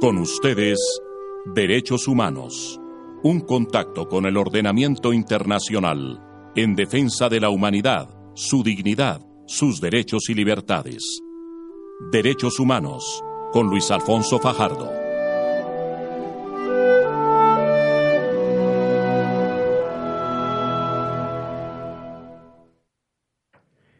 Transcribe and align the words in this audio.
Con 0.00 0.16
ustedes, 0.16 0.78
Derechos 1.54 2.08
Humanos. 2.08 2.80
Un 3.22 3.40
contacto 3.40 4.08
con 4.08 4.24
el 4.24 4.38
ordenamiento 4.38 5.12
internacional 5.12 6.22
en 6.56 6.74
defensa 6.74 7.28
de 7.28 7.38
la 7.38 7.50
humanidad, 7.50 8.08
su 8.34 8.62
dignidad, 8.62 9.20
sus 9.46 9.78
derechos 9.78 10.30
y 10.30 10.34
libertades. 10.34 11.20
Derechos 12.10 12.58
Humanos, 12.58 13.22
con 13.52 13.66
Luis 13.66 13.90
Alfonso 13.90 14.38
Fajardo. 14.38 14.90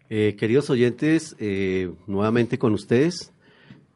Eh, 0.09 0.35
queridos 0.39 0.71
oyentes, 0.71 1.37
eh, 1.39 1.93
nuevamente 2.07 2.59
con 2.59 2.73
ustedes, 2.73 3.35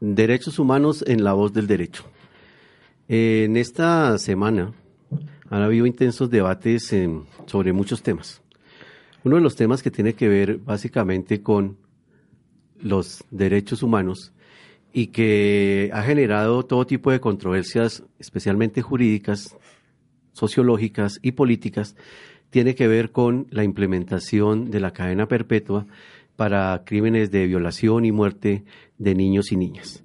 Derechos 0.00 0.58
Humanos 0.58 1.04
en 1.06 1.24
la 1.24 1.32
voz 1.32 1.52
del 1.52 1.66
derecho. 1.66 2.04
Eh, 3.08 3.44
en 3.44 3.56
esta 3.56 4.18
semana 4.18 4.72
han 5.50 5.62
habido 5.62 5.86
intensos 5.86 6.30
debates 6.30 6.94
sobre 7.46 7.72
muchos 7.72 8.02
temas. 8.02 8.42
Uno 9.22 9.36
de 9.36 9.42
los 9.42 9.56
temas 9.56 9.82
que 9.82 9.90
tiene 9.90 10.14
que 10.14 10.28
ver 10.28 10.58
básicamente 10.58 11.42
con 11.42 11.78
los 12.80 13.24
derechos 13.30 13.82
humanos 13.82 14.32
y 14.92 15.08
que 15.08 15.90
ha 15.92 16.02
generado 16.02 16.64
todo 16.64 16.86
tipo 16.86 17.10
de 17.10 17.20
controversias, 17.20 18.04
especialmente 18.18 18.82
jurídicas, 18.82 19.56
sociológicas 20.32 21.18
y 21.22 21.32
políticas, 21.32 21.96
tiene 22.50 22.74
que 22.74 22.86
ver 22.86 23.10
con 23.10 23.46
la 23.50 23.64
implementación 23.64 24.70
de 24.70 24.80
la 24.80 24.92
cadena 24.92 25.26
perpetua 25.26 25.86
para 26.36 26.82
crímenes 26.84 27.30
de 27.30 27.46
violación 27.46 28.04
y 28.04 28.12
muerte 28.12 28.64
de 28.98 29.14
niños 29.14 29.52
y 29.52 29.56
niñas. 29.56 30.04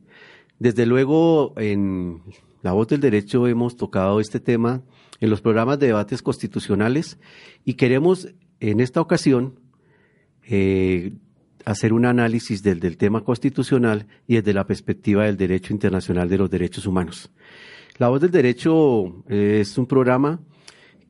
Desde 0.60 0.86
luego, 0.86 1.54
en 1.58 2.22
La 2.62 2.74
Voz 2.74 2.88
del 2.88 3.00
Derecho 3.00 3.48
hemos 3.48 3.78
tocado 3.78 4.20
este 4.20 4.40
tema 4.40 4.82
en 5.20 5.30
los 5.30 5.42
programas 5.42 5.80
de 5.80 5.88
debates 5.88 6.22
constitucionales 6.22 7.18
y 7.66 7.74
queremos 7.74 8.30
en 8.60 8.80
esta 8.80 9.02
ocasión 9.02 9.60
eh, 10.44 11.14
hacer 11.66 11.94
un 11.94 12.06
análisis 12.06 12.64
del, 12.64 12.80
del, 12.80 12.98
tema 12.98 13.24
constitucional 13.24 14.08
y 14.28 14.36
desde 14.36 14.54
la 14.54 14.66
perspectiva 14.66 15.26
del 15.26 15.38
derecho 15.38 15.74
internacional 15.74 16.30
de 16.30 16.38
los 16.38 16.50
derechos 16.50 16.86
humanos. 16.86 17.32
La 17.98 18.10
Voz 18.10 18.22
del 18.22 18.32
Derecho 18.32 19.24
es 19.28 19.78
un 19.78 19.86
programa 19.86 20.40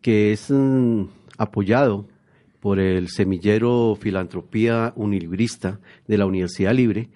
que 0.02 0.32
es 0.32 0.50
mm, 0.50 1.04
apoyado 1.38 2.08
por 2.60 2.80
el 2.80 3.08
semillero 3.08 3.98
Filantropía 4.00 4.94
Unilibrista 4.96 5.80
de 6.08 6.18
la 6.18 6.26
Universidad 6.26 6.74
Libre 6.74 7.10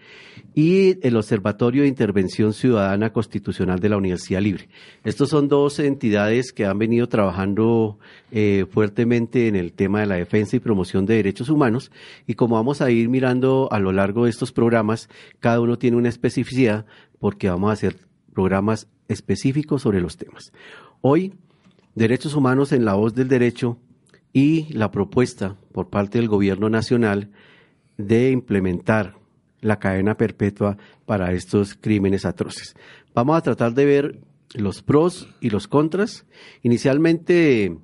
y 0.55 1.05
el 1.05 1.17
Observatorio 1.17 1.81
de 1.81 1.87
Intervención 1.87 2.53
Ciudadana 2.53 3.11
Constitucional 3.11 3.79
de 3.79 3.89
la 3.89 3.97
Universidad 3.97 4.41
Libre. 4.41 4.69
Estos 5.03 5.29
son 5.29 5.47
dos 5.47 5.79
entidades 5.79 6.53
que 6.53 6.65
han 6.65 6.77
venido 6.77 7.09
trabajando 7.09 7.97
eh, 8.31 8.65
fuertemente 8.69 9.47
en 9.47 9.55
el 9.55 9.73
tema 9.73 10.01
de 10.01 10.07
la 10.07 10.15
defensa 10.15 10.55
y 10.55 10.59
promoción 10.59 11.05
de 11.05 11.15
derechos 11.15 11.49
humanos 11.49 11.91
y 12.27 12.35
como 12.35 12.55
vamos 12.55 12.81
a 12.81 12.91
ir 12.91 13.09
mirando 13.09 13.67
a 13.71 13.79
lo 13.79 13.91
largo 13.91 14.25
de 14.25 14.29
estos 14.29 14.51
programas, 14.51 15.09
cada 15.39 15.59
uno 15.59 15.77
tiene 15.77 15.97
una 15.97 16.09
especificidad 16.09 16.85
porque 17.19 17.49
vamos 17.49 17.69
a 17.69 17.73
hacer 17.73 17.97
programas 18.33 18.87
específicos 19.07 19.81
sobre 19.81 20.01
los 20.01 20.17
temas. 20.17 20.53
Hoy, 21.01 21.33
Derechos 21.95 22.33
Humanos 22.33 22.71
en 22.71 22.85
la 22.85 22.93
Voz 22.93 23.13
del 23.13 23.27
Derecho 23.27 23.77
y 24.33 24.73
la 24.73 24.91
propuesta 24.91 25.55
por 25.71 25.89
parte 25.89 26.17
del 26.17 26.27
Gobierno 26.27 26.69
Nacional 26.69 27.29
de 27.97 28.31
implementar 28.31 29.15
la 29.61 29.79
cadena 29.79 30.15
perpetua 30.15 30.77
para 31.05 31.31
estos 31.31 31.75
crímenes 31.75 32.25
atroces. 32.25 32.75
Vamos 33.13 33.37
a 33.37 33.41
tratar 33.41 33.73
de 33.73 33.85
ver 33.85 34.19
los 34.55 34.81
pros 34.81 35.29
y 35.39 35.51
los 35.51 35.67
contras. 35.67 36.25
Inicialmente 36.63 37.77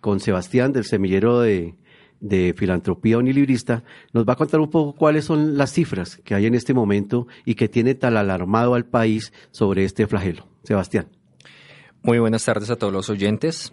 con 0.00 0.20
Sebastián 0.20 0.72
del 0.72 0.84
semillero 0.84 1.40
de, 1.40 1.74
de 2.20 2.54
filantropía 2.56 3.18
unilibrista, 3.18 3.84
nos 4.12 4.26
va 4.26 4.34
a 4.34 4.36
contar 4.36 4.60
un 4.60 4.70
poco 4.70 4.96
cuáles 4.96 5.24
son 5.24 5.58
las 5.58 5.72
cifras 5.72 6.16
que 6.24 6.34
hay 6.34 6.46
en 6.46 6.54
este 6.54 6.72
momento 6.72 7.26
y 7.44 7.54
que 7.54 7.68
tiene 7.68 7.94
tal 7.94 8.16
alarmado 8.16 8.74
al 8.74 8.86
país 8.86 9.32
sobre 9.50 9.84
este 9.84 10.06
flagelo. 10.06 10.46
Sebastián. 10.62 11.08
Muy 12.02 12.18
buenas 12.18 12.44
tardes 12.44 12.70
a 12.70 12.76
todos 12.76 12.92
los 12.92 13.10
oyentes. 13.10 13.72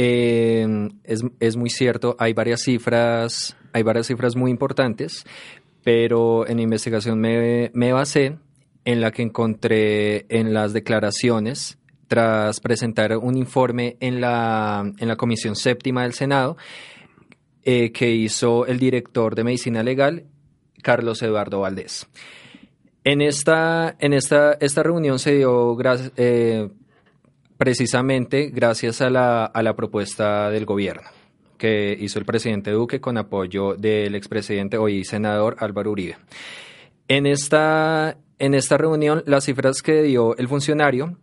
Eh, 0.00 0.64
es, 1.02 1.24
es, 1.40 1.56
muy 1.56 1.70
cierto, 1.70 2.14
hay 2.20 2.32
varias 2.32 2.62
cifras, 2.62 3.56
hay 3.72 3.82
varias 3.82 4.06
cifras 4.06 4.36
muy 4.36 4.52
importantes, 4.52 5.26
pero 5.82 6.46
en 6.46 6.60
investigación 6.60 7.18
me, 7.18 7.72
me 7.74 7.92
basé 7.92 8.38
en 8.84 9.00
la 9.00 9.10
que 9.10 9.22
encontré 9.22 10.24
en 10.28 10.54
las 10.54 10.72
declaraciones 10.72 11.78
tras 12.06 12.60
presentar 12.60 13.16
un 13.16 13.36
informe 13.36 13.96
en 13.98 14.20
la, 14.20 14.88
en 14.98 15.08
la 15.08 15.16
Comisión 15.16 15.56
Séptima 15.56 16.04
del 16.04 16.14
Senado 16.14 16.56
eh, 17.64 17.90
que 17.90 18.08
hizo 18.12 18.66
el 18.66 18.78
director 18.78 19.34
de 19.34 19.42
Medicina 19.42 19.82
Legal, 19.82 20.26
Carlos 20.80 21.20
Eduardo 21.22 21.58
Valdés. 21.58 22.06
En 23.02 23.20
esta, 23.20 23.96
en 23.98 24.12
esta, 24.12 24.52
esta 24.60 24.84
reunión 24.84 25.18
se 25.18 25.34
dio 25.34 25.76
eh, 26.16 26.68
precisamente 27.58 28.50
gracias 28.50 29.02
a 29.02 29.10
la, 29.10 29.44
a 29.44 29.62
la 29.62 29.74
propuesta 29.76 30.50
del 30.50 30.64
gobierno 30.64 31.08
que 31.58 31.96
hizo 32.00 32.18
el 32.18 32.24
presidente 32.24 32.70
Duque 32.70 33.00
con 33.00 33.18
apoyo 33.18 33.74
del 33.74 34.14
expresidente 34.14 34.78
hoy 34.78 35.04
senador 35.04 35.56
Álvaro 35.58 35.90
Uribe. 35.90 36.16
En 37.08 37.26
esta, 37.26 38.16
en 38.38 38.54
esta 38.54 38.78
reunión, 38.78 39.22
las 39.26 39.44
cifras 39.44 39.82
que 39.82 40.02
dio 40.02 40.36
el 40.36 40.46
funcionario 40.46 41.16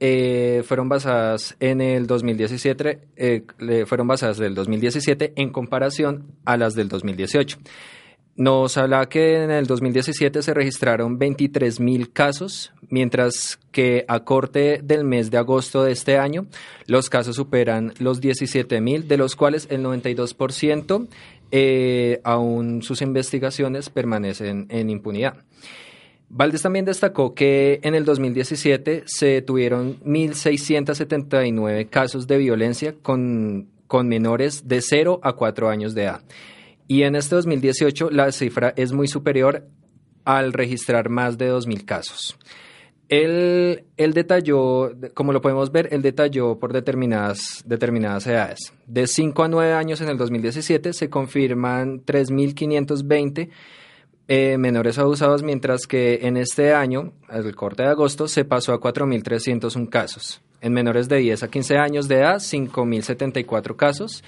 eh, 0.00 0.62
fueron 0.66 0.88
basadas 0.88 1.56
en 1.60 1.80
el 1.80 2.06
2017, 2.06 3.00
eh, 3.16 3.44
fueron 3.86 4.08
basadas 4.08 4.38
del 4.38 4.54
2017 4.54 5.34
en 5.36 5.50
comparación 5.50 6.24
a 6.44 6.56
las 6.56 6.74
del 6.74 6.88
2018. 6.88 7.58
Nos 8.36 8.76
habla 8.76 9.08
que 9.08 9.42
en 9.42 9.50
el 9.50 9.66
2017 9.66 10.42
se 10.42 10.52
registraron 10.52 11.18
23 11.18 11.80
mil 11.80 12.12
casos, 12.12 12.70
mientras 12.90 13.58
que 13.72 14.04
a 14.08 14.20
corte 14.20 14.80
del 14.84 15.04
mes 15.04 15.30
de 15.30 15.38
agosto 15.38 15.82
de 15.82 15.92
este 15.92 16.18
año 16.18 16.46
los 16.86 17.08
casos 17.08 17.36
superan 17.36 17.94
los 17.98 18.20
17 18.20 18.82
mil, 18.82 19.08
de 19.08 19.16
los 19.16 19.36
cuales 19.36 19.66
el 19.70 19.82
92% 19.82 21.08
eh, 21.50 22.20
aún 22.24 22.82
sus 22.82 23.00
investigaciones 23.00 23.88
permanecen 23.88 24.66
en 24.68 24.90
impunidad. 24.90 25.38
Valdés 26.28 26.60
también 26.60 26.84
destacó 26.84 27.34
que 27.34 27.80
en 27.84 27.94
el 27.94 28.04
2017 28.04 29.04
se 29.06 29.40
tuvieron 29.40 29.98
1.679 30.00 31.88
casos 31.88 32.26
de 32.26 32.36
violencia 32.36 32.94
con, 33.00 33.68
con 33.86 34.08
menores 34.08 34.68
de 34.68 34.82
0 34.82 35.20
a 35.22 35.32
4 35.32 35.70
años 35.70 35.94
de 35.94 36.02
edad. 36.02 36.20
Y 36.88 37.02
en 37.02 37.16
este 37.16 37.34
2018 37.34 38.10
la 38.10 38.30
cifra 38.32 38.72
es 38.76 38.92
muy 38.92 39.08
superior 39.08 39.68
al 40.24 40.52
registrar 40.52 41.08
más 41.08 41.38
de 41.38 41.52
2.000 41.52 41.84
casos. 41.84 42.38
Él, 43.08 43.84
detalló, 43.96 44.92
como 45.14 45.32
lo 45.32 45.40
podemos 45.40 45.70
ver, 45.70 45.88
él 45.92 46.02
detalló 46.02 46.58
por 46.58 46.72
determinadas, 46.72 47.62
determinadas 47.64 48.26
edades. 48.26 48.72
De 48.86 49.06
5 49.06 49.44
a 49.44 49.48
9 49.48 49.72
años 49.74 50.00
en 50.00 50.08
el 50.08 50.18
2017 50.18 50.92
se 50.92 51.08
confirman 51.08 52.04
3.520 52.04 53.48
eh, 54.28 54.58
menores 54.58 54.98
abusados, 54.98 55.44
mientras 55.44 55.86
que 55.86 56.20
en 56.22 56.36
este 56.36 56.74
año, 56.74 57.12
el 57.30 57.54
corte 57.54 57.84
de 57.84 57.90
agosto, 57.90 58.26
se 58.26 58.44
pasó 58.44 58.72
a 58.72 58.80
4.301 58.80 59.88
casos. 59.88 60.42
En 60.60 60.72
menores 60.72 61.08
de 61.08 61.18
10 61.18 61.44
a 61.44 61.48
15 61.48 61.76
años 61.76 62.08
de 62.08 62.16
edad, 62.16 62.36
5.074 62.36 63.76
casos 63.76 64.24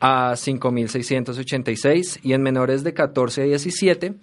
a 0.00 0.32
5.686 0.32 2.20
y 2.22 2.32
en 2.32 2.42
menores 2.42 2.84
de 2.84 2.94
14 2.94 3.42
a 3.42 3.44
17 3.44 4.14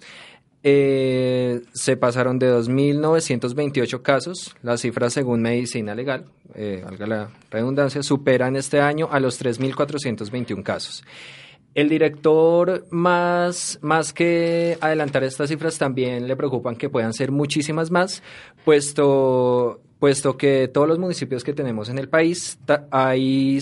eh, 0.65 1.61
se 1.73 1.97
pasaron 1.97 2.39
de 2.39 2.49
2.928 2.49 4.01
casos. 4.01 4.55
Las 4.61 4.81
cifras 4.81 5.13
según 5.13 5.41
medicina 5.41 5.93
legal, 5.93 6.25
eh, 6.55 6.81
valga 6.85 7.05
la 7.05 7.29
redundancia, 7.51 8.01
superan 8.01 8.55
este 8.55 8.79
año 8.79 9.09
a 9.11 9.19
los 9.19 9.43
3.421 9.43 10.63
casos. 10.63 11.03
El 11.75 11.89
director, 11.89 12.85
más, 12.91 13.79
más 13.81 14.13
que 14.13 14.77
adelantar 14.79 15.23
estas 15.23 15.49
cifras, 15.49 15.77
también 15.77 16.27
le 16.27 16.35
preocupan 16.35 16.75
que 16.75 16.89
puedan 16.89 17.13
ser 17.13 17.31
muchísimas 17.31 17.89
más, 17.89 18.21
puesto 18.63 19.81
puesto 20.03 20.35
que 20.35 20.67
todos 20.67 20.85
los 20.85 20.99
municipios 20.99 21.45
que 21.45 21.53
tenemos 21.53 21.87
en 21.87 21.97
el 21.97 22.09
país 22.09 22.59
hay, 22.91 23.57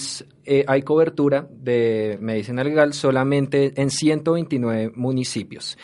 eh, 0.46 0.64
hay 0.68 0.82
cobertura 0.82 1.48
de 1.52 2.18
medicina 2.22 2.64
legal 2.64 2.94
solamente 2.94 3.74
en 3.76 3.90
129 3.90 4.92
municipios. 4.96 5.78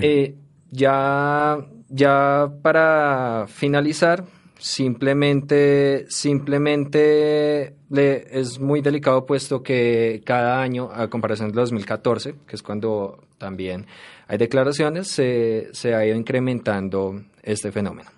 Eh, 0.00 0.34
ya, 0.70 1.58
ya 1.88 2.52
para 2.62 3.46
finalizar, 3.48 4.24
simplemente, 4.58 6.06
simplemente 6.08 7.76
le, 7.88 8.26
es 8.30 8.58
muy 8.58 8.80
delicado 8.82 9.24
puesto 9.24 9.62
que 9.62 10.22
cada 10.24 10.60
año, 10.60 10.90
a 10.92 11.08
comparación 11.08 11.50
de 11.50 11.54
2014, 11.54 12.34
que 12.46 12.56
es 12.56 12.62
cuando 12.62 13.24
también 13.38 13.86
hay 14.28 14.38
declaraciones, 14.38 15.08
se, 15.08 15.68
se 15.72 15.94
ha 15.94 16.04
ido 16.06 16.16
incrementando 16.16 17.22
este 17.42 17.72
fenómeno. 17.72 18.10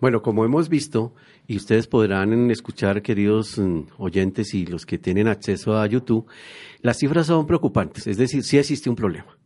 Bueno, 0.00 0.22
como 0.22 0.44
hemos 0.44 0.68
visto, 0.68 1.14
y 1.46 1.56
ustedes 1.56 1.86
podrán 1.86 2.50
escuchar, 2.50 3.02
queridos 3.02 3.58
mm, 3.58 3.82
oyentes 3.98 4.54
y 4.54 4.66
los 4.66 4.86
que 4.86 4.98
tienen 4.98 5.28
acceso 5.28 5.78
a 5.78 5.86
YouTube, 5.86 6.26
las 6.82 6.98
cifras 6.98 7.26
son 7.26 7.46
preocupantes, 7.46 8.06
es 8.06 8.16
decir, 8.16 8.42
sí 8.42 8.58
existe 8.58 8.90
un 8.90 8.96
problema. 8.96 9.36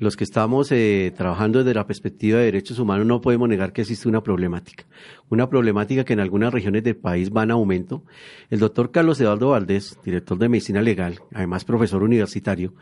Los 0.00 0.16
que 0.16 0.24
estamos 0.24 0.72
eh, 0.72 1.12
trabajando 1.14 1.58
desde 1.58 1.74
la 1.74 1.86
perspectiva 1.86 2.38
de 2.38 2.46
derechos 2.46 2.78
humanos 2.78 3.06
no 3.06 3.20
podemos 3.20 3.50
negar 3.50 3.74
que 3.74 3.82
existe 3.82 4.08
una 4.08 4.22
problemática, 4.22 4.86
una 5.28 5.50
problemática 5.50 6.04
que 6.04 6.14
en 6.14 6.20
algunas 6.20 6.54
regiones 6.54 6.82
del 6.84 6.96
país 6.96 7.30
va 7.30 7.42
en 7.42 7.50
aumento. 7.50 8.02
El 8.48 8.60
doctor 8.60 8.92
Carlos 8.92 9.20
Eduardo 9.20 9.50
Valdés, 9.50 9.98
director 10.02 10.38
de 10.38 10.48
Medicina 10.48 10.80
Legal, 10.80 11.20
además 11.34 11.66
profesor 11.66 12.02
universitario, 12.02 12.72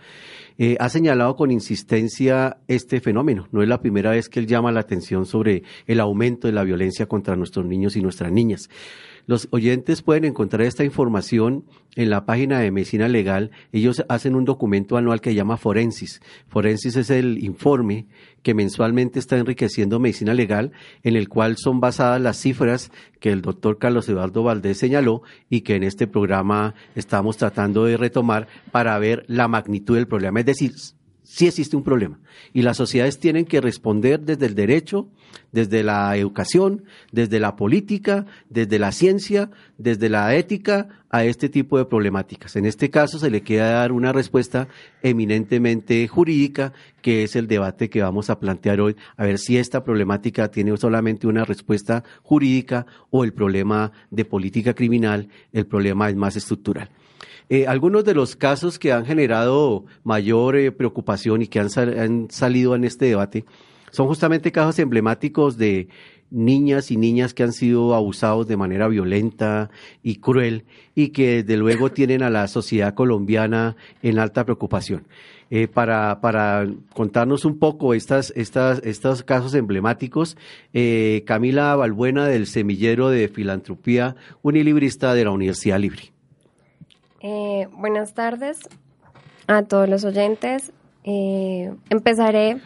eh, 0.58 0.76
ha 0.80 0.88
señalado 0.88 1.36
con 1.36 1.50
insistencia 1.50 2.58
este 2.66 3.00
fenómeno. 3.00 3.48
No 3.52 3.62
es 3.62 3.68
la 3.68 3.80
primera 3.80 4.10
vez 4.10 4.28
que 4.28 4.40
él 4.40 4.46
llama 4.46 4.72
la 4.72 4.80
atención 4.80 5.24
sobre 5.24 5.62
el 5.86 6.00
aumento 6.00 6.48
de 6.48 6.52
la 6.52 6.64
violencia 6.64 7.06
contra 7.06 7.36
nuestros 7.36 7.64
niños 7.64 7.96
y 7.96 8.02
nuestras 8.02 8.32
niñas. 8.32 8.68
Los 9.28 9.46
oyentes 9.50 10.00
pueden 10.00 10.24
encontrar 10.24 10.62
esta 10.62 10.84
información 10.84 11.66
en 11.96 12.08
la 12.08 12.24
página 12.24 12.60
de 12.60 12.70
Medicina 12.70 13.08
Legal. 13.08 13.50
Ellos 13.72 14.02
hacen 14.08 14.34
un 14.34 14.46
documento 14.46 14.96
anual 14.96 15.20
que 15.20 15.28
se 15.28 15.36
llama 15.36 15.58
Forensis. 15.58 16.22
Forensis 16.48 16.96
es 16.96 17.10
el 17.10 17.44
informe 17.44 18.06
que 18.42 18.54
mensualmente 18.54 19.18
está 19.18 19.36
enriqueciendo 19.36 20.00
Medicina 20.00 20.32
Legal, 20.32 20.72
en 21.02 21.14
el 21.14 21.28
cual 21.28 21.58
son 21.58 21.78
basadas 21.78 22.22
las 22.22 22.38
cifras 22.38 22.90
que 23.20 23.30
el 23.30 23.42
doctor 23.42 23.76
Carlos 23.76 24.08
Eduardo 24.08 24.44
Valdés 24.44 24.78
señaló 24.78 25.20
y 25.50 25.60
que 25.60 25.74
en 25.74 25.82
este 25.82 26.06
programa 26.06 26.74
estamos 26.94 27.36
tratando 27.36 27.84
de 27.84 27.98
retomar 27.98 28.48
para 28.72 28.98
ver 28.98 29.26
la 29.28 29.46
magnitud 29.46 29.96
del 29.96 30.08
problema. 30.08 30.40
Es 30.40 30.46
decir, 30.46 30.72
sí 31.28 31.46
existe 31.46 31.76
un 31.76 31.84
problema 31.84 32.18
y 32.54 32.62
las 32.62 32.78
sociedades 32.78 33.18
tienen 33.18 33.44
que 33.44 33.60
responder 33.60 34.20
desde 34.20 34.46
el 34.46 34.54
derecho, 34.54 35.08
desde 35.52 35.82
la 35.82 36.16
educación, 36.16 36.84
desde 37.12 37.38
la 37.38 37.54
política, 37.54 38.24
desde 38.48 38.78
la 38.78 38.92
ciencia, 38.92 39.50
desde 39.76 40.08
la 40.08 40.34
ética 40.34 40.88
a 41.10 41.24
este 41.24 41.50
tipo 41.50 41.76
de 41.76 41.84
problemáticas. 41.84 42.56
En 42.56 42.64
este 42.64 42.88
caso 42.88 43.18
se 43.18 43.30
le 43.30 43.42
queda 43.42 43.72
dar 43.72 43.92
una 43.92 44.12
respuesta 44.12 44.68
eminentemente 45.02 46.08
jurídica, 46.08 46.72
que 47.02 47.24
es 47.24 47.36
el 47.36 47.46
debate 47.46 47.90
que 47.90 48.02
vamos 48.02 48.30
a 48.30 48.40
plantear 48.40 48.80
hoy, 48.80 48.96
a 49.18 49.24
ver 49.24 49.38
si 49.38 49.58
esta 49.58 49.84
problemática 49.84 50.50
tiene 50.50 50.74
solamente 50.78 51.26
una 51.26 51.44
respuesta 51.44 52.04
jurídica 52.22 52.86
o 53.10 53.22
el 53.22 53.34
problema 53.34 53.92
de 54.10 54.24
política 54.24 54.72
criminal, 54.72 55.28
el 55.52 55.66
problema 55.66 56.08
es 56.08 56.16
más 56.16 56.36
estructural. 56.36 56.88
Eh, 57.48 57.66
algunos 57.66 58.04
de 58.04 58.14
los 58.14 58.36
casos 58.36 58.78
que 58.78 58.92
han 58.92 59.06
generado 59.06 59.84
mayor 60.04 60.56
eh, 60.56 60.72
preocupación 60.72 61.42
y 61.42 61.46
que 61.48 61.60
han, 61.60 61.68
han, 61.76 62.30
salido 62.30 62.74
en 62.74 62.84
este 62.84 63.06
debate 63.06 63.44
son 63.90 64.06
justamente 64.06 64.52
casos 64.52 64.78
emblemáticos 64.78 65.56
de 65.56 65.88
niñas 66.30 66.90
y 66.90 66.96
niñas 66.96 67.34
que 67.34 67.42
han 67.42 67.52
sido 67.52 67.94
abusados 67.94 68.46
de 68.48 68.56
manera 68.56 68.88
violenta 68.88 69.70
y 70.02 70.16
cruel 70.16 70.64
y 70.94 71.08
que 71.08 71.42
desde 71.42 71.56
luego 71.56 71.90
tienen 71.92 72.22
a 72.22 72.30
la 72.30 72.48
sociedad 72.48 72.94
colombiana 72.94 73.76
en 74.02 74.18
alta 74.18 74.44
preocupación. 74.44 75.06
Eh, 75.50 75.66
para, 75.66 76.20
para 76.20 76.66
contarnos 76.92 77.46
un 77.46 77.58
poco 77.58 77.94
estas, 77.94 78.34
estas, 78.36 78.82
estos 78.84 79.22
casos 79.22 79.54
emblemáticos, 79.54 80.36
eh, 80.74 81.24
Camila 81.26 81.74
Balbuena 81.74 82.26
del 82.26 82.46
Semillero 82.46 83.08
de 83.08 83.28
Filantropía, 83.28 84.14
unilibrista 84.42 85.14
de 85.14 85.24
la 85.24 85.30
Universidad 85.30 85.78
Libre. 85.78 86.17
Eh, 87.20 87.66
buenas 87.72 88.14
tardes 88.14 88.60
a 89.48 89.62
todos 89.62 89.88
los 89.88 90.04
oyentes. 90.04 90.72
Eh, 91.02 91.74
empezaré 91.90 92.60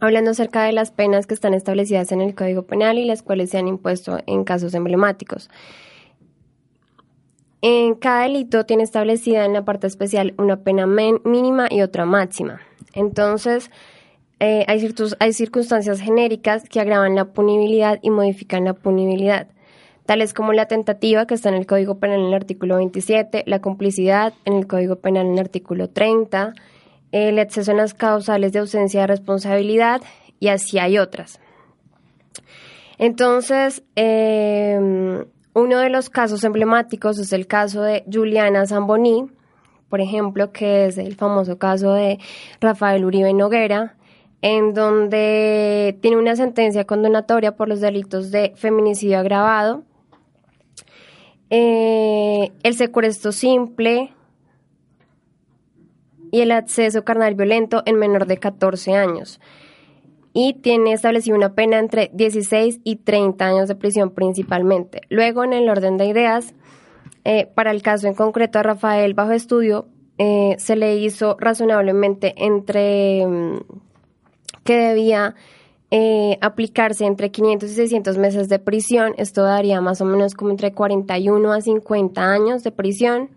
hablando 0.00 0.30
acerca 0.30 0.62
de 0.62 0.72
las 0.72 0.90
penas 0.90 1.26
que 1.26 1.34
están 1.34 1.52
establecidas 1.52 2.12
en 2.12 2.22
el 2.22 2.34
Código 2.34 2.62
Penal 2.62 2.98
y 2.98 3.04
las 3.04 3.22
cuales 3.22 3.50
se 3.50 3.58
han 3.58 3.68
impuesto 3.68 4.18
en 4.26 4.44
casos 4.44 4.72
emblemáticos. 4.74 5.50
En 7.60 7.94
cada 7.94 8.22
delito 8.22 8.64
tiene 8.64 8.84
establecida 8.84 9.44
en 9.44 9.52
la 9.52 9.64
parte 9.64 9.86
especial 9.86 10.34
una 10.38 10.62
pena 10.62 10.86
mínima 10.86 11.66
y 11.70 11.82
otra 11.82 12.06
máxima. 12.06 12.60
Entonces, 12.94 13.70
eh, 14.40 14.64
hay, 14.68 14.94
hay 15.18 15.32
circunstancias 15.32 16.00
genéricas 16.00 16.68
que 16.68 16.80
agravan 16.80 17.14
la 17.14 17.26
punibilidad 17.26 17.98
y 18.02 18.10
modifican 18.10 18.64
la 18.64 18.74
punibilidad 18.74 19.48
tales 20.06 20.32
como 20.32 20.52
la 20.52 20.66
tentativa 20.66 21.26
que 21.26 21.34
está 21.34 21.50
en 21.50 21.56
el 21.56 21.66
Código 21.66 21.98
Penal 21.98 22.20
en 22.20 22.26
el 22.26 22.34
artículo 22.34 22.76
27, 22.76 23.44
la 23.46 23.60
complicidad 23.60 24.32
en 24.44 24.54
el 24.54 24.66
Código 24.66 24.96
Penal 24.96 25.26
en 25.26 25.32
el 25.34 25.40
artículo 25.40 25.90
30, 25.90 26.54
el 27.12 27.38
exceso 27.38 27.72
en 27.72 27.78
las 27.78 27.94
causales 27.94 28.52
de 28.52 28.60
ausencia 28.60 29.02
de 29.02 29.06
responsabilidad 29.08 30.00
y 30.40 30.48
así 30.48 30.78
hay 30.78 30.98
otras. 30.98 31.40
Entonces, 32.98 33.82
em, 33.94 35.24
uno 35.54 35.78
de 35.78 35.90
los 35.90 36.08
casos 36.10 36.44
emblemáticos 36.44 37.18
es 37.18 37.32
el 37.32 37.46
caso 37.46 37.82
de 37.82 38.04
Juliana 38.10 38.66
Zamboni, 38.66 39.26
por 39.88 40.00
ejemplo, 40.00 40.52
que 40.52 40.86
es 40.86 40.98
el 40.98 41.14
famoso 41.14 41.58
caso 41.58 41.92
de 41.92 42.18
Rafael 42.60 43.04
Uribe 43.04 43.32
Noguera, 43.32 43.96
en 44.42 44.74
donde 44.74 45.98
tiene 46.02 46.16
una 46.18 46.36
sentencia 46.36 46.84
condenatoria 46.84 47.56
por 47.56 47.68
los 47.68 47.80
delitos 47.80 48.30
de 48.30 48.52
feminicidio 48.56 49.18
agravado, 49.18 49.84
eh, 51.50 52.52
el 52.62 52.74
secuestro 52.74 53.32
simple 53.32 54.12
y 56.30 56.40
el 56.40 56.50
acceso 56.50 57.04
carnal 57.04 57.34
violento 57.34 57.82
en 57.86 57.96
menor 57.96 58.26
de 58.26 58.38
14 58.38 58.94
años. 58.94 59.40
Y 60.32 60.54
tiene 60.54 60.92
establecido 60.92 61.36
una 61.36 61.54
pena 61.54 61.78
entre 61.78 62.10
16 62.12 62.80
y 62.84 62.96
30 62.96 63.46
años 63.46 63.68
de 63.68 63.74
prisión 63.74 64.10
principalmente. 64.10 65.00
Luego, 65.08 65.44
en 65.44 65.54
el 65.54 65.68
orden 65.68 65.96
de 65.96 66.06
ideas, 66.06 66.54
eh, 67.24 67.46
para 67.54 67.70
el 67.70 67.82
caso 67.82 68.06
en 68.06 68.14
concreto 68.14 68.58
a 68.58 68.62
Rafael 68.62 69.14
bajo 69.14 69.32
estudio, 69.32 69.88
eh, 70.18 70.56
se 70.58 70.76
le 70.76 70.96
hizo 70.96 71.36
razonablemente 71.38 72.34
entre 72.36 73.26
mm, 73.26 73.60
que 74.64 74.76
debía 74.76 75.34
eh, 75.90 76.38
aplicarse 76.40 77.04
entre 77.04 77.30
500 77.30 77.70
y 77.70 77.74
600 77.74 78.18
meses 78.18 78.48
de 78.48 78.58
prisión. 78.58 79.14
Esto 79.18 79.42
daría 79.42 79.80
más 79.80 80.00
o 80.00 80.04
menos 80.04 80.34
como 80.34 80.50
entre 80.50 80.72
41 80.72 81.52
a 81.52 81.60
50 81.60 82.32
años 82.32 82.64
de 82.64 82.72
prisión. 82.72 83.30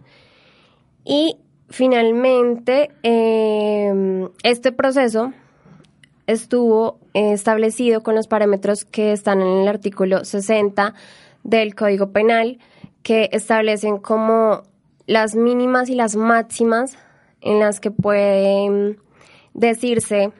Y 1.05 1.37
finalmente, 1.69 2.91
eh, 3.03 4.27
este 4.43 4.71
proceso 4.71 5.33
estuvo 6.27 6.99
establecido 7.13 8.03
con 8.03 8.15
los 8.15 8.27
parámetros 8.27 8.85
que 8.85 9.11
están 9.11 9.41
en 9.41 9.47
el 9.47 9.68
artículo 9.68 10.25
60 10.25 10.94
del 11.44 11.73
Código 11.73 12.11
Penal, 12.11 12.59
que 13.01 13.29
establecen 13.31 13.97
como 13.97 14.63
las 15.07 15.35
mínimas 15.35 15.89
y 15.89 15.95
las 15.95 16.15
máximas 16.15 16.97
en 17.41 17.59
las 17.59 17.79
que 17.79 17.89
pueden 17.89 18.99
decirse 19.53 20.31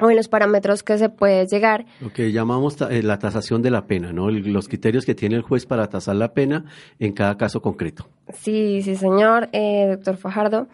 o 0.00 0.10
en 0.10 0.16
los 0.16 0.28
parámetros 0.28 0.82
que 0.82 0.98
se 0.98 1.08
puede 1.08 1.46
llegar. 1.46 1.86
Lo 2.00 2.12
que 2.12 2.32
llamamos 2.32 2.80
eh, 2.82 3.02
la 3.02 3.18
tasación 3.18 3.62
de 3.62 3.70
la 3.70 3.86
pena, 3.86 4.12
¿no? 4.12 4.30
los 4.30 4.68
criterios 4.68 5.04
que 5.04 5.14
tiene 5.14 5.36
el 5.36 5.42
juez 5.42 5.66
para 5.66 5.88
tasar 5.88 6.16
la 6.16 6.32
pena 6.32 6.64
en 6.98 7.12
cada 7.12 7.36
caso 7.36 7.60
concreto. 7.60 8.08
Sí, 8.32 8.80
sí, 8.82 8.96
señor, 8.96 9.48
eh, 9.52 9.86
doctor 9.88 10.16
Fajardo. 10.16 10.66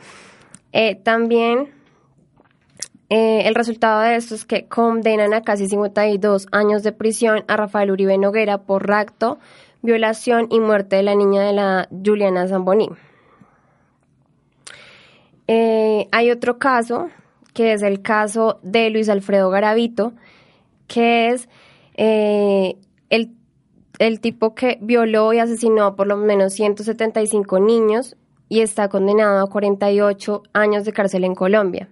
Eh, 0.73 0.97
también 0.97 1.69
el 3.09 3.57
resultado 3.57 4.03
de 4.03 4.15
esto 4.15 4.37
es 4.37 4.45
que 4.45 4.69
condenan 4.69 5.35
a 5.35 5.43
casi 5.43 5.67
52 5.67 6.47
años 6.53 6.85
de 6.85 6.93
prisión 6.93 7.43
a 7.49 7.57
Rafael 7.57 7.91
Uribe 7.91 8.17
Noguera 8.19 8.59
por 8.59 8.87
rapto, 8.87 9.41
violación 9.83 10.47
y 10.49 10.61
muerte 10.61 10.95
de 10.95 11.03
la 11.03 11.17
niña 11.17 11.43
de 11.43 11.53
la 11.53 11.89
Juliana 11.91 12.47
Zamboni. 12.47 12.89
hay 15.49 16.31
otro 16.31 16.59
caso 16.61 17.11
que 17.61 17.75
es 17.75 17.83
el 17.83 18.01
caso 18.01 18.59
de 18.63 18.89
Luis 18.89 19.11
Alfredo 19.11 19.51
Garavito, 19.51 20.15
que 20.87 21.29
es 21.29 21.47
eh, 21.93 22.79
el, 23.11 23.35
el 23.99 24.21
tipo 24.21 24.55
que 24.55 24.79
violó 24.81 25.35
y 25.35 25.41
asesinó 25.41 25.85
a 25.85 25.95
por 25.95 26.07
lo 26.07 26.17
menos 26.17 26.55
175 26.55 27.61
niños 27.61 28.17
y 28.49 28.63
está 28.63 28.89
condenado 28.89 29.45
a 29.45 29.51
48 29.51 30.43
años 30.55 30.87
de 30.87 30.95
cárcel 30.95 31.23
en 31.25 31.35
Colombia. 31.35 31.91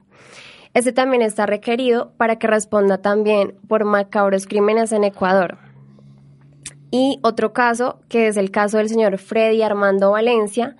Este 0.72 0.94
también 0.94 1.20
está 1.20 1.44
requerido 1.44 2.12
para 2.16 2.36
que 2.36 2.46
responda 2.46 3.02
también 3.02 3.54
por 3.68 3.84
macabros 3.84 4.46
crímenes 4.46 4.92
en 4.92 5.04
Ecuador. 5.04 5.58
Y 6.90 7.18
otro 7.20 7.52
caso, 7.52 8.00
que 8.08 8.28
es 8.28 8.38
el 8.38 8.50
caso 8.50 8.78
del 8.78 8.88
señor 8.88 9.18
Freddy 9.18 9.60
Armando 9.60 10.12
Valencia, 10.12 10.76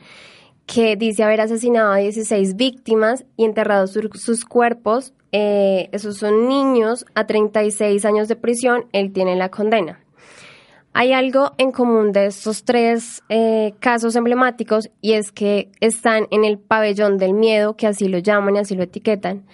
que 0.69 0.97
dice 0.97 1.25
haber 1.25 1.41
asesinado 1.41 1.93
a 1.93 1.97
16 1.97 2.55
víctimas 2.55 3.25
y 3.37 3.47
enterrado 3.47 3.87
sus 3.87 4.45
cuerpos. 4.45 5.15
Eh, 5.33 5.89
esos 5.93 6.19
son 6.19 6.47
niños 6.47 7.07
a 7.15 7.27
36 7.27 8.05
años 8.05 8.29
de 8.29 8.37
prisión. 8.37 8.85
Él 8.93 9.13
tiene 9.13 9.35
la 9.35 9.49
condena. 9.49 9.99
Hay 10.93 11.13
algo 11.13 11.53
en 11.57 11.73
común 11.73 12.13
de 12.13 12.27
estos 12.27 12.65
tres 12.65 13.23
eh, 13.31 13.75
casos 13.81 14.15
emblemáticos 14.15 14.91
y 15.01 15.15
es 15.15 15.33
que 15.33 15.71
están 15.81 16.27
en 16.31 16.45
el 16.45 16.59
pabellón 16.59 17.17
del 17.17 17.33
miedo, 17.33 17.75
que 17.77 17.87
así 17.87 18.07
lo 18.09 18.19
llaman 18.19 18.57
y 18.57 18.59
así 18.59 18.75
lo 18.75 18.83
etiquetan, 18.83 19.45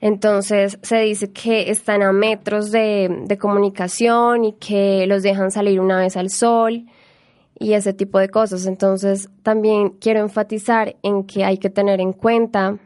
Entonces 0.00 0.78
se 0.82 0.98
dice 0.98 1.32
que 1.32 1.70
están 1.70 2.02
a 2.02 2.12
metros 2.12 2.70
de, 2.70 3.22
de 3.24 3.38
comunicación 3.38 4.44
y 4.44 4.52
que 4.54 5.06
los 5.06 5.22
dejan 5.22 5.50
salir 5.50 5.80
una 5.80 5.98
vez 5.98 6.16
al 6.16 6.30
sol 6.30 6.84
y 7.58 7.72
ese 7.72 7.92
tipo 7.92 8.18
de 8.18 8.28
cosas. 8.28 8.66
Entonces 8.66 9.28
también 9.42 9.90
quiero 9.90 10.20
enfatizar 10.20 10.96
en 11.02 11.24
que 11.24 11.44
hay 11.44 11.58
que 11.58 11.70
tener 11.70 12.00
en 12.00 12.12
cuenta 12.12 12.78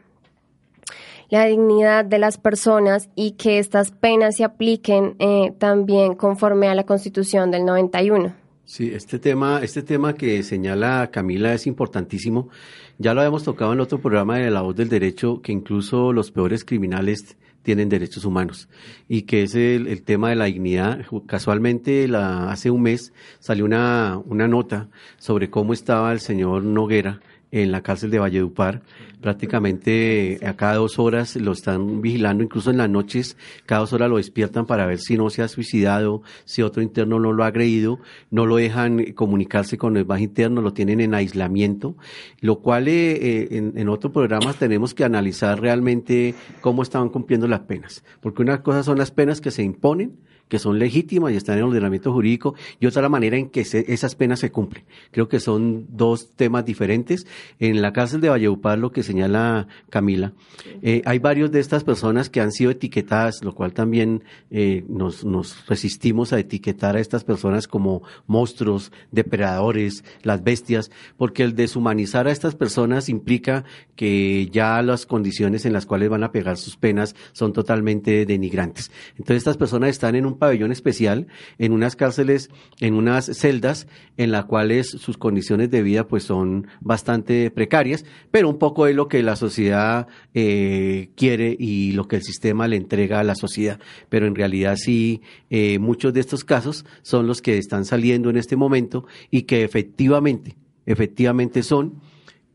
la 1.29 1.45
dignidad 1.45 2.05
de 2.05 2.19
las 2.19 2.37
personas 2.37 3.09
y 3.15 3.31
que 3.31 3.57
estas 3.57 3.91
penas 3.91 4.35
se 4.37 4.43
apliquen 4.43 5.15
eh, 5.19 5.53
también 5.57 6.13
conforme 6.15 6.67
a 6.67 6.75
la 6.75 6.85
Constitución 6.85 7.49
del 7.49 7.65
91. 7.65 8.35
Sí, 8.65 8.91
este 8.93 9.19
tema, 9.19 9.59
este 9.61 9.81
tema 9.81 10.13
que 10.13 10.41
señala 10.43 11.09
Camila 11.11 11.53
es 11.53 11.67
importantísimo. 11.67 12.49
Ya 12.97 13.13
lo 13.13 13.21
habíamos 13.21 13.43
tocado 13.43 13.73
en 13.73 13.79
otro 13.79 13.99
programa 13.99 14.37
de 14.37 14.51
La 14.51 14.61
Voz 14.61 14.75
del 14.75 14.89
Derecho, 14.89 15.41
que 15.41 15.51
incluso 15.51 16.13
los 16.13 16.31
peores 16.31 16.63
criminales 16.63 17.35
tienen 17.63 17.89
derechos 17.89 18.25
humanos 18.25 18.69
y 19.07 19.23
que 19.23 19.43
es 19.43 19.55
el, 19.55 20.03
tema 20.03 20.29
de 20.29 20.35
la 20.35 20.45
dignidad. 20.45 21.05
Casualmente, 21.25 22.07
la, 22.07 22.51
hace 22.51 22.69
un 22.69 22.83
mes 22.83 23.13
salió 23.39 23.65
una, 23.65 24.21
una 24.25 24.47
nota 24.47 24.89
sobre 25.17 25.49
cómo 25.49 25.73
estaba 25.73 26.11
el 26.11 26.19
señor 26.19 26.63
Noguera 26.63 27.21
en 27.53 27.71
la 27.71 27.81
cárcel 27.81 28.09
de 28.09 28.19
Valledupar. 28.19 28.81
Prácticamente 29.21 30.39
a 30.45 30.55
cada 30.55 30.75
dos 30.75 30.99
horas 30.99 31.35
lo 31.37 31.53
están 31.53 32.01
vigilando, 32.01 32.43
incluso 32.43 32.71
en 32.71 32.77
las 32.77 32.89
noches, 32.89 33.37
cada 33.65 33.81
dos 33.81 33.93
horas 33.93 34.09
lo 34.09 34.17
despiertan 34.17 34.65
para 34.65 34.85
ver 34.85 34.97
si 34.99 35.15
no 35.15 35.29
se 35.29 35.43
ha 35.43 35.47
suicidado, 35.47 36.23
si 36.43 36.61
otro 36.63 36.81
interno 36.81 37.19
no 37.19 37.31
lo 37.31 37.43
ha 37.43 37.47
agredido, 37.47 37.99
no 38.31 38.45
lo 38.47 38.57
dejan 38.57 39.13
comunicarse 39.13 39.77
con 39.77 39.95
el 39.95 40.03
bajo 40.03 40.23
interno, 40.23 40.61
lo 40.61 40.73
tienen 40.73 40.99
en 40.99 41.13
aislamiento, 41.13 41.95
lo 42.41 42.59
cual 42.59 42.87
eh, 42.87 43.11
eh, 43.11 43.47
en, 43.51 43.77
en 43.77 43.87
otros 43.87 44.11
programas 44.11 44.57
tenemos 44.57 44.93
que 44.93 45.05
analizar 45.05 45.61
realmente 45.61 46.33
cómo 46.59 46.81
estaban 46.81 47.09
cumpliendo 47.09 47.47
las 47.47 47.61
penas, 47.61 48.03
porque 48.19 48.41
una 48.41 48.63
cosa 48.63 48.83
son 48.83 48.97
las 48.97 49.11
penas 49.11 49.39
que 49.39 49.51
se 49.51 49.63
imponen, 49.63 50.17
que 50.47 50.59
son 50.59 50.79
legítimas 50.79 51.31
y 51.31 51.35
están 51.35 51.55
en 51.55 51.59
el 51.59 51.69
ordenamiento 51.69 52.13
jurídico, 52.13 52.55
y 52.79 52.85
otra 52.85 53.01
la 53.01 53.09
manera 53.09 53.37
en 53.37 53.49
que 53.49 53.61
esas 53.61 54.15
penas 54.15 54.39
se 54.39 54.51
cumplen. 54.51 54.83
Creo 55.11 55.27
que 55.27 55.39
son 55.39 55.87
dos 55.89 56.31
temas 56.35 56.65
diferentes. 56.65 57.25
En 57.59 57.81
la 57.81 57.93
cárcel 57.93 58.21
de 58.21 58.29
Valledupar, 58.29 58.77
lo 58.77 58.91
que 58.91 59.03
señala 59.03 59.67
Camila, 59.89 60.33
eh, 60.81 61.01
hay 61.05 61.19
varios 61.19 61.51
de 61.51 61.59
estas 61.59 61.83
personas 61.83 62.29
que 62.29 62.41
han 62.41 62.51
sido 62.51 62.71
etiquetadas, 62.71 63.43
lo 63.43 63.53
cual 63.53 63.73
también 63.73 64.23
eh, 64.51 64.85
nos, 64.87 65.25
nos 65.25 65.65
resistimos 65.67 66.33
a 66.33 66.39
etiquetar 66.39 66.95
a 66.95 66.99
estas 66.99 67.23
personas 67.23 67.67
como 67.67 68.03
monstruos, 68.27 68.91
depredadores, 69.11 70.03
las 70.21 70.43
bestias, 70.43 70.91
porque 71.17 71.43
el 71.43 71.55
deshumanizar 71.55 72.27
a 72.27 72.31
estas 72.31 72.55
personas 72.55 73.09
implica 73.09 73.63
que 73.95 74.49
ya 74.51 74.81
las 74.81 75.05
condiciones 75.05 75.65
en 75.65 75.73
las 75.73 75.85
cuales 75.85 76.09
van 76.09 76.23
a 76.23 76.31
pegar 76.31 76.57
sus 76.57 76.77
penas 76.77 77.15
son 77.31 77.53
totalmente 77.53 78.25
denigrantes. 78.25 78.91
Entonces 79.11 79.37
estas 79.37 79.57
personas 79.57 79.89
están 79.89 80.15
en 80.15 80.25
un 80.25 80.32
pabellón 80.37 80.71
especial 80.71 81.27
en 81.57 81.71
unas 81.71 81.95
cárceles, 81.95 82.49
en 82.79 82.93
unas 82.93 83.25
celdas 83.25 83.87
en 84.17 84.31
las 84.31 84.45
cuales 84.45 84.89
sus 84.89 85.17
condiciones 85.17 85.71
de 85.71 85.81
vida 85.81 86.07
pues 86.07 86.23
son 86.23 86.67
bastante 86.81 87.49
precarias, 87.51 88.05
pero 88.31 88.49
un 88.49 88.57
poco 88.57 88.87
es 88.87 88.95
lo 88.95 89.07
que 89.07 89.23
la 89.23 89.35
sociedad 89.35 90.07
eh, 90.33 91.09
quiere 91.15 91.55
y 91.57 91.91
lo 91.93 92.07
que 92.07 92.17
el 92.17 92.23
sistema 92.23 92.67
le 92.67 92.75
entrega 92.75 93.19
a 93.19 93.23
la 93.23 93.35
sociedad. 93.35 93.79
Pero 94.09 94.27
en 94.27 94.35
realidad 94.35 94.75
sí, 94.75 95.21
eh, 95.49 95.79
muchos 95.79 96.13
de 96.13 96.19
estos 96.19 96.43
casos 96.43 96.85
son 97.01 97.27
los 97.27 97.41
que 97.41 97.57
están 97.57 97.85
saliendo 97.85 98.29
en 98.29 98.37
este 98.37 98.55
momento 98.55 99.05
y 99.31 99.43
que 99.43 99.63
efectivamente, 99.63 100.55
efectivamente 100.85 101.63
son 101.63 102.01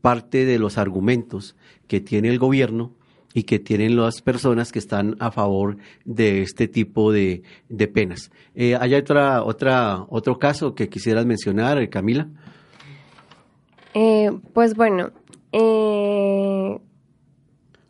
parte 0.01 0.45
de 0.45 0.59
los 0.59 0.77
argumentos 0.77 1.55
que 1.87 1.99
tiene 1.99 2.29
el 2.29 2.39
gobierno 2.39 2.93
y 3.33 3.43
que 3.43 3.59
tienen 3.59 3.95
las 3.95 4.21
personas 4.21 4.71
que 4.71 4.79
están 4.79 5.15
a 5.19 5.31
favor 5.31 5.77
de 6.05 6.41
este 6.41 6.67
tipo 6.67 7.11
de, 7.11 7.43
de 7.69 7.87
penas. 7.87 8.31
Eh, 8.55 8.75
¿Hay 8.79 8.93
otra, 8.95 9.43
otra, 9.43 10.05
otro 10.09 10.39
caso 10.39 10.73
que 10.73 10.89
quisieras 10.89 11.25
mencionar, 11.25 11.87
Camila? 11.89 12.27
Eh, 13.93 14.31
pues 14.53 14.75
bueno. 14.75 15.11
Eh... 15.51 16.79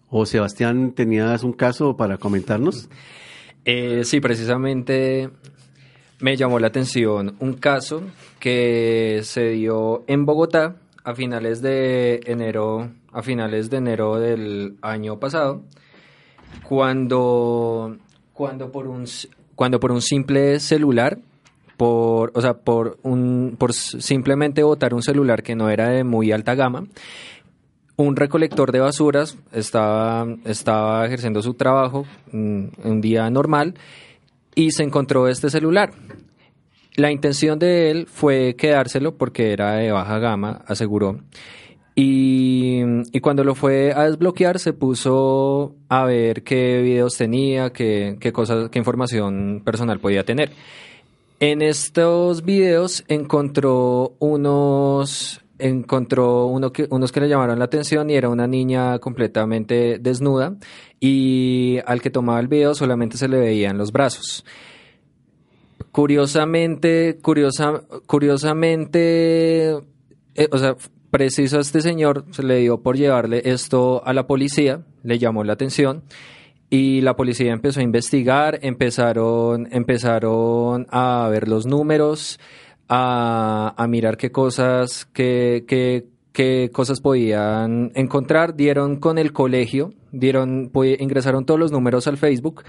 ¿O 0.10 0.26
Sebastián, 0.26 0.94
tenías 0.94 1.44
un 1.44 1.54
caso 1.54 1.96
para 1.96 2.18
comentarnos? 2.18 2.90
Eh, 3.64 4.04
sí, 4.04 4.20
precisamente 4.20 5.30
me 6.20 6.36
llamó 6.36 6.60
la 6.60 6.68
atención 6.68 7.36
un 7.40 7.54
caso 7.54 8.04
que 8.40 9.22
se 9.24 9.50
dio 9.50 10.04
en 10.08 10.26
Bogotá 10.26 10.78
a 11.04 11.14
finales 11.14 11.62
de 11.62 12.22
enero 12.26 12.90
a 13.12 13.22
finales 13.22 13.70
de 13.70 13.78
enero 13.78 14.20
del 14.20 14.78
año 14.82 15.20
pasado, 15.20 15.64
cuando, 16.64 17.98
cuando, 18.34 18.72
por, 18.72 18.88
un, 18.88 19.06
cuando 19.56 19.80
por 19.80 19.92
un 19.92 20.02
simple 20.02 20.60
celular, 20.60 21.20
por, 21.78 22.32
o 22.36 22.42
sea, 22.42 22.56
por, 22.56 22.98
un, 23.04 23.56
por 23.58 23.74
simplemente 23.74 24.64
botar 24.64 24.94
un 24.94 25.02
celular 25.02 25.44
que 25.44 25.56
no 25.56 25.70
era 25.70 25.90
de 25.90 26.04
muy 26.04 26.32
alta 26.32 26.56
gama, 26.56 26.86
un 27.96 28.16
recolector 28.16 28.72
de 28.72 28.80
basuras 28.80 29.38
estaba, 29.52 30.26
estaba 30.46 31.06
ejerciendo 31.06 31.42
su 31.42 31.54
trabajo 31.56 32.06
mm, 32.32 32.66
un 32.84 33.02
día 33.02 33.30
normal 33.30 33.76
y 34.56 34.72
se 34.72 34.84
encontró 34.84 35.28
este 35.28 35.50
celular. 35.50 35.92
La 36.96 37.12
intención 37.12 37.60
de 37.60 37.92
él 37.92 38.08
fue 38.08 38.56
quedárselo 38.58 39.16
porque 39.16 39.54
era 39.54 39.74
de 39.74 39.92
baja 39.92 40.20
gama, 40.20 40.62
aseguró. 40.66 41.20
Y, 42.02 43.20
cuando 43.20 43.44
lo 43.44 43.56
fue 43.56 43.92
a 43.94 44.06
desbloquear 44.06 44.58
se 44.58 44.72
puso 44.72 45.76
a 45.90 46.06
ver 46.06 46.44
qué 46.44 46.82
videos 46.82 47.18
tenía, 47.18 47.72
qué, 47.72 48.16
qué 48.22 48.32
cosas, 48.32 48.70
qué 48.70 48.80
información 48.80 49.62
personal 49.66 50.00
podía 50.00 50.24
tener. 50.24 50.52
En 51.42 51.62
estos 51.62 52.46
videos 52.46 53.04
encontró 53.10 54.14
unos 54.20 55.42
encontró 55.58 56.46
uno 56.46 56.72
que, 56.72 56.88
unos 56.90 57.12
que 57.12 57.20
le 57.20 57.28
llamaron 57.28 57.60
la 57.60 57.66
atención 57.66 58.10
y 58.10 58.16
era 58.16 58.30
una 58.30 58.48
niña 58.48 58.98
completamente 59.00 60.00
desnuda 60.00 60.56
y 61.02 61.80
al 61.86 62.02
que 62.02 62.10
tomaba 62.10 62.40
el 62.40 62.48
video 62.48 62.76
solamente 62.76 63.18
se 63.18 63.28
le 63.28 63.40
veían 63.40 63.78
los 63.78 63.92
brazos. 63.92 64.46
Curiosamente, 65.92 67.20
curiosa, 67.22 67.82
curiosamente, 68.06 69.72
eh, 70.36 70.48
o 70.50 70.58
sea, 70.58 70.78
preciso 71.12 71.58
a 71.58 71.62
este 71.62 71.82
señor 71.82 72.26
se 72.32 72.44
le 72.44 72.58
dio 72.58 72.82
por 72.82 72.98
llevarle 72.98 73.42
esto 73.46 74.06
a 74.06 74.14
la 74.14 74.28
policía, 74.28 74.82
le 75.04 75.20
llamó 75.20 75.44
la 75.44 75.54
atención 75.54 76.04
y 76.70 77.02
la 77.02 77.16
policía 77.16 77.52
empezó 77.52 77.80
a 77.80 77.84
investigar, 77.84 78.60
empezaron, 78.62 79.68
empezaron 79.72 80.86
a 80.92 81.28
ver 81.32 81.48
los 81.48 81.66
números, 81.66 82.40
a, 82.88 83.74
a 83.76 83.88
mirar 83.88 84.18
qué 84.18 84.32
cosas, 84.32 85.06
qué, 85.14 85.66
qué, 85.68 86.06
qué 86.32 86.70
cosas 86.72 87.02
podían 87.02 87.92
encontrar, 87.96 88.56
dieron 88.56 88.98
con 88.98 89.18
el 89.18 89.34
colegio, 89.34 89.94
dieron, 90.12 90.72
ingresaron 91.00 91.46
todos 91.46 91.60
los 91.60 91.72
números 91.72 92.08
al 92.08 92.18
Facebook, 92.18 92.64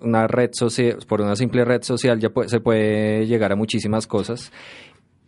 una 0.00 0.26
red 0.26 0.50
social, 0.52 0.98
por 1.08 1.22
una 1.22 1.34
simple 1.34 1.64
red 1.64 1.82
social 1.82 2.20
ya 2.20 2.30
se 2.46 2.60
puede 2.60 3.26
llegar 3.26 3.52
a 3.52 3.56
muchísimas 3.56 4.06
cosas 4.06 4.52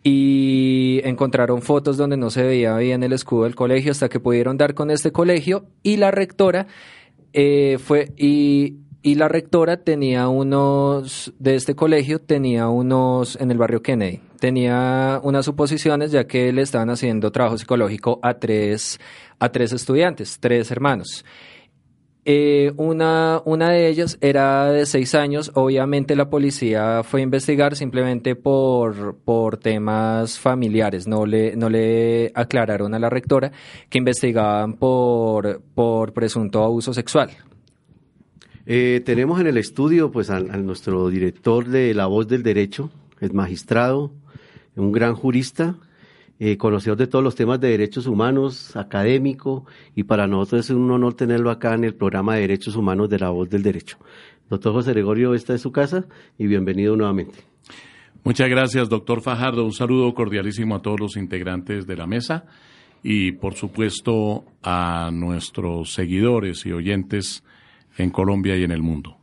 y 0.03 1.01
encontraron 1.03 1.61
fotos 1.61 1.97
donde 1.97 2.17
no 2.17 2.31
se 2.31 2.43
veía 2.43 2.75
bien 2.77 3.03
el 3.03 3.13
escudo 3.13 3.43
del 3.43 3.55
colegio 3.55 3.91
hasta 3.91 4.09
que 4.09 4.19
pudieron 4.19 4.57
dar 4.57 4.73
con 4.73 4.89
este 4.89 5.11
colegio 5.11 5.65
y 5.83 5.97
la 5.97 6.09
rectora 6.09 6.67
eh, 7.33 7.77
fue 7.79 8.11
y, 8.17 8.77
y, 9.03 9.15
la 9.15 9.27
rectora 9.27 9.77
tenía 9.77 10.27
unos 10.27 11.33
de 11.37 11.55
este 11.55 11.75
colegio 11.75 12.19
tenía 12.19 12.67
unos 12.69 13.39
en 13.39 13.51
el 13.51 13.57
barrio 13.57 13.83
Kennedy 13.83 14.21
tenía 14.39 15.19
unas 15.23 15.45
suposiciones 15.45 16.11
ya 16.11 16.25
que 16.25 16.51
le 16.51 16.63
estaban 16.63 16.89
haciendo 16.89 17.31
trabajo 17.31 17.57
psicológico 17.57 18.19
a 18.23 18.33
tres 18.33 18.99
a 19.39 19.49
tres 19.49 19.71
estudiantes 19.71 20.39
tres 20.39 20.71
hermanos 20.71 21.23
eh, 22.23 22.71
una, 22.77 23.41
una 23.45 23.71
de 23.71 23.87
ellas 23.87 24.17
era 24.21 24.71
de 24.71 24.85
seis 24.85 25.15
años. 25.15 25.51
Obviamente 25.55 26.15
la 26.15 26.29
policía 26.29 27.03
fue 27.03 27.21
a 27.21 27.23
investigar 27.23 27.75
simplemente 27.75 28.35
por, 28.35 29.17
por 29.17 29.57
temas 29.57 30.37
familiares. 30.37 31.07
No 31.07 31.25
le, 31.25 31.55
no 31.55 31.69
le 31.69 32.31
aclararon 32.35 32.93
a 32.93 32.99
la 32.99 33.09
rectora 33.09 33.51
que 33.89 33.97
investigaban 33.97 34.73
por, 34.73 35.61
por 35.73 36.13
presunto 36.13 36.63
abuso 36.63 36.93
sexual. 36.93 37.31
Eh, 38.65 39.01
tenemos 39.03 39.41
en 39.41 39.47
el 39.47 39.57
estudio 39.57 40.11
pues 40.11 40.29
a, 40.29 40.39
nuestro 40.39 41.09
director 41.09 41.67
de 41.67 41.93
La 41.95 42.05
Voz 42.05 42.27
del 42.27 42.43
Derecho, 42.43 42.91
el 43.19 43.33
magistrado, 43.33 44.11
un 44.75 44.91
gran 44.91 45.15
jurista, 45.15 45.75
eh, 46.43 46.57
conocedor 46.57 46.97
de 46.97 47.05
todos 47.05 47.23
los 47.23 47.35
temas 47.35 47.61
de 47.61 47.69
derechos 47.69 48.07
humanos, 48.07 48.75
académico, 48.75 49.67
y 49.95 50.05
para 50.05 50.25
nosotros 50.25 50.65
es 50.65 50.69
un 50.71 50.89
honor 50.89 51.13
tenerlo 51.13 51.51
acá 51.51 51.75
en 51.75 51.83
el 51.83 51.93
programa 51.93 52.33
de 52.33 52.41
Derechos 52.41 52.75
Humanos 52.75 53.11
de 53.11 53.19
la 53.19 53.29
Voz 53.29 53.47
del 53.47 53.61
Derecho. 53.61 53.99
Doctor 54.49 54.73
José 54.73 54.89
Gregorio, 54.93 55.35
esta 55.35 55.53
es 55.53 55.61
su 55.61 55.71
casa 55.71 56.05
y 56.39 56.47
bienvenido 56.47 56.95
nuevamente. 56.95 57.43
Muchas 58.23 58.49
gracias, 58.49 58.89
doctor 58.89 59.21
Fajardo. 59.21 59.63
Un 59.63 59.71
saludo 59.71 60.11
cordialísimo 60.15 60.75
a 60.75 60.81
todos 60.81 60.99
los 60.99 61.15
integrantes 61.15 61.85
de 61.85 61.95
la 61.95 62.07
mesa 62.07 62.45
y, 63.03 63.33
por 63.33 63.53
supuesto, 63.53 64.43
a 64.63 65.11
nuestros 65.13 65.93
seguidores 65.93 66.65
y 66.65 66.71
oyentes 66.71 67.43
en 67.99 68.09
Colombia 68.09 68.57
y 68.57 68.63
en 68.63 68.71
el 68.71 68.81
mundo. 68.81 69.20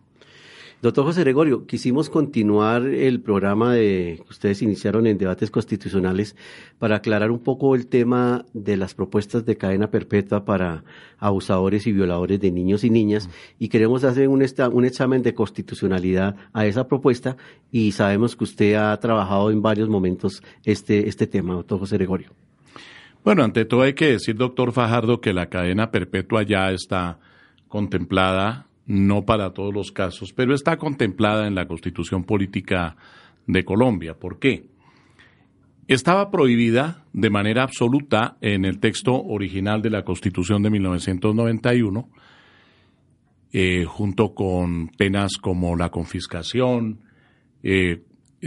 Doctor 0.81 1.07
José 1.07 1.23
Gregorio, 1.23 1.67
quisimos 1.67 2.09
continuar 2.09 2.87
el 2.87 3.21
programa 3.21 3.75
de, 3.75 4.21
que 4.25 4.31
ustedes 4.31 4.63
iniciaron 4.63 5.09
en 5.09 5.19
debates 5.19 5.51
constitucionales 5.51 6.37
para 6.79 6.95
aclarar 6.97 7.33
un 7.33 7.41
poco 7.41 7.75
el 7.75 7.89
tema 7.89 8.45
de 8.53 8.77
las 8.77 8.95
propuestas 8.95 9.45
de 9.45 9.57
cadena 9.57 9.91
perpetua 9.91 10.45
para 10.45 10.85
abusadores 11.19 11.89
y 11.89 11.93
violadores 11.93 12.39
de 12.39 12.53
niños 12.53 12.85
y 12.85 12.91
niñas 12.91 13.29
y 13.59 13.71
queremos 13.71 14.05
hacer 14.05 14.29
un, 14.29 14.47
un 14.73 14.85
examen 14.85 15.23
de 15.25 15.35
constitucionalidad 15.35 16.37
a 16.53 16.65
esa 16.65 16.87
propuesta 16.87 17.37
y 17.73 17.91
sabemos 17.91 18.37
que 18.37 18.45
usted 18.45 18.75
ha 18.75 18.97
trabajado 19.01 19.51
en 19.51 19.61
varios 19.61 19.89
momentos 19.89 20.45
este, 20.65 21.09
este 21.09 21.27
tema, 21.27 21.55
doctor 21.55 21.81
José 21.81 21.97
Gregorio. 21.97 22.31
Bueno, 23.25 23.43
ante 23.43 23.65
todo 23.65 23.83
hay 23.83 23.95
que 23.95 24.13
decir, 24.13 24.37
doctor 24.37 24.71
Fajardo, 24.71 25.21
que 25.21 25.33
la 25.33 25.49
cadena 25.49 25.91
perpetua 25.91 26.45
ya 26.45 26.71
está 26.71 27.19
contemplada 27.67 28.68
no 28.89 29.25
para 29.27 29.53
todos 29.53 29.73
los 29.73 29.93
casos, 29.93 30.33
pero 30.33 30.55
está 30.55 30.79
contemplada 30.79 31.47
en 31.47 31.55
la 31.55 31.69
Constitución 31.69 32.25
Política 32.25 32.97
de 33.47 33.65
Colombia. 33.65 34.15
¿Por 34.15 34.39
qué? 34.39 34.67
Estaba 35.87 36.31
prohibida 36.31 37.05
de 37.13 37.31
manera 37.31 37.63
absoluta 37.63 38.37
en 38.41 38.65
el 38.65 38.81
texto 38.81 39.15
original 39.15 39.83
de 39.83 39.91
la 39.91 40.05
Constitución 40.05 40.63
de 40.63 40.71
1991, 40.71 42.09
eh, 43.53 43.85
junto 43.85 44.35
con 44.35 44.89
penas 44.89 45.37
como 45.41 45.77
la 45.77 45.91
confiscación, 45.91 47.01
eh, 47.63 48.03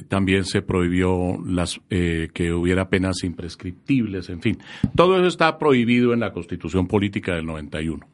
también 0.08 0.46
se 0.46 0.62
prohibió 0.62 1.38
las, 1.46 1.82
eh, 1.90 2.30
que 2.34 2.54
hubiera 2.54 2.90
penas 2.90 3.24
imprescriptibles, 3.24 4.30
en 4.30 4.42
fin. 4.42 4.58
Todo 4.96 5.18
eso 5.18 5.28
está 5.28 5.58
prohibido 5.58 6.14
en 6.14 6.20
la 6.20 6.32
Constitución 6.32 6.88
Política 6.88 7.36
del 7.36 7.46
91. 7.46 8.08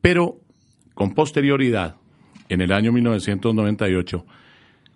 Pero 0.00 0.40
con 0.98 1.14
posterioridad, 1.14 1.94
en 2.48 2.60
el 2.60 2.72
año 2.72 2.90
1998, 2.90 4.26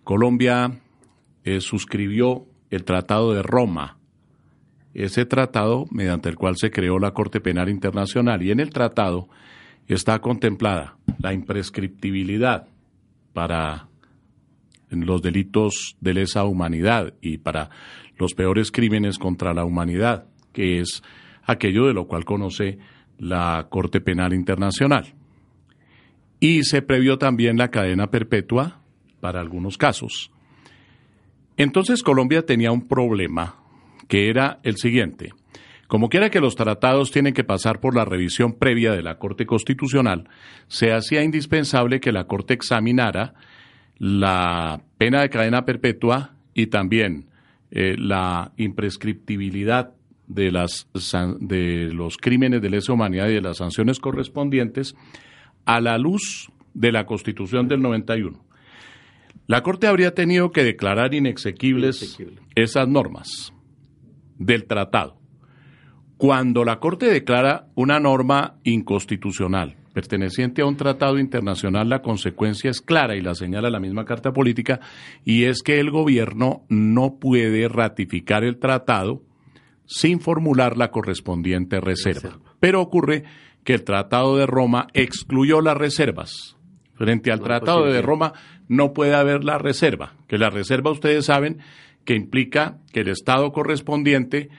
Colombia 0.02 0.80
eh, 1.44 1.60
suscribió 1.60 2.44
el 2.70 2.82
Tratado 2.82 3.32
de 3.34 3.42
Roma, 3.44 3.98
ese 4.94 5.26
tratado 5.26 5.86
mediante 5.92 6.28
el 6.28 6.34
cual 6.34 6.56
se 6.56 6.72
creó 6.72 6.98
la 6.98 7.12
Corte 7.12 7.40
Penal 7.40 7.68
Internacional. 7.68 8.42
Y 8.42 8.50
en 8.50 8.58
el 8.58 8.70
tratado 8.70 9.28
está 9.86 10.18
contemplada 10.18 10.96
la 11.20 11.34
imprescriptibilidad 11.34 12.66
para 13.32 13.86
los 14.90 15.22
delitos 15.22 15.94
de 16.00 16.14
lesa 16.14 16.42
humanidad 16.42 17.14
y 17.20 17.38
para 17.38 17.70
los 18.18 18.34
peores 18.34 18.72
crímenes 18.72 19.18
contra 19.18 19.54
la 19.54 19.64
humanidad, 19.64 20.26
que 20.52 20.80
es 20.80 21.00
aquello 21.44 21.86
de 21.86 21.94
lo 21.94 22.08
cual 22.08 22.24
conoce 22.24 22.80
la 23.18 23.68
Corte 23.70 24.00
Penal 24.00 24.32
Internacional 24.34 25.14
y 26.42 26.64
se 26.64 26.82
previó 26.82 27.18
también 27.18 27.56
la 27.56 27.68
cadena 27.68 28.10
perpetua 28.10 28.80
para 29.20 29.38
algunos 29.38 29.78
casos. 29.78 30.32
Entonces 31.56 32.02
Colombia 32.02 32.44
tenía 32.44 32.72
un 32.72 32.88
problema 32.88 33.62
que 34.08 34.28
era 34.28 34.58
el 34.64 34.76
siguiente. 34.76 35.30
Como 35.86 36.08
quiera 36.08 36.30
que 36.30 36.40
los 36.40 36.56
tratados 36.56 37.12
tienen 37.12 37.32
que 37.32 37.44
pasar 37.44 37.78
por 37.78 37.94
la 37.94 38.04
revisión 38.04 38.54
previa 38.54 38.90
de 38.90 39.04
la 39.04 39.18
Corte 39.18 39.46
Constitucional, 39.46 40.28
se 40.66 40.92
hacía 40.92 41.22
indispensable 41.22 42.00
que 42.00 42.10
la 42.10 42.24
Corte 42.24 42.54
examinara 42.54 43.34
la 43.98 44.82
pena 44.98 45.22
de 45.22 45.30
cadena 45.30 45.64
perpetua 45.64 46.34
y 46.54 46.66
también 46.66 47.26
eh, 47.70 47.94
la 47.96 48.50
imprescriptibilidad 48.56 49.92
de, 50.26 50.50
las, 50.50 50.88
de 51.38 51.92
los 51.92 52.16
crímenes 52.16 52.60
de 52.62 52.70
lesa 52.70 52.94
humanidad 52.94 53.28
y 53.28 53.34
de 53.34 53.42
las 53.42 53.58
sanciones 53.58 54.00
correspondientes 54.00 54.96
a 55.64 55.80
la 55.80 55.98
luz 55.98 56.50
de 56.74 56.92
la 56.92 57.06
Constitución 57.06 57.68
del 57.68 57.82
91. 57.82 58.44
La 59.46 59.62
Corte 59.62 59.86
habría 59.86 60.14
tenido 60.14 60.50
que 60.50 60.64
declarar 60.64 61.14
inexequibles 61.14 62.18
esas 62.54 62.88
normas 62.88 63.52
del 64.38 64.66
tratado. 64.66 65.18
Cuando 66.16 66.64
la 66.64 66.78
Corte 66.78 67.06
declara 67.06 67.66
una 67.74 67.98
norma 67.98 68.54
inconstitucional 68.62 69.76
perteneciente 69.92 70.62
a 70.62 70.66
un 70.66 70.76
tratado 70.76 71.18
internacional, 71.18 71.88
la 71.88 72.00
consecuencia 72.00 72.70
es 72.70 72.80
clara 72.80 73.16
y 73.16 73.20
la 73.20 73.34
señala 73.34 73.70
la 73.70 73.80
misma 73.80 74.04
Carta 74.04 74.32
Política, 74.32 74.80
y 75.24 75.44
es 75.44 75.62
que 75.62 75.80
el 75.80 75.90
gobierno 75.90 76.64
no 76.68 77.18
puede 77.18 77.68
ratificar 77.68 78.44
el 78.44 78.58
tratado 78.58 79.22
sin 79.84 80.20
formular 80.20 80.78
la 80.78 80.90
correspondiente 80.90 81.80
reserva. 81.80 82.38
Pero 82.58 82.80
ocurre 82.80 83.24
que 83.64 83.74
el 83.74 83.84
Tratado 83.84 84.36
de 84.36 84.46
Roma 84.46 84.88
excluyó 84.94 85.60
las 85.60 85.76
reservas. 85.76 86.56
Frente 86.94 87.32
al 87.32 87.40
Tratado 87.40 87.86
de 87.86 88.02
Roma 88.02 88.32
no 88.68 88.92
puede 88.92 89.14
haber 89.14 89.44
la 89.44 89.58
reserva, 89.58 90.14
que 90.28 90.38
la 90.38 90.50
reserva 90.50 90.90
ustedes 90.90 91.26
saben 91.26 91.58
que 92.04 92.14
implica 92.14 92.78
que 92.92 93.00
el 93.00 93.08
Estado 93.08 93.52
correspondiente, 93.52 94.50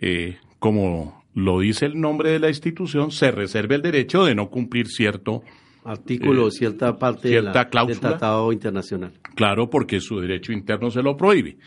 eh, 0.00 0.38
como 0.58 1.24
lo 1.34 1.60
dice 1.60 1.86
el 1.86 2.00
nombre 2.00 2.30
de 2.30 2.38
la 2.38 2.48
institución, 2.48 3.10
se 3.10 3.30
reserve 3.30 3.76
el 3.76 3.82
derecho 3.82 4.24
de 4.24 4.34
no 4.34 4.48
cumplir 4.48 4.88
cierto 4.88 5.42
artículo, 5.84 6.48
eh, 6.48 6.50
cierta 6.50 6.96
parte 6.96 7.28
del 7.28 7.52
Tratado 7.52 8.52
Internacional. 8.52 9.12
Claro, 9.34 9.70
porque 9.70 10.00
su 10.00 10.18
derecho 10.20 10.52
interno 10.52 10.90
se 10.90 11.02
lo 11.02 11.16
prohíbe. 11.16 11.58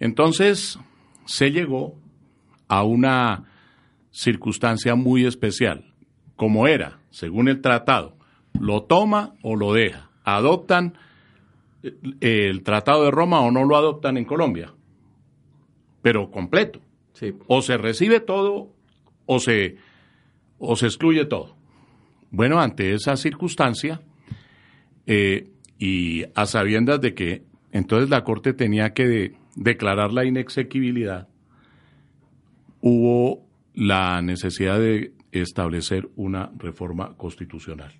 Entonces, 0.00 0.78
se 1.24 1.50
llegó 1.50 1.94
a 2.68 2.82
una 2.82 3.44
circunstancia 4.14 4.94
muy 4.94 5.26
especial, 5.26 5.92
como 6.36 6.68
era, 6.68 7.00
según 7.10 7.48
el 7.48 7.60
tratado, 7.60 8.16
lo 8.58 8.84
toma 8.84 9.34
o 9.42 9.56
lo 9.56 9.72
deja, 9.72 10.08
adoptan 10.22 10.96
eh, 11.82 12.48
el 12.48 12.62
Tratado 12.62 13.04
de 13.04 13.10
Roma 13.10 13.40
o 13.40 13.50
no 13.50 13.64
lo 13.64 13.76
adoptan 13.76 14.16
en 14.16 14.24
Colombia, 14.24 14.72
pero 16.00 16.30
completo. 16.30 16.80
O 17.46 17.62
se 17.62 17.76
recibe 17.76 18.20
todo 18.20 18.70
o 19.26 19.38
se, 19.38 19.76
o 20.58 20.76
se 20.76 20.86
excluye 20.86 21.24
todo. 21.24 21.56
Bueno, 22.30 22.60
ante 22.60 22.92
esa 22.92 23.16
circunstancia, 23.16 24.00
eh, 25.06 25.50
y 25.78 26.24
a 26.34 26.46
sabiendas 26.46 27.00
de 27.00 27.14
que 27.14 27.42
entonces 27.72 28.10
la 28.10 28.24
Corte 28.24 28.52
tenía 28.52 28.94
que 28.94 29.34
declarar 29.56 30.12
la 30.12 30.24
inexequibilidad, 30.24 31.28
hubo 32.80 33.43
la 33.74 34.22
necesidad 34.22 34.78
de 34.78 35.12
establecer 35.32 36.08
una 36.16 36.50
reforma 36.56 37.16
constitucional 37.16 37.92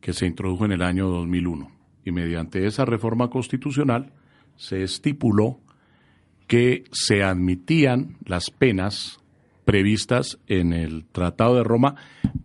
que 0.00 0.12
se 0.12 0.26
introdujo 0.26 0.64
en 0.64 0.72
el 0.72 0.82
año 0.82 1.08
2001. 1.08 1.70
Y 2.04 2.12
mediante 2.12 2.66
esa 2.66 2.84
reforma 2.84 3.30
constitucional 3.30 4.12
se 4.56 4.82
estipuló 4.82 5.60
que 6.46 6.84
se 6.92 7.22
admitían 7.22 8.18
las 8.26 8.50
penas 8.50 9.18
previstas 9.64 10.38
en 10.46 10.72
el 10.72 11.06
Tratado 11.06 11.56
de 11.56 11.64
Roma, 11.64 11.94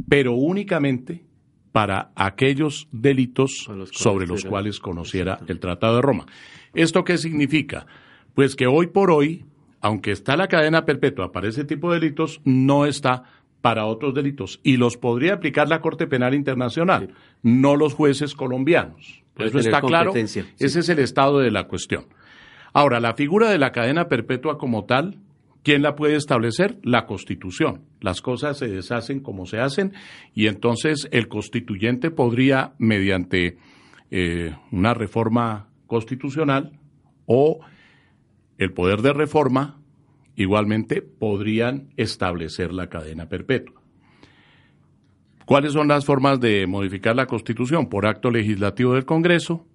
pero 0.07 0.33
únicamente 0.33 1.25
para 1.71 2.11
aquellos 2.15 2.87
delitos 2.91 3.69
sobre 3.91 4.25
los 4.25 4.45
cuales 4.45 4.79
conociera 4.79 5.39
el 5.47 5.59
Tratado 5.59 5.97
de 5.97 6.01
Roma. 6.01 6.25
¿Esto 6.73 7.03
qué 7.03 7.17
significa? 7.17 7.85
Pues 8.33 8.55
que 8.55 8.67
hoy 8.67 8.87
por 8.87 9.11
hoy 9.11 9.45
aunque 9.81 10.11
está 10.11 10.35
la 10.35 10.47
cadena 10.47 10.85
perpetua 10.85 11.31
para 11.31 11.47
ese 11.47 11.63
tipo 11.63 11.91
de 11.91 11.99
delitos, 11.99 12.41
no 12.43 12.85
está 12.85 13.23
para 13.61 13.85
otros 13.85 14.13
delitos. 14.13 14.59
Y 14.63 14.77
los 14.77 14.97
podría 14.97 15.35
aplicar 15.35 15.67
la 15.67 15.81
Corte 15.81 16.07
Penal 16.07 16.33
Internacional, 16.33 17.13
no 17.41 17.75
los 17.75 17.93
jueces 17.93 18.35
colombianos. 18.35 19.23
Eso 19.37 19.59
está 19.59 19.81
claro. 19.81 20.13
Ese 20.15 20.45
es 20.59 20.89
el 20.89 20.99
estado 20.99 21.39
de 21.39 21.51
la 21.51 21.67
cuestión. 21.67 22.07
Ahora, 22.73 22.99
la 22.99 23.13
figura 23.15 23.49
de 23.49 23.57
la 23.57 23.71
cadena 23.71 24.07
perpetua 24.07 24.57
como 24.57 24.85
tal, 24.85 25.17
¿quién 25.63 25.81
la 25.81 25.95
puede 25.95 26.15
establecer? 26.15 26.77
La 26.83 27.05
Constitución. 27.05 27.81
Las 28.01 28.21
cosas 28.21 28.57
se 28.57 28.67
deshacen 28.67 29.21
como 29.21 29.45
se 29.45 29.59
hacen 29.59 29.93
y 30.35 30.47
entonces 30.47 31.07
el 31.11 31.27
constituyente 31.27 32.11
podría, 32.11 32.73
mediante 32.77 33.57
eh, 34.11 34.55
una 34.71 34.93
reforma 34.93 35.69
constitucional 35.87 36.79
o 37.25 37.59
el 38.59 38.73
poder 38.73 39.01
de 39.01 39.13
reforma 39.13 39.79
igualmente 40.35 41.01
podrían 41.01 41.89
establecer 41.97 42.71
la 42.71 42.87
cadena 42.87 43.27
perpetua. 43.27 43.81
¿Cuáles 45.45 45.73
son 45.73 45.87
las 45.87 46.05
formas 46.05 46.39
de 46.39 46.67
modificar 46.67 47.15
la 47.15 47.25
Constitución? 47.25 47.89
Por 47.89 48.05
acto 48.05 48.29
legislativo 48.29 48.93
del 48.93 49.05
Congreso, 49.05 49.65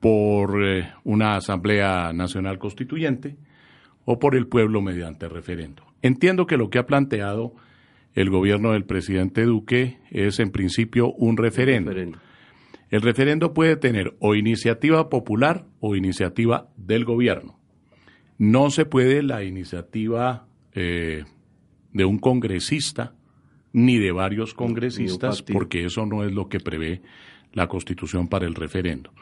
por 0.00 0.64
eh, 0.64 0.92
una 1.04 1.36
Asamblea 1.36 2.12
Nacional 2.14 2.58
Constituyente 2.58 3.36
o 4.06 4.18
por 4.18 4.34
el 4.34 4.46
pueblo 4.46 4.80
mediante 4.80 5.28
referendo. 5.28 5.82
Entiendo 6.00 6.46
que 6.46 6.56
lo 6.56 6.70
que 6.70 6.78
ha 6.78 6.86
planteado 6.86 7.52
el 8.14 8.30
gobierno 8.30 8.72
del 8.72 8.84
presidente 8.84 9.44
Duque 9.44 9.98
es 10.10 10.40
en 10.40 10.50
principio 10.50 11.12
un 11.12 11.36
referendo. 11.36 11.92
El 12.90 13.02
referendo 13.02 13.54
puede 13.54 13.76
tener 13.76 14.16
o 14.18 14.34
iniciativa 14.34 15.08
popular 15.08 15.64
o 15.78 15.94
iniciativa 15.94 16.68
del 16.76 17.04
gobierno. 17.04 17.58
No 18.36 18.70
se 18.70 18.84
puede 18.84 19.22
la 19.22 19.44
iniciativa 19.44 20.46
eh, 20.72 21.24
de 21.92 22.04
un 22.04 22.18
congresista 22.18 23.14
ni 23.72 23.98
de 23.98 24.10
varios 24.10 24.54
congresistas, 24.54 25.42
porque 25.42 25.84
eso 25.84 26.04
no 26.04 26.24
es 26.24 26.32
lo 26.32 26.48
que 26.48 26.58
prevé 26.58 27.02
la 27.52 27.68
Constitución 27.68 28.26
para 28.26 28.46
el 28.46 28.56
referendo. 28.56 29.12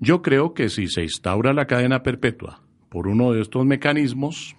Yo 0.00 0.20
creo 0.20 0.52
que 0.52 0.68
si 0.68 0.88
se 0.88 1.02
instaura 1.02 1.52
la 1.52 1.66
cadena 1.66 2.02
perpetua 2.02 2.62
por 2.88 3.06
uno 3.06 3.32
de 3.32 3.40
estos 3.40 3.64
mecanismos, 3.64 4.56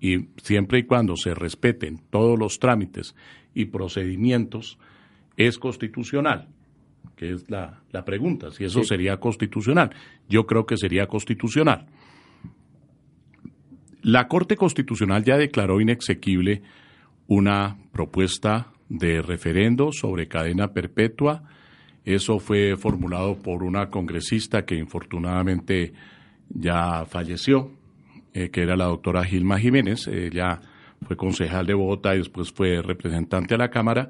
y 0.00 0.30
siempre 0.42 0.80
y 0.80 0.82
cuando 0.82 1.16
se 1.16 1.32
respeten 1.32 2.00
todos 2.10 2.36
los 2.36 2.58
trámites 2.58 3.14
y 3.54 3.66
procedimientos, 3.66 4.78
es 5.36 5.58
constitucional, 5.58 6.48
que 7.16 7.32
es 7.32 7.50
la, 7.50 7.80
pregunta, 8.04 8.50
si 8.50 8.64
eso 8.64 8.82
sería 8.82 9.18
constitucional. 9.18 9.90
Yo 10.28 10.46
creo 10.46 10.66
que 10.66 10.76
sería 10.76 11.06
constitucional. 11.06 11.86
La 14.02 14.26
Corte 14.26 14.56
Constitucional 14.56 15.22
ya 15.22 15.36
declaró 15.36 15.80
inexequible 15.80 16.62
una 17.28 17.76
propuesta 17.92 18.72
de 18.88 19.22
referendo 19.22 19.92
sobre 19.92 20.26
cadena 20.26 20.72
perpetua. 20.72 21.44
Eso 22.04 22.40
fue 22.40 22.76
formulado 22.76 23.36
por 23.36 23.62
una 23.62 23.88
congresista 23.90 24.64
que 24.64 24.74
infortunadamente 24.74 25.92
ya 26.48 27.04
falleció, 27.06 27.70
eh, 28.34 28.50
que 28.50 28.62
era 28.62 28.76
la 28.76 28.86
doctora 28.86 29.24
Gilma 29.24 29.58
Jiménez. 29.60 30.08
Ella 30.08 30.60
fue 31.06 31.16
concejal 31.16 31.66
de 31.66 31.74
Bogotá 31.74 32.14
y 32.14 32.18
después 32.18 32.50
fue 32.52 32.82
representante 32.82 33.54
a 33.54 33.58
la 33.58 33.70
Cámara 33.70 34.08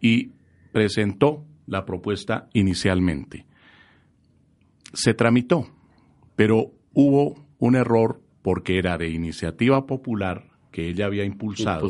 y 0.00 0.30
presentó 0.72 1.44
la 1.66 1.84
propuesta 1.84 2.48
inicialmente. 2.52 3.46
Se 4.92 5.14
tramitó, 5.14 5.68
pero 6.36 6.72
hubo 6.92 7.44
un 7.58 7.76
error 7.76 8.20
porque 8.42 8.78
era 8.78 8.98
de 8.98 9.08
iniciativa 9.08 9.86
popular 9.86 10.44
que 10.70 10.88
ella 10.88 11.06
había 11.06 11.24
impulsado, 11.24 11.88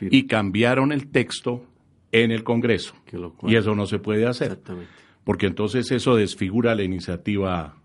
y 0.00 0.26
cambiaron 0.26 0.92
el 0.92 1.08
texto 1.08 1.66
en 2.12 2.30
el 2.30 2.44
Congreso. 2.44 2.94
y 3.42 3.56
eso 3.56 3.74
no 3.74 3.86
se 3.86 3.98
puede 3.98 4.26
hacer. 4.26 4.60
Porque 5.24 5.46
entonces 5.46 5.90
eso 5.90 6.14
desfigura 6.14 6.74
la 6.74 6.84
iniciativa, 6.84 7.76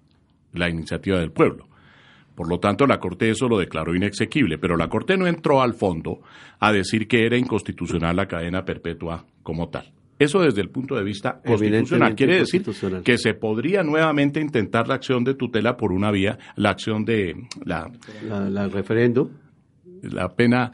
la 0.54 0.70
iniciativa 0.70 1.20
del 1.20 1.32
pueblo. 1.32 1.68
Por 2.36 2.50
lo 2.50 2.60
tanto, 2.60 2.86
la 2.86 3.00
Corte 3.00 3.32
eso 3.32 3.50
lo 3.50 3.58
declaró 3.58 3.96
inexequible, 3.96 4.60
pero 4.60 4.78
la 4.78 4.90
Corte 4.90 5.18
no 5.18 5.26
entró 5.26 5.62
al 5.62 5.74
fondo 5.74 6.22
a 6.60 6.72
decir 6.72 7.08
que 7.08 7.26
era 7.26 7.36
inconstitucional 7.36 8.16
la 8.16 8.28
cadena 8.28 8.64
perpetua 8.64 9.26
como 9.42 9.70
tal. 9.70 9.92
Eso 10.20 10.42
desde 10.42 10.62
el 10.62 10.70
punto 10.70 10.96
de 10.96 11.04
vista 11.04 11.42
constitucional. 11.46 12.16
Quiere 12.16 12.40
decir 12.40 12.64
que 13.04 13.18
se 13.18 13.34
podría 13.36 13.84
nuevamente 13.84 14.40
intentar 14.40 14.88
la 14.88 14.96
acción 14.96 15.24
de 15.24 15.36
tutela 15.36 15.78
por 15.78 15.92
una 15.92 16.10
vía, 16.12 16.40
la 16.56 16.72
acción 16.72 17.06
de 17.06 17.48
la, 17.64 17.92
la, 18.28 18.68
referendo. 18.68 19.30
La 20.02 20.30
pena 20.36 20.72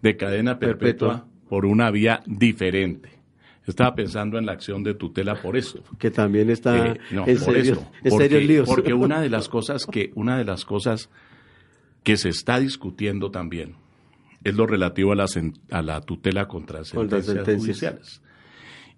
de 0.00 0.16
cadena 0.16 0.58
perpetua, 0.58 1.26
por 1.48 1.66
una 1.66 1.90
vía 1.90 2.22
diferente. 2.26 3.10
Estaba 3.66 3.94
pensando 3.94 4.38
en 4.38 4.46
la 4.46 4.52
acción 4.52 4.82
de 4.82 4.94
tutela 4.94 5.42
por 5.42 5.56
eso. 5.56 5.82
Que 5.98 6.10
también 6.10 6.50
está 6.50 6.86
eh, 6.86 7.00
en, 7.10 7.38
serio, 7.38 7.82
porque, 8.08 8.62
Porque 8.64 8.94
una 8.94 9.20
de 9.20 9.28
las 9.28 9.48
cosas 9.48 9.86
que, 9.86 10.12
una 10.14 10.38
de 10.38 10.44
las 10.44 10.64
cosas 10.64 11.10
que 12.04 12.16
se 12.16 12.28
está 12.28 12.60
discutiendo 12.60 13.30
también 13.30 13.74
es 14.44 14.54
lo 14.54 14.66
relativo 14.66 15.12
a 15.12 15.16
la, 15.16 15.26
a 15.70 15.82
la 15.82 16.00
tutela 16.00 16.46
contra 16.46 16.84
sentencias 16.84 17.56
judiciales. 17.56 18.22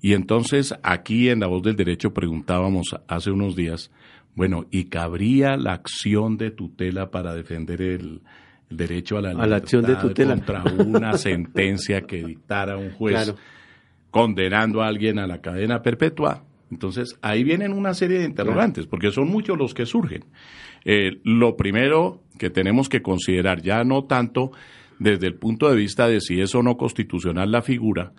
Y 0.01 0.15
entonces 0.15 0.75
aquí 0.83 1.29
en 1.29 1.41
La 1.41 1.47
Voz 1.47 1.63
del 1.63 1.77
Derecho 1.77 2.13
preguntábamos 2.13 2.97
hace 3.09 3.31
unos 3.31 3.57
días, 3.57 3.91
bueno, 4.35 4.67
¿y 4.71 4.85
cabría 4.85 5.57
la 5.57 5.73
acción 5.73 6.37
de 6.37 6.51
tutela 6.51 7.11
para 7.11 7.35
defender 7.35 7.83
el, 7.83 8.21
derecho 8.71 9.17
a 9.17 9.23
la, 9.23 9.31
a 9.31 9.47
la 9.47 9.57
acción 9.57 9.85
de 9.85 9.97
tutela 9.97 10.35
contra 10.35 10.63
una 10.63 11.13
sentencia 11.19 12.03
que 12.03 12.23
dictara 12.23 12.77
un 12.77 12.91
juez 12.91 13.35
condenando 14.11 14.83
a 14.83 14.89
alguien 14.89 15.19
a 15.19 15.27
la 15.27 15.41
cadena 15.41 15.83
perpetua? 15.83 16.45
Entonces 16.71 17.19
ahí 17.23 17.45
vienen 17.45 17.73
una 17.73 17.95
serie 17.95 18.19
de 18.19 18.27
interrogantes, 18.27 18.87
porque 18.87 19.11
son 19.11 19.29
muchos 19.29 19.57
los 19.57 19.75
que 19.75 19.87
surgen. 19.87 20.25
Eh, 20.85 21.21
lo 21.25 21.57
primero 21.57 22.23
que 22.39 22.51
tenemos 22.51 22.89
que 22.89 23.03
considerar, 23.03 23.63
ya 23.63 23.85
no 23.85 24.05
tanto 24.05 24.53
desde 24.99 25.27
el 25.27 25.35
punto 25.35 25.71
de 25.71 25.77
vista 25.77 26.09
de 26.09 26.21
si 26.21 26.41
es 26.41 26.55
o 26.55 26.63
no 26.63 26.77
constitucional 26.77 27.51
la 27.51 27.63
figura, 27.63 28.13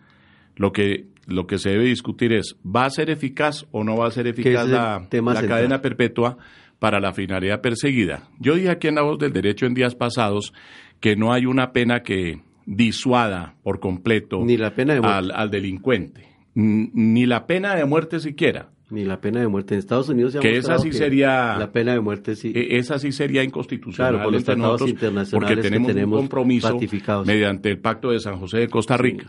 lo 0.55 0.71
que 0.71 1.07
lo 1.29 1.47
que 1.47 1.57
se 1.57 1.69
debe 1.69 1.85
discutir 1.85 2.33
es, 2.33 2.55
¿va 2.65 2.85
a 2.85 2.89
ser 2.89 3.09
eficaz 3.09 3.65
o 3.71 3.83
no 3.83 3.97
va 3.97 4.07
a 4.07 4.11
ser 4.11 4.27
eficaz 4.27 4.67
la, 4.67 5.07
cadena 5.09 5.81
perpetua 5.81 6.37
para 6.79 6.99
la 6.99 7.13
finalidad 7.13 7.61
perseguida? 7.61 8.29
Yo 8.39 8.55
dije 8.55 8.69
aquí 8.69 8.87
en 8.87 8.95
la 8.95 9.01
voz 9.01 9.19
del 9.19 9.33
derecho 9.33 9.65
en 9.65 9.73
días 9.73 9.95
pasados 9.95 10.53
que 10.99 11.15
no 11.15 11.33
hay 11.33 11.45
una 11.45 11.71
pena 11.71 12.03
que 12.03 12.41
disuada 12.65 13.55
por 13.63 13.79
completo 13.79 14.43
ni 14.43 14.57
la 14.57 14.75
pena 14.75 14.99
al, 15.01 15.31
al, 15.31 15.49
delincuente, 15.49 16.27
ni 16.53 17.25
la 17.25 17.47
pena 17.47 17.75
de 17.75 17.85
muerte 17.85 18.19
siquiera. 18.19 18.69
Ni 18.91 19.05
la 19.05 19.21
pena 19.21 19.39
de 19.39 19.47
muerte. 19.47 19.75
En 19.75 19.79
Estados 19.79 20.09
Unidos 20.09 20.31
se 20.31 20.39
ha 20.39 20.41
que 20.41 20.57
esa 20.57 20.79
sí 20.79 20.91
sería 20.91 21.57
la 21.57 21.71
pena 21.71 21.93
de 21.93 21.99
muerte 21.99 22.35
sí. 22.35 22.51
E, 22.55 22.77
esa 22.77 22.97
sí 22.97 23.11
sería 23.11 23.43
inconstitucional 23.43 24.13
claro, 24.13 24.23
por 24.25 24.33
los 24.33 24.43
tratados 24.43 24.81
internacionales 24.81 25.31
porque 25.31 25.61
tenemos, 25.61 25.91
un 25.93 26.21
compromiso 26.21 26.79
mediante 27.23 27.69
el 27.69 27.77
Pacto 27.77 28.09
de 28.09 28.19
San 28.19 28.39
José 28.39 28.59
de 28.59 28.67
Costa 28.67 28.97
Rica. 28.97 29.27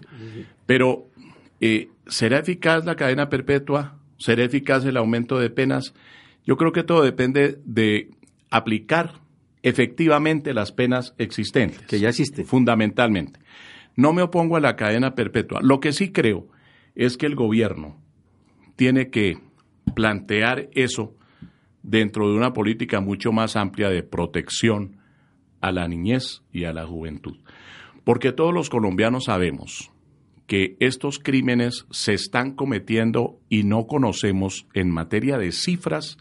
Pero 0.65 1.10
eh, 1.61 1.91
¿Será 2.07 2.39
eficaz 2.39 2.85
la 2.85 2.97
cadena 2.97 3.29
perpetua? 3.29 3.99
¿Será 4.17 4.45
eficaz 4.45 4.85
el 4.85 4.97
aumento 4.97 5.39
de 5.39 5.51
penas? 5.51 5.95
Yo 6.45 6.57
creo 6.57 6.73
que 6.73 6.83
todo 6.83 7.03
depende 7.03 7.61
de 7.65 8.11
aplicar 8.51 9.13
efectivamente 9.63 10.55
las 10.55 10.73
penas 10.73 11.15
existentes. 11.19 11.83
Que 11.83 12.01
ya 12.01 12.09
existen. 12.09 12.47
Fundamentalmente. 12.47 13.41
No 13.95 14.13
me 14.13 14.23
opongo 14.23 14.57
a 14.57 14.61
la 14.61 14.77
cadena 14.77 15.15
perpetua. 15.15 15.61
Lo 15.63 15.81
que 15.81 15.93
sí 15.93 16.11
creo 16.11 16.49
es 16.95 17.17
que 17.17 17.27
el 17.27 17.37
gobierno 17.37 18.01
tiene 18.77 19.11
que 19.11 19.39
plantear 19.95 20.71
eso 20.73 21.15
dentro 21.83 22.29
de 22.29 22.37
una 22.37 22.53
política 22.53 23.01
mucho 23.01 23.33
más 23.33 23.57
amplia 23.57 23.89
de 23.91 24.03
protección 24.03 24.97
a 25.61 25.73
la 25.73 25.87
niñez 25.87 26.43
y 26.53 26.65
a 26.65 26.73
la 26.73 26.87
juventud. 26.87 27.39
Porque 28.05 28.33
todos 28.33 28.55
los 28.55 28.71
colombianos 28.71 29.25
sabemos 29.25 29.93
que 30.51 30.77
estos 30.81 31.21
crímenes 31.21 31.87
se 31.93 32.13
están 32.13 32.57
cometiendo 32.57 33.39
y 33.49 33.63
no 33.63 33.87
conocemos 33.87 34.67
en 34.75 34.91
materia 34.91 35.39
de 35.39 35.53
cifras 35.53 36.19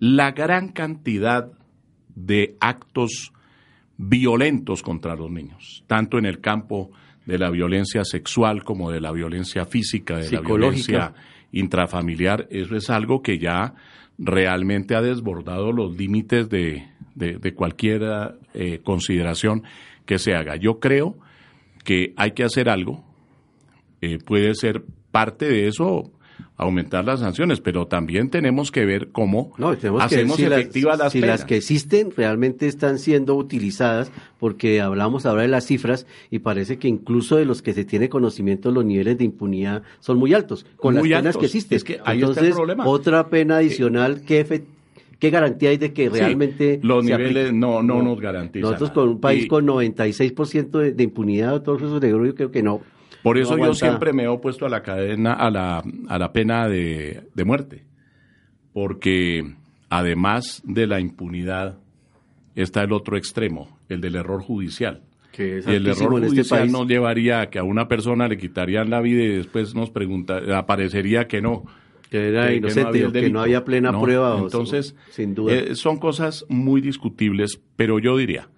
la 0.00 0.32
gran 0.32 0.72
cantidad 0.72 1.52
de 2.16 2.56
actos 2.58 3.32
violentos 3.96 4.82
contra 4.82 5.14
los 5.14 5.30
niños, 5.30 5.84
tanto 5.86 6.18
en 6.18 6.26
el 6.26 6.40
campo 6.40 6.90
de 7.26 7.38
la 7.38 7.48
violencia 7.50 8.02
sexual 8.02 8.64
como 8.64 8.90
de 8.90 9.00
la 9.00 9.12
violencia 9.12 9.66
física, 9.66 10.16
de 10.16 10.32
la 10.32 10.40
violencia 10.40 11.14
intrafamiliar. 11.52 12.48
Eso 12.50 12.74
es 12.74 12.90
algo 12.90 13.22
que 13.22 13.38
ya 13.38 13.72
realmente 14.18 14.96
ha 14.96 15.00
desbordado 15.00 15.70
los 15.70 15.96
límites 15.96 16.48
de, 16.48 16.88
cualquier 17.54 18.02
eh, 18.52 18.80
consideración 18.82 19.62
que 20.06 20.18
se 20.18 20.34
haga. 20.34 20.56
Yo 20.56 20.80
creo 20.80 21.16
que 21.84 22.14
hay 22.16 22.32
que 22.32 22.42
hacer 22.42 22.68
algo, 22.68 23.07
eh, 24.00 24.18
puede 24.24 24.54
ser 24.54 24.82
parte 25.10 25.46
de 25.46 25.68
eso 25.68 26.12
aumentar 26.58 27.04
las 27.04 27.20
sanciones, 27.20 27.60
pero 27.60 27.86
también 27.86 28.30
tenemos 28.30 28.72
que 28.72 28.84
ver 28.84 29.10
cómo 29.12 29.52
hacemos 30.00 30.38
efectivas 30.40 30.98
las, 30.98 31.12
si 31.12 31.20
las 31.20 31.44
que 31.44 31.56
existen 31.56 32.12
realmente 32.16 32.66
están 32.66 32.98
siendo 32.98 33.36
utilizadas, 33.36 34.10
porque 34.40 34.80
hablamos 34.80 35.24
ahora 35.24 35.42
de 35.42 35.48
las 35.48 35.66
cifras 35.66 36.06
y 36.32 36.40
parece 36.40 36.78
que 36.78 36.88
incluso 36.88 37.36
de 37.36 37.44
los 37.44 37.62
que 37.62 37.74
se 37.74 37.84
tiene 37.84 38.08
conocimiento 38.08 38.72
los 38.72 38.84
niveles 38.84 39.18
de 39.18 39.24
impunidad 39.24 39.84
son 40.00 40.18
muy 40.18 40.34
altos, 40.34 40.66
con 40.76 40.96
las 40.96 41.04
penas 41.04 41.36
que 41.36 41.46
existen. 41.46 41.76
Es 41.76 41.84
que 41.84 42.00
ahí 42.04 42.18
Entonces, 42.18 42.42
está 42.42 42.48
el 42.48 42.56
problema. 42.56 42.86
otra 42.86 43.28
pena 43.28 43.58
adicional, 43.58 44.22
¿qué, 44.26 44.64
¿qué 45.20 45.30
garantía 45.30 45.70
hay 45.70 45.76
de 45.76 45.92
que 45.92 46.08
realmente... 46.10 46.80
los 46.82 47.04
niveles 47.04 47.52
no, 47.52 47.84
no, 47.84 48.02
nos 48.02 48.20
garantizan. 48.20 48.72
Nosotros 48.72 48.90
con 48.90 49.08
un 49.08 49.20
país 49.20 49.46
con 49.46 49.64
96% 49.64 50.70
de, 50.70 50.92
de 50.92 51.04
impunidad, 51.04 51.62
todos 51.62 51.82
esos 51.82 52.00
de 52.00 52.10
yo 52.10 52.34
creo 52.34 52.50
que 52.50 52.64
no. 52.64 52.80
Por 53.22 53.38
eso 53.38 53.58
yo 53.58 53.74
siempre 53.74 54.12
me 54.12 54.24
he 54.24 54.28
opuesto 54.28 54.66
a 54.66 54.68
la 54.68 54.82
cadena, 54.82 55.32
a 55.32 55.50
la, 55.50 55.82
a 56.08 56.18
la 56.18 56.32
pena 56.32 56.68
de, 56.68 57.24
muerte, 57.44 57.84
porque 58.72 59.54
además 59.88 60.62
de 60.64 60.86
la 60.86 61.00
impunidad 61.00 61.78
está 62.54 62.82
el 62.82 62.92
otro 62.92 63.16
extremo, 63.16 63.78
el 63.88 64.00
del 64.00 64.16
error 64.16 64.42
judicial. 64.42 65.02
Que 65.32 65.60
y 65.66 65.70
el 65.70 65.86
error 65.86 66.14
este 66.22 66.28
judicial 66.28 66.72
nos 66.72 66.86
llevaría 66.86 67.40
a 67.40 67.50
que 67.50 67.58
a 67.58 67.64
una 67.64 67.86
persona 67.86 68.28
le 68.28 68.38
quitarían 68.38 68.90
la 68.90 69.00
vida 69.00 69.22
y 69.22 69.36
después 69.36 69.74
nos 69.74 69.90
pregunta, 69.90 70.40
aparecería 70.56 71.28
que 71.28 71.40
no. 71.40 71.64
Que 72.10 72.28
era 72.28 72.54
inocente, 72.54 73.00
que 73.00 73.04
no, 73.04 73.12
que 73.12 73.30
no 73.30 73.40
había 73.42 73.64
plena 73.64 73.98
prueba. 74.00 74.38
Entonces, 74.38 74.96
sin 75.10 75.34
duda. 75.34 75.52
Eh, 75.52 75.74
son 75.74 75.98
cosas 75.98 76.46
muy 76.48 76.80
discutibles, 76.80 77.60
pero 77.76 77.98
yo 77.98 78.16
diría, 78.16 78.48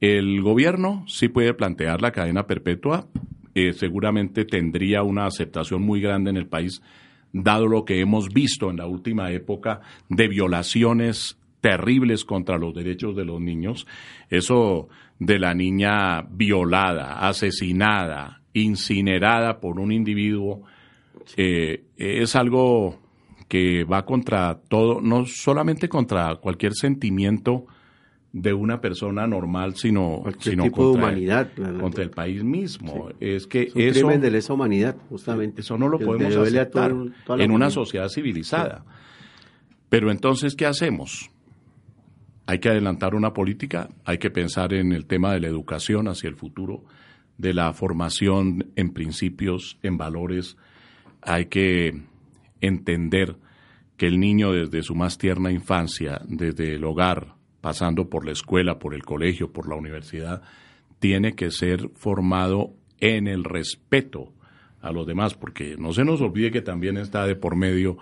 el 0.00 0.42
gobierno 0.42 1.04
sí 1.06 1.28
puede 1.28 1.54
plantear 1.54 2.02
la 2.02 2.12
cadena 2.12 2.46
perpetua 2.46 3.06
seguramente 3.72 4.44
tendría 4.44 5.02
una 5.02 5.26
aceptación 5.26 5.82
muy 5.82 6.00
grande 6.00 6.30
en 6.30 6.36
el 6.36 6.46
país, 6.46 6.82
dado 7.32 7.66
lo 7.66 7.84
que 7.84 8.00
hemos 8.00 8.28
visto 8.28 8.70
en 8.70 8.76
la 8.76 8.86
última 8.86 9.30
época 9.30 9.80
de 10.08 10.28
violaciones 10.28 11.38
terribles 11.60 12.24
contra 12.24 12.58
los 12.58 12.74
derechos 12.74 13.14
de 13.16 13.24
los 13.24 13.40
niños. 13.40 13.86
Eso 14.28 14.88
de 15.18 15.38
la 15.38 15.54
niña 15.54 16.22
violada, 16.22 17.26
asesinada 17.28 18.40
incinerada 18.52 19.60
por 19.60 19.78
un 19.78 19.92
individuo, 19.92 20.62
eh, 21.36 21.84
es 21.96 22.34
algo 22.34 22.98
que 23.48 23.84
va 23.84 24.04
contra 24.04 24.60
todo, 24.68 25.00
no 25.00 25.26
solamente 25.26 25.88
contra 25.88 26.36
cualquier 26.36 26.72
sentimiento 26.74 27.66
de 28.32 28.52
una 28.52 28.80
persona 28.80 29.26
normal, 29.26 29.74
sino, 29.74 30.22
sino 30.38 30.62
tipo 30.64 30.76
contra, 30.76 31.00
de 31.00 31.06
humanidad, 31.08 31.50
contra 31.80 32.04
el 32.04 32.10
país 32.10 32.44
mismo. 32.44 33.08
Es 33.18 33.46
que 33.46 33.62
es 33.62 33.74
un 33.74 33.80
eso, 33.82 34.00
crimen 34.00 34.20
de 34.20 34.30
lesa 34.30 34.52
humanidad, 34.52 34.96
justamente. 35.08 35.62
Eso 35.62 35.76
no 35.76 35.88
lo 35.88 35.98
podemos 35.98 36.36
aceptar 36.36 36.94
todo- 37.26 37.38
en 37.40 37.50
una 37.50 37.70
sociedad 37.70 38.08
civilizada. 38.08 38.84
Pero 39.88 40.12
entonces, 40.12 40.54
¿qué 40.54 40.66
hacemos? 40.66 41.28
Hay 42.46 42.58
que 42.60 42.68
adelantar 42.68 43.14
una 43.14 43.32
política, 43.32 43.88
hay 44.04 44.18
que 44.18 44.30
pensar 44.30 44.72
en 44.74 44.92
el 44.92 45.06
tema 45.06 45.32
de 45.32 45.40
la 45.40 45.48
educación 45.48 46.06
hacia 46.08 46.28
el 46.28 46.36
futuro, 46.36 46.84
de 47.38 47.54
la 47.54 47.72
formación 47.72 48.70
en 48.76 48.92
principios, 48.92 49.78
en 49.82 49.96
valores. 49.96 50.56
Hay 51.22 51.46
que 51.46 52.02
entender 52.60 53.36
que 53.96 54.06
el 54.06 54.20
niño 54.20 54.52
desde 54.52 54.82
su 54.82 54.94
más 54.94 55.18
tierna 55.18 55.50
infancia, 55.50 56.20
desde 56.28 56.74
el 56.74 56.84
hogar, 56.84 57.34
pasando 57.60 58.08
por 58.08 58.24
la 58.24 58.32
escuela, 58.32 58.78
por 58.78 58.94
el 58.94 59.02
colegio, 59.04 59.52
por 59.52 59.68
la 59.68 59.76
universidad, 59.76 60.42
tiene 60.98 61.34
que 61.34 61.50
ser 61.50 61.90
formado 61.94 62.72
en 63.00 63.26
el 63.26 63.44
respeto 63.44 64.32
a 64.80 64.92
los 64.92 65.06
demás, 65.06 65.34
porque 65.34 65.76
no 65.78 65.92
se 65.92 66.04
nos 66.04 66.20
olvide 66.20 66.50
que 66.50 66.62
también 66.62 66.96
está 66.96 67.26
de 67.26 67.36
por 67.36 67.56
medio 67.56 67.98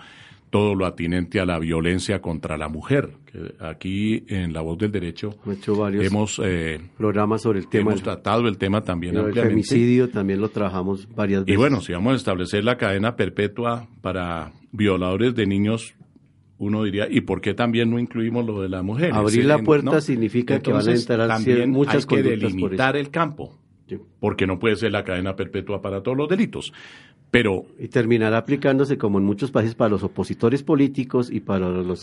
todo 0.51 0.75
lo 0.75 0.87
atinente 0.87 1.41
a 1.41 1.47
la 1.47 1.59
violencia 1.59 2.21
contra 2.21 2.57
la 2.57 2.69
mujer. 2.69 3.11
que 3.27 3.55
aquí 3.61 4.25
en 4.29 4.53
La 4.53 4.63
Voz 4.63 4.79
del 4.79 4.91
Derecho 4.91 5.37
hecho 5.51 5.77
varios 5.77 6.05
hemos, 6.07 6.41
eh, 6.43 6.81
programas 6.97 7.43
sobre 7.43 7.59
el 7.61 7.69
tema 7.69 7.91
hemos 7.91 8.03
tratado 8.03 8.49
el 8.49 8.57
tema 8.57 8.83
también 8.83 9.15
el 9.15 9.27
ampliamente. 9.27 9.51
femicidio, 9.51 10.09
también 10.09 10.41
lo 10.41 10.49
trabajamos 10.49 11.09
varias 11.15 11.45
veces. 11.45 11.55
Y 11.55 11.57
bueno, 11.57 11.81
si 11.81 11.93
vamos 11.93 12.15
a 12.15 12.17
establecer 12.17 12.65
la 12.65 12.77
cadena 12.77 13.17
perpetua 13.17 13.89
para 14.01 14.53
violadores 14.73 15.35
de 15.35 15.47
niños, 15.47 15.95
uno 16.59 16.83
diría, 16.83 17.07
¿y 17.11 17.21
por 17.23 17.41
qué 17.41 17.55
también 17.55 17.91
no 17.91 17.99
incluimos 17.99 18.45
lo 18.45 18.61
de 18.61 18.69
las 18.69 18.83
mujeres? 18.85 19.15
Abrir 19.15 19.45
la 19.45 19.59
puerta 19.59 20.01
significa 20.01 20.59
que 20.61 20.71
van 20.73 20.81
a 20.81 20.83
Entonces, 20.83 21.09
entrar 21.09 21.29
también 21.29 21.71
muchas 21.71 21.95
hay 21.95 22.01
que 22.03 22.07
por 22.17 22.23
delimitar 22.25 22.97
eso. 22.97 23.01
el 23.07 23.11
campo, 23.11 23.59
Sí. 23.87 23.97
porque 24.21 24.47
no 24.47 24.59
puede 24.59 24.77
ser 24.77 24.93
la 24.93 25.03
cadena 25.05 25.35
perpetua 25.37 25.81
para 25.81 26.03
todos 26.03 26.17
los 26.17 26.29
delitos. 26.29 26.73
Pero 27.31 27.67
Y 27.79 27.89
terminará 27.89 28.39
aplicándose 28.39 28.97
como 28.97 29.19
en 29.19 29.25
muchos 29.25 29.51
países 29.51 29.75
para 29.75 29.91
los 29.91 30.03
opositores 30.03 30.63
políticos 30.63 31.31
y 31.31 31.41
para 31.41 31.69
los 31.69 32.01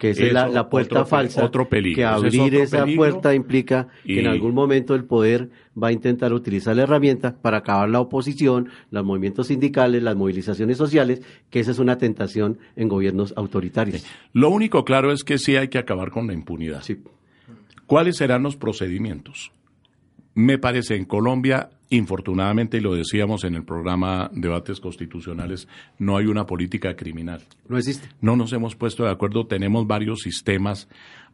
que 0.00 0.10
esa 0.10 0.24
es 0.24 0.32
la, 0.32 0.48
la 0.48 0.68
puerta 0.68 1.00
otro 1.00 1.06
falsa 1.06 1.44
otro 1.44 1.68
peligro. 1.68 1.96
que 1.96 2.02
es 2.02 2.08
abrir 2.08 2.54
esa 2.56 2.86
puerta 2.86 3.34
implica 3.34 3.88
que 4.04 4.20
en 4.20 4.26
algún 4.26 4.52
momento 4.54 4.94
el 4.94 5.04
poder 5.04 5.48
va 5.80 5.88
a 5.88 5.92
intentar 5.92 6.32
utilizar 6.32 6.74
la 6.76 6.82
herramienta 6.82 7.36
para 7.40 7.58
acabar 7.58 7.88
la 7.88 8.00
oposición, 8.00 8.68
los 8.90 9.04
movimientos 9.04 9.48
sindicales, 9.48 10.02
las 10.02 10.16
movilizaciones 10.16 10.76
sociales, 10.76 11.22
que 11.50 11.60
esa 11.60 11.70
es 11.70 11.78
una 11.78 11.98
tentación 11.98 12.58
en 12.76 12.88
gobiernos 12.88 13.32
autoritarios. 13.36 14.04
lo 14.32 14.50
único 14.50 14.84
claro 14.84 15.12
es 15.12 15.22
que 15.24 15.38
sí 15.38 15.56
hay 15.56 15.68
que 15.68 15.78
acabar 15.78 16.10
con 16.10 16.26
la 16.26 16.32
impunidad. 16.32 16.82
Sí. 16.82 16.98
¿Cuáles 17.86 18.16
serán 18.16 18.42
los 18.42 18.56
procedimientos? 18.56 19.52
Me 20.34 20.58
parece 20.58 20.96
en 20.96 21.04
Colombia, 21.04 21.70
infortunadamente, 21.90 22.78
y 22.78 22.80
lo 22.80 22.94
decíamos 22.94 23.44
en 23.44 23.54
el 23.54 23.64
programa 23.64 24.30
Debates 24.32 24.80
Constitucionales, 24.80 25.68
no 25.98 26.16
hay 26.16 26.26
una 26.26 26.44
política 26.44 26.96
criminal. 26.96 27.42
No 27.68 27.78
existe. 27.78 28.08
No 28.20 28.34
nos 28.34 28.52
hemos 28.52 28.74
puesto 28.74 29.04
de 29.04 29.10
acuerdo, 29.10 29.46
tenemos 29.46 29.86
varios 29.86 30.22
sistemas, 30.22 30.88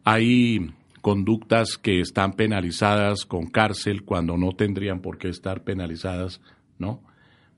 hay 0.04 0.70
conductas 1.00 1.78
que 1.78 2.00
están 2.00 2.34
penalizadas 2.34 3.24
con 3.24 3.46
cárcel 3.46 4.02
cuando 4.02 4.36
no 4.36 4.52
tendrían 4.52 5.00
por 5.00 5.16
qué 5.16 5.28
estar 5.28 5.64
penalizadas, 5.64 6.42
¿no? 6.78 7.02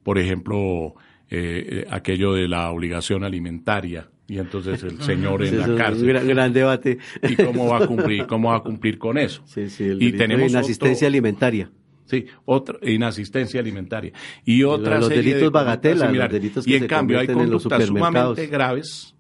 Por 0.05 0.19
ejemplo, 0.19 0.95
eh, 1.29 1.85
eh, 1.85 1.87
aquello 1.91 2.35
de 2.35 2.47
la 2.47 2.71
obligación 2.71 3.25
alimentaria, 3.25 4.09
y 4.29 4.39
entonces 4.39 4.83
el 4.83 5.01
señor 5.03 5.45
en 5.45 5.59
la 5.59 5.75
cárcel. 5.77 6.07
gran, 6.07 6.27
gran 6.29 6.53
debate. 6.53 6.99
¿Y 7.29 7.37
cómo 7.37 7.69
va 7.69 7.85
a 7.85 7.87
cumplir, 7.87 8.27
cómo 8.27 8.51
va 8.51 8.57
a 8.57 8.63
cumplir 8.63 8.99
con 8.99 9.19
eso? 9.19 9.43
Sí, 9.47 9.69
sí, 9.69 9.85
el 9.85 10.03
y 10.03 10.13
tenemos 10.13 10.51
inasistencia 10.51 11.07
otro- 11.07 11.13
alimentaria. 11.13 11.71
Sí, 12.05 12.27
otra 12.45 12.79
inasistencia 12.83 13.61
alimentaria. 13.61 14.13
Y 14.45 14.65
otra 14.65 14.99
Los 14.99 15.09
serie 15.09 15.23
de 15.23 15.29
delitos 15.31 15.53
bagatela, 15.53 16.11
los 16.13 16.31
delitos 16.31 16.67
Y 16.67 16.75
en 16.75 16.87
cambio 16.87 17.19
hay 17.21 17.27
conductas 17.27 17.87
sumamente 17.87 18.47
graves, 18.49 19.15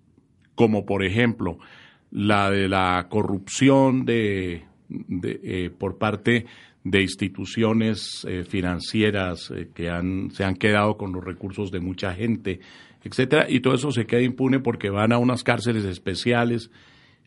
como 0.54 0.84
por 0.84 1.04
ejemplo 1.04 1.58
la 2.10 2.50
de 2.50 2.68
la 2.68 3.06
corrupción 3.08 4.04
de, 4.04 4.64
de, 4.88 5.40
eh, 5.42 5.70
por 5.70 5.96
parte 5.96 6.44
de 6.84 7.00
instituciones 7.00 8.26
eh, 8.28 8.44
financieras 8.46 9.50
eh, 9.54 9.68
que 9.74 9.88
han, 9.88 10.30
se 10.32 10.44
han 10.44 10.56
quedado 10.56 10.96
con 10.98 11.12
los 11.12 11.24
recursos 11.24 11.70
de 11.70 11.80
mucha 11.80 12.12
gente, 12.12 12.60
etcétera, 13.04 13.46
y 13.48 13.60
todo 13.60 13.74
eso 13.74 13.90
se 13.92 14.06
queda 14.06 14.22
impune 14.22 14.60
porque 14.60 14.90
van 14.90 15.12
a 15.12 15.18
unas 15.18 15.42
cárceles 15.42 15.84
especiales 15.84 16.70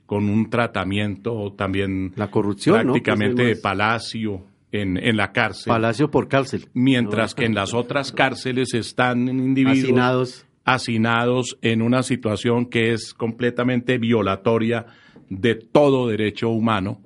con 0.06 0.30
un 0.30 0.50
tratamiento 0.50 1.54
también 1.58 2.14
La 2.16 2.30
corrupción, 2.30 2.78
¿no? 2.78 2.94
prácticamente 2.94 3.44
Pues 3.44 3.56
de 3.58 3.62
palacio 3.62 4.46
en, 4.72 4.98
en 4.98 5.18
la 5.18 5.32
cárcel, 5.32 5.68
Palacio 5.72 6.12
por 6.12 6.28
cárcel. 6.28 6.68
mientras 6.74 7.34
que 7.34 7.46
en 7.46 7.56
las 7.56 7.74
otras 7.74 8.12
cárceles 8.12 8.74
están 8.74 9.28
individuos 9.30 9.84
Hacinados. 9.84 10.46
hacinados 10.64 11.58
en 11.62 11.82
una 11.82 12.04
situación 12.04 12.66
que 12.68 12.94
es 12.94 13.14
completamente 13.14 13.98
violatoria 13.98 14.86
de 15.30 15.56
todo 15.56 16.08
derecho 16.08 16.50
humano. 16.50 17.02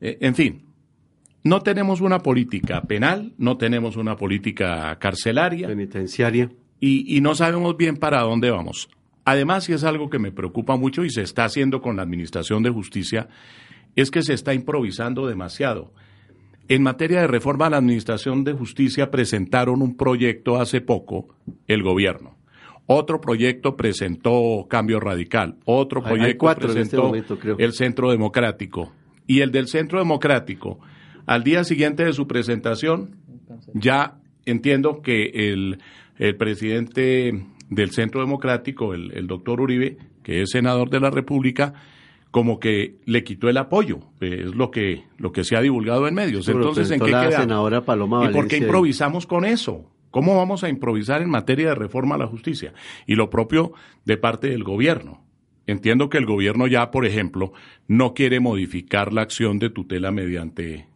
Eh, 0.00 0.18
en 0.20 0.34
fin, 0.34 0.62
no 1.44 1.60
tenemos 1.62 2.00
una 2.00 2.18
política 2.20 2.82
penal, 2.82 3.32
no 3.38 3.56
tenemos 3.56 3.96
una 3.96 4.16
política 4.16 4.96
carcelaria 4.98 5.68
penitenciaria. 5.68 6.50
Y, 6.82 7.16
y 7.16 7.20
no 7.20 7.36
sabemos 7.36 7.76
bien 7.76 7.96
para 7.96 8.22
dónde 8.22 8.50
vamos. 8.50 8.90
Además, 9.24 9.68
y 9.68 9.72
es 9.72 9.84
algo 9.84 10.10
que 10.10 10.18
me 10.18 10.32
preocupa 10.32 10.76
mucho 10.76 11.04
y 11.04 11.10
se 11.10 11.22
está 11.22 11.44
haciendo 11.44 11.80
con 11.80 11.96
la 11.96 12.02
Administración 12.02 12.64
de 12.64 12.70
Justicia, 12.70 13.28
es 13.94 14.10
que 14.10 14.22
se 14.22 14.34
está 14.34 14.52
improvisando 14.52 15.28
demasiado. 15.28 15.92
En 16.66 16.82
materia 16.82 17.20
de 17.20 17.28
reforma 17.28 17.66
a 17.66 17.70
la 17.70 17.76
Administración 17.76 18.42
de 18.42 18.52
Justicia 18.52 19.12
presentaron 19.12 19.80
un 19.80 19.96
proyecto 19.96 20.60
hace 20.60 20.80
poco 20.80 21.36
el 21.68 21.84
gobierno. 21.84 22.36
Otro 22.86 23.20
proyecto 23.20 23.76
presentó 23.76 24.66
Cambio 24.68 24.98
Radical. 24.98 25.58
Otro 25.64 26.02
hay 26.04 26.14
proyecto 26.14 26.38
cuatro 26.38 26.68
este 26.68 26.80
presentó 26.80 27.04
momento, 27.04 27.38
creo. 27.38 27.56
el 27.58 27.72
Centro 27.74 28.10
Democrático. 28.10 28.92
Y 29.28 29.40
el 29.40 29.52
del 29.52 29.68
Centro 29.68 30.00
Democrático, 30.00 30.80
al 31.26 31.44
día 31.44 31.62
siguiente 31.62 32.04
de 32.04 32.12
su 32.12 32.26
presentación, 32.26 33.18
ya 33.72 34.18
entiendo 34.46 35.00
que 35.00 35.30
el, 35.32 35.78
el 36.22 36.36
presidente 36.36 37.44
del 37.68 37.90
Centro 37.90 38.20
Democrático, 38.20 38.94
el, 38.94 39.10
el 39.12 39.26
doctor 39.26 39.60
Uribe, 39.60 39.96
que 40.22 40.42
es 40.42 40.50
senador 40.50 40.88
de 40.88 41.00
la 41.00 41.10
República, 41.10 41.74
como 42.30 42.60
que 42.60 42.94
le 43.06 43.24
quitó 43.24 43.48
el 43.48 43.56
apoyo, 43.56 43.98
es 44.20 44.54
lo 44.54 44.70
que, 44.70 45.02
lo 45.18 45.32
que 45.32 45.42
se 45.42 45.56
ha 45.56 45.60
divulgado 45.60 46.06
en 46.06 46.14
medios. 46.14 46.46
Pero 46.46 46.60
Entonces, 46.60 46.92
¿en 46.92 47.00
qué 47.00 47.10
la 47.10 47.22
quedamos? 47.22 47.40
senadora 47.40 47.84
Paloma 47.84 48.30
¿Y 48.30 48.32
por 48.32 48.46
qué 48.46 48.58
improvisamos 48.58 49.26
con 49.26 49.44
eso? 49.44 49.90
¿Cómo 50.12 50.36
vamos 50.36 50.62
a 50.62 50.68
improvisar 50.68 51.22
en 51.22 51.28
materia 51.28 51.70
de 51.70 51.74
reforma 51.74 52.14
a 52.14 52.18
la 52.18 52.28
justicia? 52.28 52.72
Y 53.04 53.16
lo 53.16 53.28
propio 53.28 53.72
de 54.04 54.16
parte 54.16 54.48
del 54.48 54.62
gobierno. 54.62 55.24
Entiendo 55.66 56.08
que 56.08 56.18
el 56.18 56.26
gobierno 56.26 56.68
ya, 56.68 56.92
por 56.92 57.04
ejemplo, 57.04 57.52
no 57.88 58.14
quiere 58.14 58.38
modificar 58.38 59.12
la 59.12 59.22
acción 59.22 59.58
de 59.58 59.70
tutela 59.70 60.12
mediante 60.12 60.86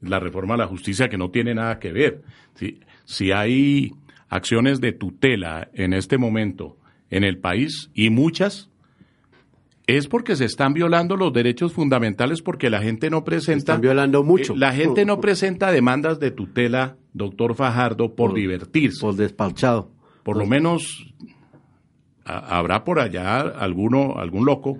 la 0.00 0.20
reforma 0.20 0.54
a 0.54 0.58
la 0.58 0.66
justicia 0.66 1.10
que 1.10 1.18
no 1.18 1.30
tiene 1.30 1.54
nada 1.54 1.78
que 1.78 1.92
ver. 1.92 2.22
Si, 2.54 2.80
si 3.04 3.30
hay 3.30 3.92
acciones 4.30 4.80
de 4.80 4.92
tutela 4.92 5.68
en 5.74 5.92
este 5.92 6.16
momento 6.16 6.78
en 7.10 7.24
el 7.24 7.38
país 7.38 7.90
y 7.92 8.08
muchas, 8.10 8.70
es 9.86 10.06
porque 10.06 10.36
se 10.36 10.44
están 10.44 10.72
violando 10.72 11.16
los 11.16 11.32
derechos 11.32 11.72
fundamentales 11.72 12.40
porque 12.42 12.70
la 12.70 12.80
gente 12.80 13.10
no 13.10 13.24
presenta... 13.24 13.58
están 13.58 13.80
violando 13.80 14.22
mucho. 14.22 14.54
Eh, 14.54 14.58
La 14.58 14.72
gente 14.72 15.04
no 15.04 15.20
presenta 15.20 15.72
demandas 15.72 16.20
de 16.20 16.30
tutela, 16.30 16.96
doctor 17.12 17.54
Fajardo, 17.56 18.14
por, 18.14 18.30
Por- 18.30 18.38
divertirse. 18.38 19.00
Por 19.00 19.16
despachado. 19.16 19.90
Por 20.22 20.36
lo 20.36 20.46
menos 20.46 21.12
a- 22.24 22.56
habrá 22.58 22.84
por 22.84 23.00
allá 23.00 23.40
alguno, 23.40 24.14
algún 24.18 24.44
loco 24.44 24.78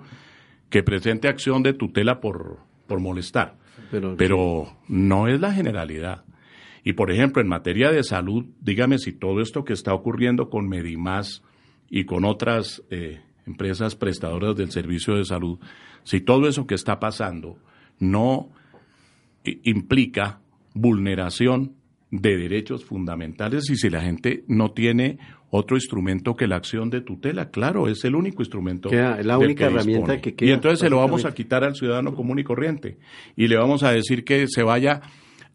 que 0.69 0.83
presente 0.83 1.27
acción 1.27 1.61
de 1.63 1.73
tutela 1.73 2.21
por, 2.21 2.59
por 2.87 3.01
molestar. 3.01 3.57
Pero, 3.89 4.15
Pero 4.15 4.71
no 4.87 5.27
es 5.27 5.41
la 5.41 5.51
generalidad. 5.51 6.23
Y 6.83 6.93
por 6.93 7.11
ejemplo, 7.11 7.41
en 7.41 7.47
materia 7.47 7.91
de 7.91 8.03
salud, 8.03 8.45
dígame 8.59 8.97
si 8.97 9.11
todo 9.13 9.41
esto 9.41 9.63
que 9.63 9.73
está 9.73 9.93
ocurriendo 9.93 10.49
con 10.49 10.67
Medimás 10.67 11.43
y 11.89 12.05
con 12.05 12.25
otras 12.25 12.81
eh, 12.89 13.21
empresas 13.45 13.95
prestadoras 13.95 14.55
del 14.55 14.71
servicio 14.71 15.15
de 15.15 15.25
salud, 15.25 15.59
si 16.03 16.21
todo 16.21 16.47
eso 16.47 16.65
que 16.65 16.75
está 16.75 16.99
pasando 16.99 17.57
no 17.99 18.49
i- 19.43 19.59
implica 19.69 20.39
vulneración 20.73 21.73
de 22.09 22.35
derechos 22.37 22.83
fundamentales 22.83 23.69
y 23.69 23.75
si 23.75 23.89
la 23.89 24.01
gente 24.01 24.43
no 24.47 24.71
tiene 24.71 25.17
otro 25.49 25.75
instrumento 25.77 26.35
que 26.35 26.47
la 26.47 26.55
acción 26.57 26.89
de 26.89 27.01
tutela, 27.01 27.51
claro, 27.51 27.87
es 27.87 28.03
el 28.05 28.15
único 28.15 28.41
instrumento. 28.41 28.89
Queda- 28.89 29.19
es 29.19 29.25
la 29.25 29.37
única 29.37 29.67
que 29.67 29.73
herramienta 29.73 30.13
dispone. 30.13 30.21
que 30.21 30.35
queda, 30.35 30.49
Y 30.49 30.53
entonces 30.53 30.79
se 30.79 30.89
lo 30.89 30.97
vamos 30.97 31.25
a 31.25 31.33
quitar 31.33 31.63
al 31.63 31.75
ciudadano 31.75 32.13
común 32.15 32.39
y 32.39 32.43
corriente 32.43 32.97
y 33.35 33.47
le 33.47 33.57
vamos 33.57 33.83
a 33.83 33.91
decir 33.91 34.23
que 34.23 34.47
se 34.47 34.63
vaya 34.63 35.01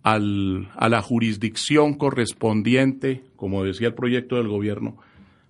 a 0.09 0.89
la 0.89 1.03
jurisdicción 1.03 1.95
correspondiente, 1.95 3.25
como 3.35 3.65
decía 3.65 3.89
el 3.89 3.95
proyecto 3.95 4.37
del 4.37 4.47
gobierno, 4.47 4.99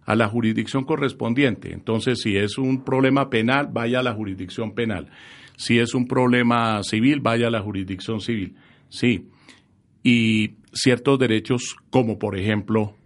a 0.07 0.14
la 0.14 0.29
jurisdicción 0.29 0.85
correspondiente. 0.85 1.75
Entonces, 1.75 2.23
si 2.23 2.38
es 2.38 2.57
un 2.57 2.83
problema 2.83 3.29
penal, 3.29 3.69
vaya 3.71 4.01
a 4.01 4.03
la 4.03 4.14
jurisdicción 4.14 4.75
penal. 4.75 5.11
Si 5.59 5.79
es 5.79 5.95
un 5.95 6.09
problema 6.09 6.83
civil, 6.85 7.21
vaya 7.21 7.49
a 7.49 7.51
la 7.51 7.61
jurisdicción 7.61 8.21
civil. 8.21 8.57
Sí. 8.88 9.29
Y 10.03 10.55
ciertos 10.73 11.19
derechos, 11.19 11.77
como 11.90 12.19
por 12.19 12.38
ejemplo 12.38 12.97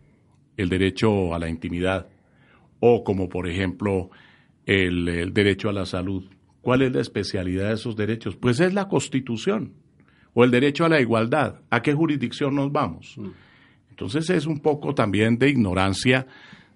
el 0.57 0.69
derecho 0.69 1.35
a 1.35 1.41
la 1.41 1.49
intimidad, 1.49 2.07
o 2.79 3.03
como 3.03 3.29
por 3.29 3.49
ejemplo 3.49 4.11
el, 4.67 5.33
derecho 5.33 5.69
a 5.69 5.73
la 5.73 5.85
salud. 5.85 6.31
¿Cuál 6.61 6.83
es 6.83 6.93
la 6.93 7.01
especialidad 7.01 7.69
de 7.69 7.75
esos 7.75 7.97
derechos? 7.97 8.37
Pues 8.37 8.61
es 8.61 8.73
la 8.73 8.87
Constitución 8.87 9.73
o 10.35 10.45
el 10.45 10.51
derecho 10.51 10.85
a 10.85 10.88
la 10.88 11.01
igualdad. 11.01 11.61
¿A 11.71 11.83
qué 11.83 11.93
jurisdicción 11.93 12.55
nos 12.55 12.71
vamos? 12.73 13.16
Mm. 13.16 13.29
Entonces 13.90 14.31
es 14.31 14.47
un 14.47 14.61
poco 14.61 14.95
también 14.95 15.38
de 15.38 15.51
ignorancia 15.51 16.27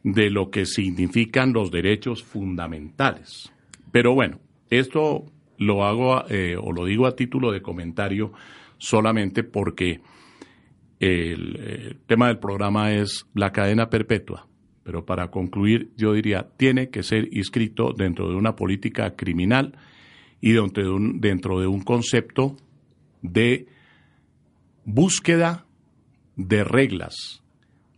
de 0.02 0.30
lo 0.30 0.50
que 0.50 0.66
significan 0.66 1.52
los 1.52 1.70
derechos 1.70 2.22
fundamentales. 2.22 3.50
Pero 3.90 4.14
bueno, 4.14 4.40
esto 4.68 5.24
lo 5.56 5.84
hago 5.84 6.24
eh, 6.28 6.56
o 6.60 6.72
lo 6.72 6.84
digo 6.84 7.06
a 7.06 7.16
título 7.16 7.52
de 7.52 7.62
comentario 7.62 8.32
solamente 8.76 9.44
porque 9.44 10.00
el 11.00 11.98
tema 12.06 12.28
del 12.28 12.38
programa 12.38 12.92
es 12.92 13.26
la 13.34 13.52
cadena 13.52 13.88
perpetua. 13.88 14.46
Pero 14.84 15.06
para 15.06 15.30
concluir, 15.30 15.90
yo 15.96 16.12
diría, 16.12 16.48
tiene 16.56 16.90
que 16.90 17.02
ser 17.02 17.28
inscrito 17.32 17.94
dentro 17.96 18.28
de 18.28 18.36
una 18.36 18.54
política 18.54 19.16
criminal 19.16 19.76
y 20.40 20.52
dentro 20.52 20.82
de 20.82 20.90
un, 20.90 21.20
dentro 21.20 21.58
de 21.58 21.66
un 21.66 21.80
concepto 21.80 22.56
de 23.24 23.66
búsqueda 24.84 25.66
de 26.36 26.62
reglas, 26.62 27.42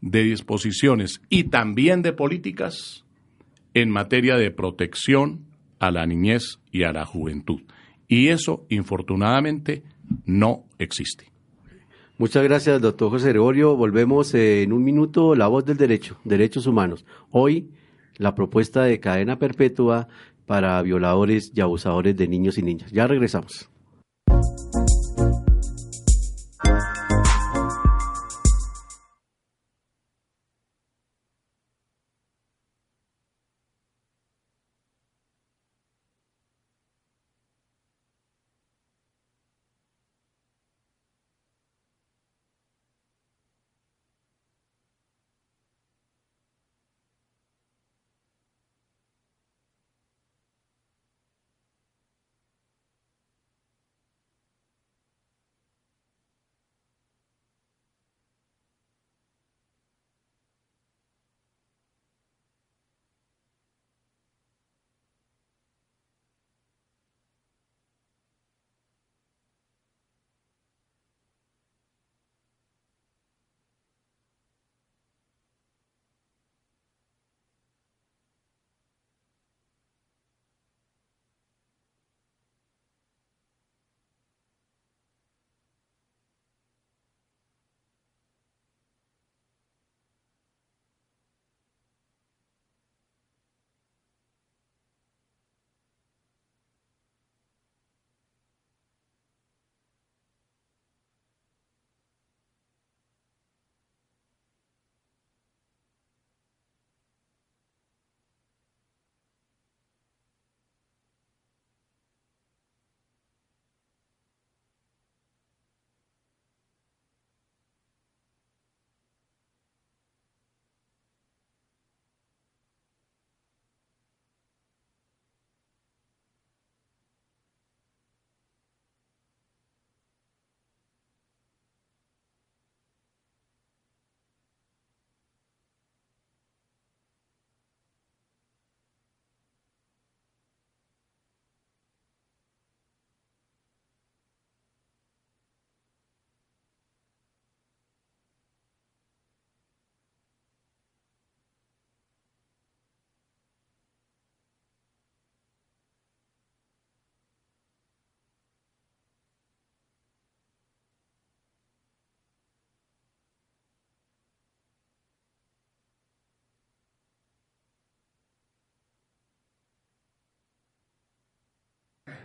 de 0.01 0.23
disposiciones 0.23 1.21
y 1.29 1.45
también 1.45 2.01
de 2.03 2.13
políticas 2.13 3.05
en 3.75 3.91
materia 3.91 4.37
de 4.37 4.51
protección 4.51 5.45
a 5.79 5.91
la 5.91 6.07
niñez 6.07 6.59
y 6.73 6.85
a 6.85 6.93
la 6.93 7.05
juventud. 7.05 7.61
Y 8.09 8.29
eso, 8.29 8.65
infortunadamente, 8.71 9.83
no 10.25 10.65
existe. 10.79 11.31
Muchas 12.19 12.45
gracias, 12.45 12.81
doctor 12.81 13.11
José 13.11 13.31
Gregorio. 13.31 13.77
Volvemos 13.77 14.33
en 14.35 14.73
un 14.73 14.85
minuto. 14.85 15.35
La 15.35 15.49
voz 15.49 15.67
del 15.67 15.77
derecho, 15.77 16.19
derechos 16.25 16.67
humanos. 16.67 17.05
Hoy, 17.31 17.69
la 18.17 18.35
propuesta 18.35 18.85
de 18.85 19.01
cadena 19.01 19.39
perpetua 19.39 20.09
para 20.47 20.81
violadores 20.83 21.53
y 21.55 21.61
abusadores 21.61 22.17
de 22.17 22.29
niños 22.29 22.57
y 22.57 22.63
niñas. 22.63 22.93
Ya 22.93 23.07
regresamos. 23.07 23.69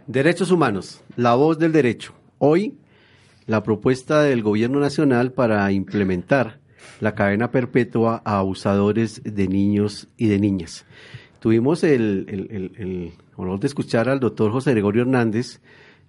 Derechos 0.06 0.52
humanos, 0.52 1.02
la 1.16 1.34
voz 1.34 1.58
del 1.58 1.72
derecho. 1.72 2.14
Hoy, 2.38 2.76
la 3.48 3.64
propuesta 3.64 4.22
del 4.22 4.44
Gobierno 4.44 4.80
Nacional 4.80 5.32
para 5.32 5.72
implementar 5.72 6.60
la 7.00 7.16
cadena 7.16 7.50
perpetua 7.50 8.22
a 8.24 8.38
abusadores 8.38 9.22
de 9.24 9.48
niños 9.48 10.08
y 10.18 10.28
de 10.28 10.38
niñas. 10.38 10.86
Tuvimos 11.40 11.84
el, 11.84 13.14
honor 13.36 13.60
de 13.60 13.68
escuchar 13.68 14.08
al 14.08 14.20
doctor 14.20 14.52
José 14.52 14.72
Gregorio 14.72 15.02
Hernández, 15.02 15.62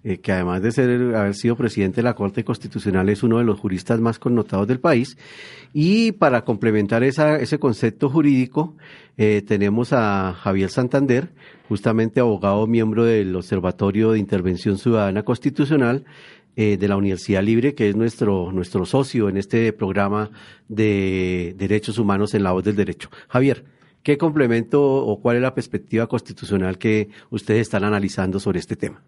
eh, 0.03 0.17
que 0.17 0.33
además 0.33 0.61
de 0.61 0.71
ser, 0.71 1.15
haber 1.15 1.33
sido 1.33 1.55
presidente 1.55 1.97
de 1.97 2.03
la 2.03 2.13
Corte 2.13 2.43
Constitucional 2.43 3.07
es 3.07 3.23
uno 3.23 3.37
de 3.37 3.45
los 3.45 3.59
juristas 3.59 4.01
más 4.01 4.19
connotados 4.19 4.67
del 4.67 4.79
país. 4.79 5.17
Y 5.73 6.11
para 6.13 6.43
complementar 6.43 7.03
esa, 7.03 7.37
ese 7.37 7.57
concepto 7.57 8.09
jurídico, 8.09 8.75
eh, 9.17 9.43
tenemos 9.47 9.93
a 9.93 10.33
Javier 10.33 10.69
Santander, 10.69 11.29
justamente 11.69 12.19
abogado 12.19 12.67
miembro 12.67 13.05
del 13.05 13.35
Observatorio 13.35 14.11
de 14.11 14.19
Intervención 14.19 14.77
Ciudadana 14.77 15.23
Constitucional 15.23 16.03
eh, 16.55 16.77
de 16.77 16.87
la 16.87 16.97
Universidad 16.97 17.41
Libre, 17.41 17.73
que 17.73 17.89
es 17.89 17.95
nuestro, 17.95 18.51
nuestro 18.51 18.85
socio 18.85 19.29
en 19.29 19.37
este 19.37 19.73
programa 19.73 20.29
de 20.67 21.55
derechos 21.57 21.97
humanos 21.97 22.33
en 22.33 22.43
la 22.43 22.51
voz 22.51 22.63
del 22.63 22.75
derecho. 22.75 23.09
Javier, 23.29 23.63
¿qué 24.03 24.17
complemento 24.17 24.83
o 24.83 25.19
cuál 25.21 25.37
es 25.37 25.41
la 25.41 25.55
perspectiva 25.55 26.07
constitucional 26.07 26.77
que 26.77 27.09
ustedes 27.29 27.61
están 27.61 27.83
analizando 27.85 28.39
sobre 28.39 28.59
este 28.59 28.75
tema? 28.75 29.01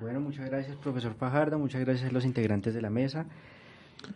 Bueno, 0.00 0.18
muchas 0.20 0.48
gracias, 0.48 0.76
profesor 0.76 1.12
Fajardo, 1.12 1.58
muchas 1.58 1.82
gracias 1.82 2.08
a 2.08 2.12
los 2.12 2.24
integrantes 2.24 2.72
de 2.72 2.80
la 2.80 2.88
mesa 2.88 3.26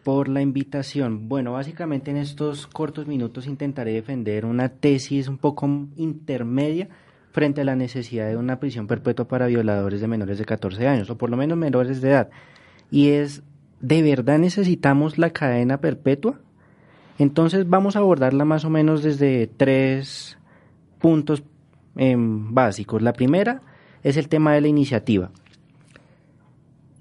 por 0.03 0.30
la 0.30 0.41
invitación. 0.41 1.28
Bueno, 1.28 1.53
básicamente 1.53 2.11
en 2.11 2.16
estos 2.16 2.66
cortos 2.66 3.07
minutos 3.07 3.47
intentaré 3.47 3.93
defender 3.93 4.47
una 4.47 4.70
tesis 4.70 5.28
un 5.28 5.37
poco 5.37 5.66
intermedia 5.97 6.89
frente 7.32 7.61
a 7.61 7.64
la 7.64 7.76
necesidad 7.76 8.28
de 8.28 8.37
una 8.39 8.61
prisión 8.61 8.87
perpetua 8.87 9.28
para 9.28 9.47
violadores 9.47 10.01
de 10.01 10.09
menores 10.09 10.39
de 10.39 10.47
14 10.47 10.89
años, 10.89 11.11
o 11.11 11.18
por 11.18 11.28
lo 11.28 11.37
menos 11.37 11.59
menores 11.59 12.01
de 12.01 12.11
edad. 12.12 12.30
Y 12.91 13.11
es 13.11 13.43
¿de 13.80 14.03
verdad 14.03 14.39
necesitamos 14.39 15.18
la 15.18 15.30
cadena 15.30 15.82
perpetua? 15.82 16.41
Entonces 17.18 17.68
vamos 17.68 17.97
a 17.97 17.99
abordarla 17.99 18.47
más 18.47 18.64
o 18.64 18.70
menos 18.70 19.03
desde 19.03 19.49
tres 19.49 20.39
puntos 20.99 21.43
em, 21.97 22.55
básicos. 22.55 23.03
La 23.03 23.12
primera 23.12 23.61
es 24.03 24.16
el 24.16 24.28
tema 24.28 24.55
de 24.55 24.62
la 24.62 24.68
iniciativa. 24.68 25.30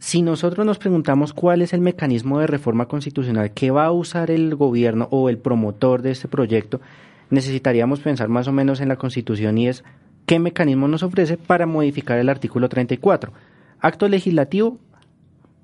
Si 0.03 0.21
nosotros 0.21 0.65
nos 0.65 0.79
preguntamos 0.79 1.31
cuál 1.31 1.61
es 1.61 1.71
el 1.71 1.79
mecanismo 1.79 2.37
de 2.39 2.45
reforma 2.45 2.89
constitucional 2.89 3.51
que 3.51 3.71
va 3.71 3.85
a 3.85 3.91
usar 3.93 4.31
el 4.31 4.53
gobierno 4.53 5.07
o 5.11 5.29
el 5.29 5.37
promotor 5.37 6.01
de 6.01 6.11
este 6.11 6.27
proyecto, 6.27 6.81
necesitaríamos 7.29 8.01
pensar 8.01 8.27
más 8.27 8.49
o 8.49 8.51
menos 8.51 8.81
en 8.81 8.89
la 8.89 8.97
Constitución 8.97 9.57
y 9.57 9.69
es 9.69 9.85
qué 10.25 10.39
mecanismo 10.39 10.89
nos 10.89 11.03
ofrece 11.03 11.37
para 11.37 11.65
modificar 11.65 12.19
el 12.19 12.27
artículo 12.27 12.67
34. 12.67 13.31
Acto 13.79 14.09
legislativo, 14.09 14.77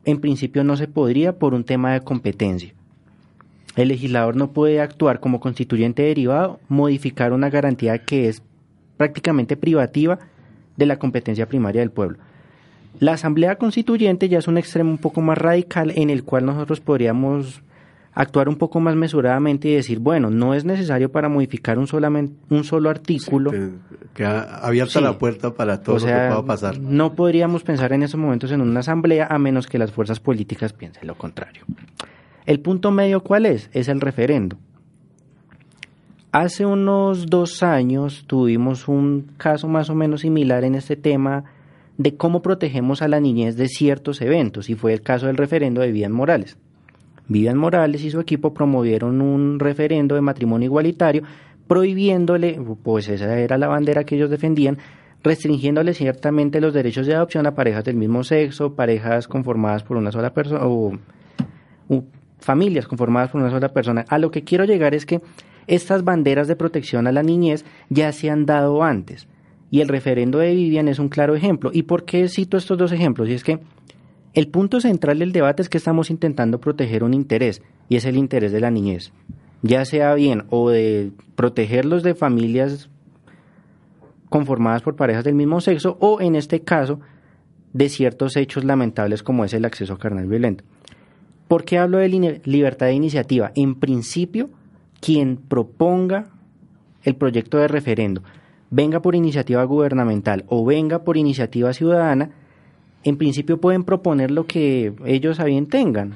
en 0.06 0.22
principio 0.22 0.64
no 0.64 0.78
se 0.78 0.88
podría 0.88 1.38
por 1.38 1.54
un 1.54 1.66
tema 1.66 1.92
de 1.92 2.00
competencia. 2.00 2.74
El 3.76 3.90
legislador 3.90 4.38
no 4.38 4.54
puede 4.54 4.80
actuar 4.80 5.20
como 5.20 5.42
constituyente 5.42 6.04
derivado, 6.04 6.62
modificar 6.70 7.34
una 7.34 7.50
garantía 7.50 8.06
que 8.06 8.30
es 8.30 8.42
prácticamente 8.96 9.58
privativa 9.58 10.18
de 10.78 10.86
la 10.86 10.98
competencia 10.98 11.50
primaria 11.50 11.82
del 11.82 11.92
pueblo. 11.92 12.20
La 13.00 13.14
Asamblea 13.14 13.58
Constituyente 13.58 14.28
ya 14.28 14.40
es 14.40 14.48
un 14.48 14.58
extremo 14.58 14.92
un 14.92 14.98
poco 14.98 15.22
más 15.22 15.38
radical 15.38 15.92
en 15.96 16.10
el 16.10 16.24
cual 16.24 16.46
nosotros 16.46 16.80
podríamos 16.82 17.62
actuar 18.14 18.50
un 18.50 18.58
poco 18.58 18.80
más 18.80 18.96
mesuradamente 18.96 19.70
y 19.70 19.76
decir, 19.76 20.00
bueno, 20.00 20.30
no 20.30 20.54
es 20.54 20.66
necesario 20.66 21.12
para 21.12 21.30
modificar 21.30 21.80
un, 21.80 21.88
solamente, 21.88 22.36
un 22.50 22.64
solo 22.64 22.90
artículo. 22.90 23.52
que 24.14 24.26
ha 24.26 24.58
abierta 24.58 25.00
la 25.00 25.18
puerta 25.18 25.54
para 25.54 25.82
todo 25.82 26.00
lo 26.00 26.06
que 26.06 26.12
pueda 26.12 26.46
pasar. 26.46 26.80
No 26.80 27.14
podríamos 27.14 27.64
pensar 27.64 27.94
en 27.94 28.04
esos 28.04 28.20
momentos 28.20 28.52
en 28.52 28.62
una 28.62 28.82
asamblea 28.82 29.28
a 29.30 29.40
menos 29.40 29.68
que 29.68 29.78
las 29.78 29.92
fuerzas 29.92 30.20
políticas 30.20 30.74
piensen 30.74 31.08
lo 31.08 31.16
contrario. 31.16 31.64
El 32.46 32.60
punto 32.60 32.92
medio, 32.92 33.22
¿cuál 33.22 33.46
es? 33.46 33.70
Es 33.72 33.88
el 33.88 34.02
referendo. 34.02 34.58
Hace 36.32 36.66
unos 36.66 37.28
dos 37.28 37.64
años 37.64 38.26
tuvimos 38.28 38.88
un 38.88 39.32
caso 39.38 39.68
más 39.68 39.90
o 39.90 39.96
menos 39.96 40.22
similar 40.22 40.64
en 40.64 40.76
este 40.76 40.96
tema 40.96 41.46
de 42.00 42.16
cómo 42.16 42.42
protegemos 42.42 43.02
a 43.02 43.10
la 43.10 43.20
niñez 43.20 43.58
de 43.58 43.68
ciertos 43.68 44.22
eventos, 44.22 44.70
y 44.70 44.76
fue 44.76 44.94
el 44.94 45.02
caso 45.02 45.28
del 45.28 45.36
referendo 45.36 45.82
de 45.82 45.88
Vivian 45.88 46.14
Morales. 46.14 46.58
Vivian 47.28 47.58
Morales 47.58 48.04
y 48.06 48.10
su 48.10 48.22
equipo 48.22 48.54
promovieron 48.54 49.22
un 49.22 49.60
referendo 49.60 50.16
de 50.16 50.22
matrimonio 50.22 50.68
igualitario, 50.68 51.24
prohibiéndole, 51.68 52.58
pues 52.84 53.10
esa 53.10 53.38
era 53.38 53.58
la 53.58 53.68
bandera 53.68 54.06
que 54.06 54.16
ellos 54.16 54.30
defendían, 54.30 54.78
restringiéndole 55.24 55.94
ciertamente 55.94 56.62
los 56.62 56.74
derechos 56.74 57.06
de 57.06 57.16
adopción 57.16 57.46
a 57.46 57.54
parejas 57.54 57.84
del 57.84 57.98
mismo 57.98 58.24
sexo, 58.24 58.76
parejas 58.76 59.28
conformadas 59.28 59.84
por 59.84 59.98
una 59.98 60.14
sola 60.14 60.34
persona, 60.34 60.62
o, 60.64 60.94
familias 62.40 62.88
conformadas 62.88 63.30
por 63.30 63.42
una 63.42 63.52
sola 63.52 63.74
persona. 63.74 64.06
A 64.08 64.20
lo 64.20 64.32
que 64.32 64.46
quiero 64.46 64.64
llegar 64.64 64.96
es 64.96 65.06
que 65.06 65.20
estas 65.68 66.06
banderas 66.06 66.48
de 66.48 66.56
protección 66.56 67.08
a 67.08 67.12
la 67.12 67.24
niñez 67.24 67.66
ya 67.90 68.14
se 68.14 68.30
han 68.30 68.46
dado 68.46 68.84
antes. 68.84 69.28
Y 69.72 69.82
el 69.82 69.88
referendo 69.88 70.40
de 70.40 70.54
Vivian 70.54 70.88
es 70.88 71.00
un 71.00 71.10
claro 71.10 71.36
ejemplo. 71.36 71.70
¿Y 71.74 71.84
por 71.84 72.06
qué 72.06 72.28
cito 72.28 72.58
estos 72.58 72.78
dos 72.78 72.92
ejemplos? 72.92 73.30
Y 73.30 73.34
es 73.34 73.44
que 73.44 73.60
el 74.34 74.48
punto 74.48 74.80
central 74.80 75.20
del 75.20 75.32
debate 75.32 75.62
es 75.62 75.70
que 75.70 75.78
estamos 75.78 76.10
intentando 76.10 76.60
proteger 76.60 77.04
un 77.04 77.14
interés, 77.14 77.62
y 77.88 77.96
es 77.96 78.06
el 78.06 78.18
interés 78.18 78.52
de 78.52 78.60
la 78.60 78.72
niñez. 78.72 79.12
Ya 79.62 79.86
sea 79.86 80.14
bien 80.14 80.44
o 80.50 80.70
de 80.70 81.12
protegerlos 81.36 82.04
de 82.04 82.16
familias 82.16 82.90
conformadas 84.30 84.84
por 84.84 84.96
parejas 84.96 85.24
del 85.24 85.36
mismo 85.36 85.62
sexo, 85.62 85.98
o 86.00 86.22
en 86.22 86.36
este 86.36 86.62
caso, 86.62 87.00
de 87.74 87.90
ciertos 87.90 88.36
hechos 88.38 88.64
lamentables 88.64 89.24
como 89.24 89.46
es 89.46 89.54
el 89.54 89.66
acceso 89.66 89.98
carnal 89.98 90.28
violento. 90.28 90.64
¿Por 91.48 91.66
qué 91.66 91.80
hablo 91.80 91.98
de 91.98 92.10
libertad 92.46 92.88
de 92.88 92.94
iniciativa? 92.94 93.52
En 93.56 93.76
principio, 93.76 94.50
quien 95.02 95.38
proponga 95.38 96.30
el 97.04 97.16
proyecto 97.16 97.58
de 97.58 97.68
referendo, 97.68 98.22
venga 98.72 99.02
por 99.02 99.16
iniciativa 99.16 99.64
gubernamental 99.64 100.46
o 100.48 100.66
venga 100.66 101.04
por 101.04 101.18
iniciativa 101.18 101.74
ciudadana, 101.74 102.32
en 103.04 103.18
principio 103.18 103.60
pueden 103.60 103.84
proponer 103.84 104.32
lo 104.32 104.46
que 104.46 104.94
ellos 105.06 105.40
a 105.40 105.46
bien 105.46 105.68
tengan. 105.68 106.16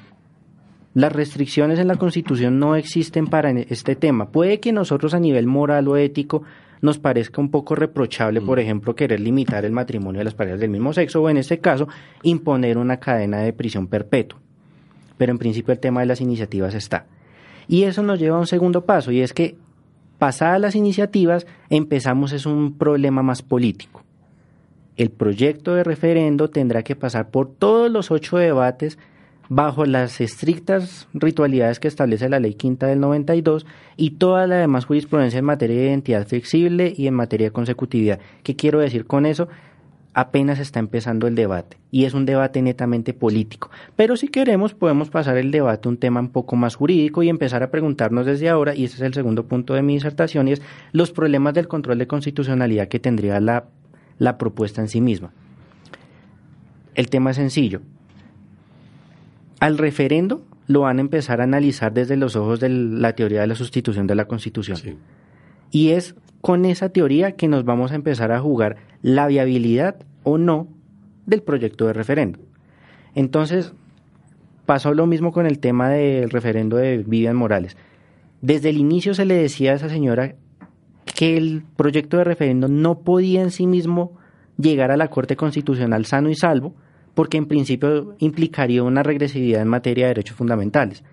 Las 0.94 1.12
restricciones 1.12 1.80
en 1.80 1.88
la 1.88 1.96
Constitución 1.96 2.60
no 2.60 2.76
existen 2.76 3.28
para 3.28 3.50
este 3.52 3.96
tema. 3.96 4.30
Puede 4.30 4.60
que 4.60 4.72
nosotros 4.72 5.14
a 5.14 5.20
nivel 5.20 5.48
moral 5.48 5.88
o 5.88 5.98
ético 5.98 6.44
nos 6.82 7.00
parezca 7.00 7.42
un 7.42 7.50
poco 7.50 7.76
reprochable, 7.76 8.42
por 8.42 8.58
mm. 8.58 8.62
ejemplo, 8.62 8.96
querer 8.96 9.20
limitar 9.22 9.64
el 9.66 9.72
matrimonio 9.72 10.20
de 10.20 10.26
las 10.26 10.36
parejas 10.36 10.60
del 10.60 10.70
mismo 10.70 10.92
sexo 10.94 11.22
o 11.22 11.30
en 11.30 11.38
este 11.38 11.60
caso 11.60 11.88
imponer 12.22 12.78
una 12.78 12.98
cadena 12.98 13.40
de 13.40 13.54
prisión 13.54 13.88
perpetua. 13.88 14.40
Pero 15.18 15.32
en 15.32 15.38
principio 15.38 15.72
el 15.72 15.80
tema 15.80 16.02
de 16.02 16.08
las 16.08 16.20
iniciativas 16.20 16.76
está. 16.76 17.06
Y 17.68 17.84
eso 17.84 18.04
nos 18.04 18.20
lleva 18.20 18.36
a 18.36 18.42
un 18.42 18.48
segundo 18.48 18.86
paso 18.86 19.12
y 19.12 19.22
es 19.22 19.34
que 19.34 19.56
pasadas 20.24 20.62
las 20.62 20.76
iniciativas 20.76 21.46
empezamos 21.70 22.32
es 22.32 22.46
un 22.46 22.78
problema 22.78 23.22
más 23.24 23.42
político. 23.42 24.06
El 24.96 25.12
proyecto 25.12 25.76
de 25.76 25.84
referendo 25.84 26.50
tendrá 26.50 26.82
que 26.82 26.96
pasar 26.96 27.30
por 27.30 27.54
todos 27.54 27.92
los 27.92 28.10
ocho 28.10 28.38
debates 28.38 28.98
bajo 29.50 29.86
las 29.86 30.22
estrictas 30.22 31.10
ritualidades 31.14 31.82
que 31.82 31.90
establece 31.90 32.30
la 32.30 32.40
Ley 32.40 32.54
Quinta 32.54 32.88
del 32.88 33.02
92 33.02 33.66
y 33.98 34.12
toda 34.12 34.48
la 34.48 34.56
demás 34.56 34.86
jurisprudencia 34.86 35.40
en 35.40 35.44
materia 35.44 35.76
de 35.76 35.88
identidad 35.88 36.26
flexible 36.26 36.94
y 36.96 37.08
en 37.08 37.16
materia 37.16 37.48
de 37.48 37.52
consecutividad. 37.52 38.20
¿Qué 38.44 38.56
quiero 38.56 38.80
decir 38.80 39.06
con 39.06 39.26
eso? 39.26 39.50
Apenas 40.14 40.60
está 40.60 40.80
empezando 40.80 41.28
el 41.28 41.36
debate 41.36 41.78
y 41.92 42.06
es 42.06 42.14
un 42.14 42.26
debate 42.26 42.62
netamente 42.62 43.14
político. 43.14 43.70
Pero 43.96 44.16
si 44.16 44.28
queremos 44.28 44.74
podemos 44.74 45.10
pasar 45.10 45.38
el 45.38 45.52
debate 45.52 45.88
a 45.88 45.92
un 45.92 45.98
tema 45.98 46.20
un 46.20 46.30
poco 46.30 46.56
más 46.56 46.76
jurídico 46.76 47.24
y 47.24 47.30
empezar 47.30 47.64
a 47.64 47.72
preguntarnos 47.72 48.26
desde 48.26 48.50
ahora, 48.50 48.76
y 48.76 48.86
ese 48.86 48.96
es 48.96 49.02
el 49.02 49.14
segundo 49.14 49.48
punto 49.48 49.74
de 49.74 49.82
mi 49.82 49.94
disertación, 49.94 50.48
y 50.48 50.54
es 50.54 50.62
los 50.92 51.12
problemas 51.12 51.54
del 51.54 51.68
control 51.68 51.98
de 51.98 52.08
constitucionalidad 52.08 52.88
que 52.88 53.00
tendría 53.00 53.40
la, 53.40 53.66
la 54.20 54.38
propuesta 54.38 54.82
en 54.82 54.88
sí 54.88 55.02
misma. 55.02 55.32
El 56.96 57.10
tema 57.10 57.32
es 57.32 57.38
sencillo. 57.38 57.82
Al 59.60 59.78
referendo 59.78 60.46
lo 60.68 60.82
van 60.82 61.00
a 61.00 61.02
empezar 61.02 61.42
a 61.42 61.46
analizar 61.46 61.94
desde 61.94 62.18
los 62.18 62.36
ojos 62.36 62.60
de 62.60 62.70
la 62.70 63.14
teoría 63.14 63.42
de 63.42 63.48
la 63.48 63.56
sustitución 63.56 64.08
de 64.08 64.16
la 64.16 64.26
Constitución. 64.26 64.78
Y 65.72 65.90
es 65.90 66.16
con 66.44 66.66
esa 66.66 66.90
teoría 66.90 67.38
que 67.38 67.48
nos 67.48 67.64
vamos 67.64 67.94
a 67.94 67.96
empezar 67.96 68.34
a 68.34 68.42
jugar 68.42 68.76
la 69.02 69.28
viabilidad 69.28 69.96
o 70.24 70.38
no 70.38 70.68
del 71.26 71.42
proyecto 71.42 71.88
de 71.88 71.94
referendo. 71.94 72.38
Entonces, 73.16 73.72
pasó 74.66 74.94
lo 74.94 75.08
mismo 75.08 75.32
con 75.32 75.46
el 75.46 75.60
tema 75.60 75.88
del 75.88 76.30
referendo 76.30 76.76
de 76.76 76.98
Vivian 76.98 77.38
Morales. 77.38 77.78
Desde 78.42 78.72
el 78.72 78.78
inicio 78.78 79.14
se 79.14 79.24
le 79.24 79.36
decía 79.36 79.72
a 79.72 79.76
esa 79.76 79.88
señora 79.88 80.36
que 81.16 81.38
el 81.38 81.64
proyecto 81.78 82.18
de 82.18 82.26
referendo 82.26 82.68
no 82.68 83.00
podía 83.00 83.42
en 83.42 83.52
sí 83.52 83.66
mismo 83.66 84.18
llegar 84.58 84.92
a 84.92 84.98
la 84.98 85.08
Corte 85.08 85.38
Constitucional 85.38 86.06
sano 86.06 86.30
y 86.30 86.36
salvo, 86.36 86.76
porque 87.14 87.38
en 87.38 87.46
principio 87.46 88.16
implicaría 88.20 88.84
una 88.84 89.02
regresividad 89.02 89.62
en 89.62 89.70
materia 89.70 90.08
de 90.08 90.16
derechos 90.16 90.36
fundamentales. 90.36 91.06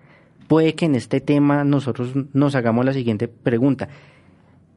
Puede 0.49 0.75
que 0.75 0.87
en 0.87 0.95
este 0.95 1.21
tema 1.21 1.63
nosotros 1.63 2.11
nos 2.33 2.53
hagamos 2.55 2.83
la 2.83 2.91
siguiente 2.91 3.29
pregunta 3.29 3.87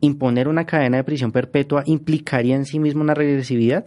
imponer 0.05 0.49
una 0.49 0.67
cadena 0.67 0.99
de 0.99 1.05
prisión 1.05 1.33
perpetua 1.33 1.83
implicaría 1.87 2.57
en 2.57 2.65
sí 2.65 2.79
mismo 2.79 3.03
una 3.03 3.15
regresividad? 3.15 3.87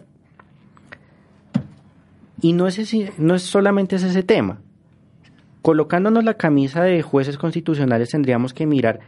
Y 2.40 2.52
no 2.52 2.66
es, 2.66 2.78
no 3.18 3.34
es 3.34 3.42
solamente 3.42 3.96
ese 3.96 4.22
tema. 4.22 4.60
Colocándonos 5.62 6.24
la 6.24 6.34
camisa 6.34 6.82
de 6.82 7.02
jueces 7.02 7.36
constitucionales 7.36 8.10
tendríamos 8.10 8.54
que 8.54 8.66
mirar 8.66 9.00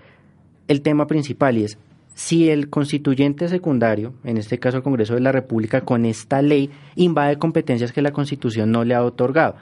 el 0.69 0.83
tema 0.83 1.07
principal 1.07 1.59
y 1.59 1.65
es 1.65 1.79
si 2.15 2.51
el 2.51 2.69
constituyente 2.69 3.49
secundario, 3.49 4.13
en 4.25 4.37
este 4.37 4.59
caso 4.59 4.77
el 4.77 4.83
Congreso 4.83 5.15
de 5.15 5.21
la 5.21 5.33
República, 5.33 5.81
con 5.81 6.05
esta 6.05 6.43
ley 6.43 6.71
invade 6.97 7.39
competencias 7.39 7.93
que 7.93 8.03
la 8.03 8.13
Constitución 8.13 8.71
no 8.71 8.85
le 8.85 8.95
ha 8.95 9.03
otorgado. 9.03 9.57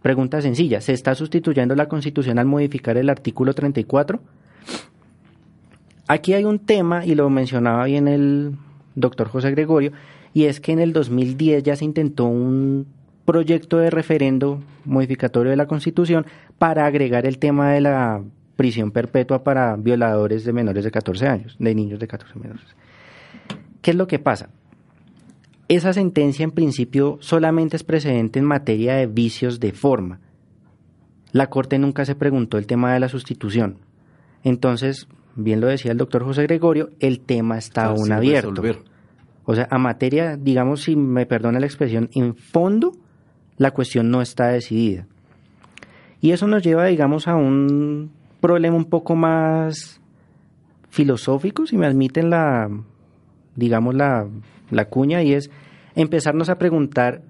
Pregunta 0.00 0.40
sencilla, 0.40 0.80
¿se 0.80 0.92
está 0.92 1.14
sustituyendo 1.14 1.74
la 1.74 1.88
Constitución 1.88 2.38
al 2.38 2.46
modificar 2.46 2.96
el 2.96 3.10
artículo 3.10 3.52
34? 3.52 4.20
Aquí 6.08 6.32
hay 6.32 6.44
un 6.44 6.58
tema, 6.58 7.04
y 7.04 7.14
lo 7.14 7.28
mencionaba 7.28 7.84
bien 7.84 8.08
el 8.08 8.56
doctor 8.94 9.28
José 9.28 9.50
Gregorio, 9.50 9.92
y 10.32 10.44
es 10.44 10.58
que 10.58 10.72
en 10.72 10.80
el 10.80 10.94
2010 10.94 11.62
ya 11.62 11.76
se 11.76 11.84
intentó 11.84 12.24
un 12.24 12.86
proyecto 13.26 13.76
de 13.76 13.90
referendo 13.90 14.62
modificatorio 14.86 15.50
de 15.50 15.56
la 15.56 15.66
Constitución 15.66 16.24
para 16.56 16.86
agregar 16.86 17.26
el 17.26 17.38
tema 17.38 17.72
de 17.72 17.82
la 17.82 18.22
prisión 18.56 18.90
perpetua 18.90 19.44
para 19.44 19.76
violadores 19.76 20.44
de 20.44 20.52
menores 20.54 20.82
de 20.82 20.90
14 20.90 21.28
años, 21.28 21.56
de 21.58 21.74
niños 21.74 22.00
de 22.00 22.08
14 22.08 22.38
menores. 22.38 22.64
¿Qué 23.82 23.90
es 23.90 23.96
lo 23.96 24.06
que 24.06 24.18
pasa? 24.18 24.48
Esa 25.68 25.92
sentencia 25.92 26.42
en 26.42 26.52
principio 26.52 27.18
solamente 27.20 27.76
es 27.76 27.84
precedente 27.84 28.38
en 28.38 28.46
materia 28.46 28.94
de 28.94 29.06
vicios 29.06 29.60
de 29.60 29.72
forma. 29.72 30.20
La 31.32 31.50
Corte 31.50 31.78
nunca 31.78 32.06
se 32.06 32.14
preguntó 32.14 32.56
el 32.56 32.66
tema 32.66 32.94
de 32.94 33.00
la 33.00 33.10
sustitución. 33.10 33.76
Entonces, 34.42 35.06
bien 35.38 35.60
lo 35.60 35.68
decía 35.68 35.92
el 35.92 35.98
doctor 35.98 36.24
José 36.24 36.42
Gregorio, 36.42 36.90
el 36.98 37.20
tema 37.20 37.58
está 37.58 37.86
aún 37.86 38.12
abierto. 38.12 38.62
O 39.44 39.54
sea, 39.54 39.66
a 39.70 39.78
materia, 39.78 40.36
digamos, 40.36 40.82
si 40.82 40.96
me 40.96 41.24
perdona 41.24 41.60
la 41.60 41.66
expresión, 41.66 42.10
en 42.14 42.34
fondo, 42.34 42.92
la 43.56 43.70
cuestión 43.70 44.10
no 44.10 44.20
está 44.20 44.48
decidida. 44.48 45.06
Y 46.20 46.32
eso 46.32 46.46
nos 46.46 46.62
lleva, 46.62 46.86
digamos, 46.86 47.28
a 47.28 47.36
un 47.36 48.10
problema 48.40 48.76
un 48.76 48.86
poco 48.86 49.14
más 49.14 50.00
filosófico, 50.90 51.66
si 51.66 51.78
me 51.78 51.86
admiten 51.86 52.30
la, 52.30 52.68
digamos, 53.54 53.94
la, 53.94 54.26
la 54.70 54.84
cuña, 54.86 55.22
y 55.22 55.32
es 55.32 55.50
empezarnos 55.94 56.50
a 56.50 56.58
preguntar 56.58 57.22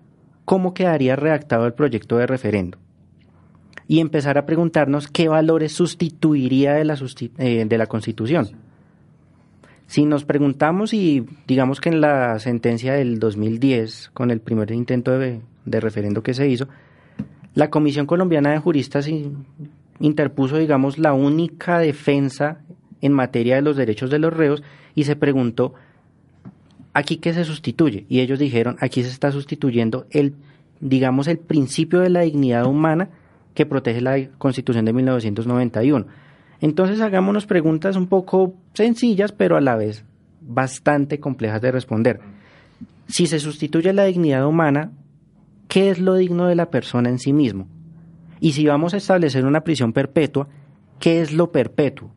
cómo 0.45 0.75
quedaría 0.75 1.15
redactado 1.15 1.67
el 1.67 1.75
proyecto 1.75 2.17
de 2.17 2.27
referendo 2.27 2.79
y 3.89 4.01
empezar 4.01 4.37
a 4.37 4.45
preguntarnos 4.45 5.09
qué 5.09 5.29
valores 5.29 5.73
sustituiría 5.73 6.75
de 6.75 6.85
la, 6.85 6.99
eh, 7.39 7.65
de 7.67 7.79
la 7.79 7.87
Constitución. 7.87 8.51
Si 9.87 10.05
nos 10.05 10.25
preguntamos 10.25 10.93
y 10.93 11.25
digamos 11.47 11.81
que 11.81 11.89
en 11.89 12.03
la 12.03 12.39
sentencia 12.39 12.93
del 12.93 13.19
2010, 13.19 14.11
con 14.13 14.31
el 14.31 14.41
primer 14.41 14.71
intento 14.73 15.19
de, 15.19 15.41
de 15.65 15.81
referendo 15.81 16.23
que 16.23 16.35
se 16.35 16.47
hizo, 16.47 16.69
la 17.55 17.71
Comisión 17.71 18.05
Colombiana 18.07 18.51
de 18.51 18.59
Juristas 18.59 19.09
interpuso, 19.99 20.59
digamos, 20.59 20.99
la 20.99 21.15
única 21.15 21.79
defensa 21.79 22.61
en 23.01 23.13
materia 23.13 23.57
de 23.57 23.63
los 23.63 23.77
derechos 23.77 24.11
de 24.11 24.19
los 24.19 24.35
reos 24.35 24.63
y 24.95 25.05
se 25.05 25.17
preguntó, 25.17 25.73
¿aquí 26.93 27.17
qué 27.17 27.33
se 27.33 27.45
sustituye? 27.45 28.05
Y 28.11 28.21
ellos 28.21 28.39
dijeron, 28.39 28.77
aquí 28.81 29.03
se 29.03 29.09
está 29.09 29.33
sustituyendo 29.33 30.07
el, 30.11 30.35
digamos, 30.81 31.27
el 31.27 31.39
principio 31.39 32.01
de 32.01 32.11
la 32.11 32.21
dignidad 32.21 32.67
humana 32.67 33.09
que 33.59 33.67
protege 33.67 34.01
la 34.01 34.25
Constitución 34.39 34.85
de 34.85 34.93
1991. 34.93 36.07
Entonces 36.61 37.01
hagámonos 37.01 37.45
preguntas 37.45 37.97
un 37.97 38.07
poco 38.07 38.55
sencillas, 38.73 39.33
pero 39.33 39.57
a 39.57 39.61
la 39.61 39.75
vez 39.75 40.05
bastante 40.41 41.19
complejas 41.19 41.61
de 41.61 41.73
responder. 41.73 42.21
Si 43.09 43.27
se 43.27 43.41
sustituye 43.41 43.93
la 43.93 44.05
dignidad 44.05 44.47
humana, 44.47 44.93
¿qué 45.67 45.91
es 45.91 45.99
lo 45.99 46.15
digno 46.15 46.47
de 46.47 46.55
la 46.55 46.71
persona 46.71 47.09
en 47.09 47.19
sí 47.19 47.33
mismo? 47.33 47.67
Y 48.39 48.53
si 48.53 48.65
vamos 48.65 48.95
a 48.95 48.99
establecer 48.99 49.45
una 49.45 49.65
prisión 49.65 49.93
perpetua, 49.93 50.47
¿qué 51.01 51.21
es 51.21 51.33
lo 51.33 51.51
perpetuo? 51.51 52.13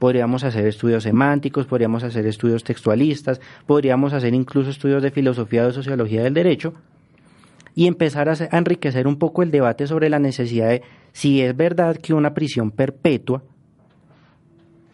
Podríamos 0.00 0.42
hacer 0.42 0.66
estudios 0.66 1.04
semánticos, 1.04 1.66
podríamos 1.66 2.02
hacer 2.02 2.26
estudios 2.26 2.64
textualistas, 2.64 3.40
podríamos 3.66 4.14
hacer 4.14 4.34
incluso 4.34 4.70
estudios 4.70 5.00
de 5.00 5.12
filosofía 5.12 5.62
o 5.62 5.66
de 5.68 5.74
sociología 5.74 6.24
del 6.24 6.34
derecho, 6.34 6.74
y 7.80 7.86
empezar 7.86 8.28
a, 8.28 8.34
enriquecer 8.58 9.08
un 9.08 9.16
poco 9.16 9.42
el 9.42 9.50
debate 9.50 9.86
sobre 9.86 10.10
la 10.10 10.18
necesidad 10.18 10.68
de 10.68 10.82
si 11.12 11.40
es 11.40 11.56
verdad 11.56 11.96
que 11.96 12.12
una 12.12 12.34
prisión 12.34 12.72
perpetua 12.72 13.42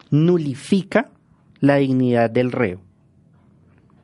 nulifica 0.09 1.09
la 1.59 1.75
dignidad 1.75 2.29
del 2.29 2.53
reo, 2.53 2.79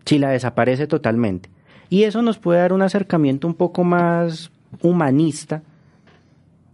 si 0.03 0.19
la 0.19 0.31
desaparece 0.31 0.85
totalmente. 0.85 1.49
Y 1.87 2.03
eso 2.03 2.21
nos 2.21 2.39
puede 2.39 2.59
dar 2.59 2.73
un 2.73 2.81
acercamiento 2.81 3.47
un 3.47 3.53
poco 3.53 3.85
más 3.85 4.51
humanista 4.81 5.63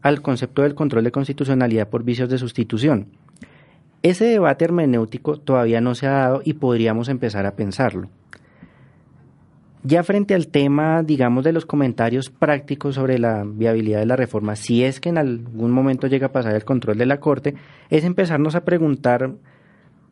al 0.02 0.24
concepto 0.24 0.64
del 0.64 0.74
control 0.74 1.04
de 1.04 1.12
constitucionalidad 1.12 1.90
por 1.90 2.04
vicios 2.04 2.28
de 2.28 2.40
sustitución. 2.40 3.10
Ese 4.02 4.26
debate 4.26 4.66
hermenéutico 4.66 5.38
todavía 5.38 5.80
no 5.80 5.94
se 5.94 6.08
ha 6.08 6.14
dado 6.14 6.42
y 6.44 6.54
podríamos 6.54 7.08
empezar 7.08 7.46
a 7.46 7.56
pensarlo. 7.56 8.10
Ya 9.84 10.04
frente 10.04 10.36
al 10.36 10.48
tema, 10.48 11.04
digamos, 11.04 11.46
de 11.46 11.54
los 11.54 11.66
comentarios 11.66 12.30
prácticos 12.30 12.96
sobre 12.96 13.18
la 13.18 13.46
viabilidad 13.46 14.00
de 14.00 14.06
la 14.06 14.18
reforma, 14.18 14.58
si 14.58 14.84
es 14.84 15.00
que 15.00 15.08
en 15.08 15.18
algún 15.18 15.72
momento 15.72 16.08
llega 16.08 16.28
a 16.28 16.32
pasar 16.34 16.54
el 16.54 16.66
control 16.66 16.98
de 16.98 17.06
la 17.06 17.22
Corte, 17.22 17.56
es 17.90 18.04
empezarnos 18.04 18.56
a 18.56 18.66
preguntar 18.66 19.32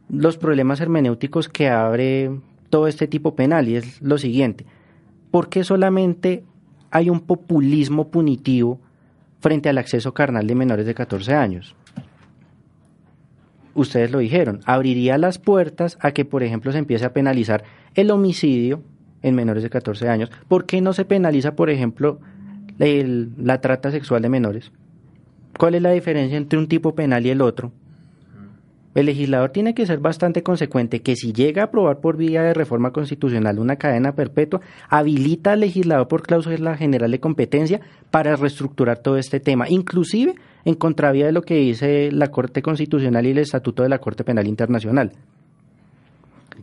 los 0.09 0.37
problemas 0.37 0.79
hermenéuticos 0.79 1.49
que 1.49 1.67
abre 1.67 2.31
todo 2.69 2.87
este 2.87 3.07
tipo 3.07 3.35
penal 3.35 3.67
y 3.67 3.75
es 3.75 4.01
lo 4.01 4.17
siguiente, 4.17 4.65
¿por 5.31 5.49
qué 5.49 5.65
solamente 5.65 6.45
hay 6.89 7.09
un 7.09 7.19
populismo 7.19 8.07
punitivo 8.07 8.79
frente 9.41 9.67
al 9.67 9.77
acceso 9.79 10.13
carnal 10.13 10.47
de 10.47 10.55
menores 10.55 10.85
de 10.85 10.95
14 10.95 11.33
años? 11.33 11.75
Ustedes 13.73 14.11
lo 14.11 14.19
dijeron, 14.19 14.61
abriría 14.65 15.17
las 15.17 15.39
puertas 15.39 15.97
a 16.01 16.11
que, 16.11 16.23
por 16.23 16.41
ejemplo, 16.41 16.71
se 16.71 16.79
empiece 16.79 17.05
a 17.05 17.13
penalizar 17.13 17.65
el 17.95 18.11
homicidio 18.11 18.81
en 19.21 19.35
menores 19.35 19.63
de 19.63 19.69
14 19.69 20.09
años. 20.09 20.31
¿Por 20.47 20.65
qué 20.65 20.81
no 20.81 20.93
se 20.93 21.05
penaliza, 21.05 21.55
por 21.55 21.69
ejemplo, 21.69 22.19
la 22.77 23.61
trata 23.61 23.91
sexual 23.91 24.21
de 24.21 24.29
menores? 24.29 24.71
¿Cuál 25.57 25.75
es 25.75 25.81
la 25.81 25.91
diferencia 25.91 26.37
entre 26.37 26.59
un 26.59 26.67
tipo 26.67 26.93
penal 26.93 27.25
y 27.25 27.29
el 27.29 27.41
otro? 27.41 27.71
El 28.97 29.05
legislador 29.05 29.51
tiene 29.51 29.75
que 29.75 29.85
ser 29.85 29.99
bastante 29.99 30.41
consecuente 30.41 31.03
que 31.03 31.15
si 31.15 31.31
llega 31.31 31.61
a 31.61 31.65
aprobar 31.65 31.99
por 31.99 32.17
vía 32.17 32.41
de 32.41 32.55
reforma 32.55 32.91
constitucional 32.91 33.59
una 33.59 33.75
cadena 33.75 34.15
perpetua, 34.15 34.61
habilita 34.89 35.51
al 35.51 35.59
legislador 35.59 36.07
por 36.07 36.23
cláusula 36.23 36.75
general 36.75 37.11
de 37.11 37.19
competencia 37.19 37.79
para 38.09 38.35
reestructurar 38.35 38.97
todo 38.97 39.17
este 39.17 39.39
tema, 39.39 39.69
inclusive 39.69 40.33
en 40.65 40.73
contravía 40.73 41.27
de 41.27 41.31
lo 41.31 41.43
que 41.43 41.57
dice 41.57 42.11
la 42.11 42.31
Corte 42.31 42.63
Constitucional 42.63 43.27
y 43.27 43.31
el 43.31 43.37
Estatuto 43.37 43.83
de 43.83 43.89
la 43.89 43.99
Corte 43.99 44.23
Penal 44.23 44.47
Internacional. 44.47 45.11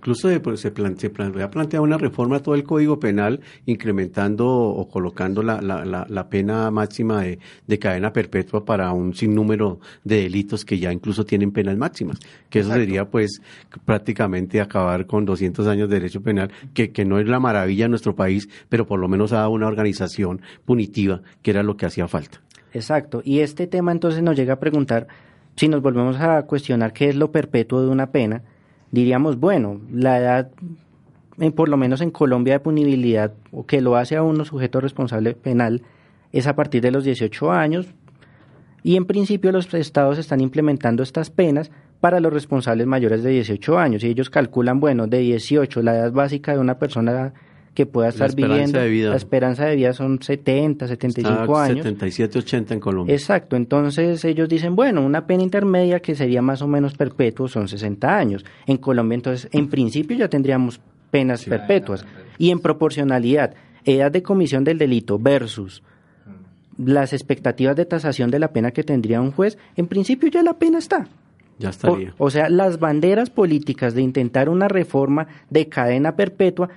Incluso 0.05 0.28
se, 0.28 0.38
pues, 0.38 0.61
se, 0.61 0.70
plantea, 0.70 1.50
plantear 1.50 1.80
una 1.80 1.96
reforma 1.96 2.36
a 2.36 2.40
todo 2.40 2.55
el 2.55 2.62
Código 2.62 3.00
Penal, 3.00 3.40
incrementando 3.64 4.46
o 4.46 4.86
colocando 4.86 5.42
la, 5.42 5.62
la, 5.62 6.05
la, 6.07 6.28
pena 6.28 6.70
máxima 6.70 7.22
de, 7.22 7.38
de, 7.66 7.78
cadena 7.78 8.12
perpetua 8.12 8.66
para 8.66 8.92
un 8.92 9.14
sinnúmero 9.14 9.80
de 10.05 10.24
delitos 10.24 10.66
que 10.66 10.78
ya 10.78 10.92
incluso 10.92 11.24
tienen 11.24 11.52
penas 11.52 11.78
máximas. 11.78 12.18
Que 12.50 12.59
eso 12.59 12.70
sería, 12.70 13.09
pues, 13.09 13.40
prácticamente 13.86 14.61
acabar 14.61 15.07
con 15.07 15.24
200 15.24 15.66
años 15.68 15.88
de 15.88 15.94
derecho 15.94 16.20
penal, 16.20 16.52
que, 16.74 16.92
que 16.92 17.07
no 17.07 17.18
es 17.18 17.26
la 17.26 17.40
maravilla 17.40 17.86
en 17.86 17.90
nuestro 17.92 18.14
país, 18.14 18.46
pero 18.68 18.86
por 18.86 19.00
lo 19.00 19.09
menos 19.09 19.32
ha 19.32 19.36
dado 19.36 19.52
una 19.52 19.68
organización 19.68 20.42
punitiva, 20.66 21.22
que 21.40 21.50
era 21.50 21.62
lo 21.62 21.78
que 21.78 21.86
hacía 21.86 22.09
falta. 22.09 22.42
Exacto. 22.74 23.22
Y 23.24 23.38
este 23.38 23.66
tema 23.66 23.90
entonces 23.90 24.22
nos 24.22 24.36
llega 24.36 24.52
a 24.52 24.61
preguntar, 24.61 25.07
si 25.57 25.66
nos 25.68 25.80
volvemos 25.80 26.20
a 26.20 26.42
cuestionar 26.42 26.92
qué 26.92 27.09
es 27.09 27.16
lo 27.16 27.32
perpetuo 27.32 27.80
de 27.80 27.88
una 27.88 28.11
pena, 28.11 28.42
diríamos, 28.95 29.40
bueno, 29.40 29.80
la 29.92 30.18
edad, 30.18 30.51
por 31.57 31.68
lo 31.68 31.76
menos 31.76 32.01
en 32.01 32.11
Colombia, 32.11 32.55
de 32.55 32.61
punibilidad, 32.61 33.32
o 33.51 33.66
que 33.66 33.80
lo 33.80 33.97
hace 33.97 34.16
a 34.16 34.22
uno 34.22 34.45
sujeto 34.45 34.80
responsable 34.80 35.34
penal, 35.34 35.82
es 36.32 36.47
a 36.47 36.55
partir 36.55 36.80
de 36.80 36.92
los 36.92 37.05
18 37.05 37.53
años, 37.53 37.88
y 38.82 38.97
en 38.97 39.05
principio 39.05 39.51
los 39.51 39.72
estados 39.74 40.18
están 40.18 40.40
implementando 40.40 41.03
estas 41.03 41.30
penas 41.30 41.70
para 42.01 42.20
los 42.20 42.32
responsables 42.32 42.86
mayores 42.86 43.22
de 43.22 43.30
18 43.30 43.78
años, 43.78 44.05
y 44.05 44.09
ellos 44.09 44.30
calculan, 44.30 44.78
bueno, 44.78 45.07
de 45.09 45.18
18, 45.18 45.82
la 45.82 45.97
edad 45.97 46.12
básica 46.12 46.53
de 46.53 46.61
una 46.61 46.78
persona 46.78 47.34
que 47.75 47.87
pueda 47.87 48.09
estar 48.09 48.35
viviendo. 48.35 48.79
La 48.79 49.16
esperanza 49.16 49.66
de 49.66 49.77
vida 49.77 49.93
son 49.93 50.22
70, 50.22 50.87
75 50.87 51.59
años. 51.59 51.79
77, 51.79 52.39
80 52.39 52.75
en 52.75 52.81
Colombia. 52.81 53.14
Exacto. 53.14 53.57
Entonces 53.57 54.25
ellos 54.25 54.49
dicen, 54.49 54.77
bueno, 54.77 55.05
una 55.05 55.27
pena 55.27 55.43
intermedia 55.43 56.01
que 56.01 56.14
sería 56.14 56.41
más 56.41 56.62
o 56.62 56.68
menos 56.68 56.95
perpetuo 56.95 57.49
son 57.49 57.66
60 57.66 58.16
años. 58.16 58.45
En 58.66 58.77
Colombia, 58.79 59.16
entonces, 59.16 59.49
en 59.53 59.68
principio 59.68 60.16
ya 60.16 60.29
tendríamos 60.29 60.81
penas 61.11 61.45
perpetuas. 61.45 62.07
Y 62.39 62.51
en 62.51 62.61
proporcionalidad, 62.61 63.55
edad 63.85 64.12
de 64.12 64.22
comisión 64.22 64.62
del 64.64 64.79
delito 64.79 65.18
versus 65.18 65.83
las 66.79 67.12
expectativas 67.12 67.77
de 67.77 67.87
tasación 67.87 68.31
de 68.31 68.39
la 68.39 68.53
pena 68.53 68.70
que 68.70 68.83
tendría 68.83 69.20
un 69.20 69.31
juez, 69.31 69.59
en 69.77 69.87
principio 69.87 70.29
ya 70.29 70.43
la 70.43 70.55
pena 70.55 70.79
está. 70.79 71.07
Ya 71.57 71.70
estaría. 71.70 72.12
o 72.18 72.31
sea, 72.31 72.49
las 72.49 72.81
banderas 72.81 73.31
políticas 73.31 73.95
de 73.95 74.03
intentar 74.03 74.49
una 74.49 74.66
reforma 74.66 75.29
de 75.51 75.68
cadena 75.68 76.16
perpetua 76.16 76.68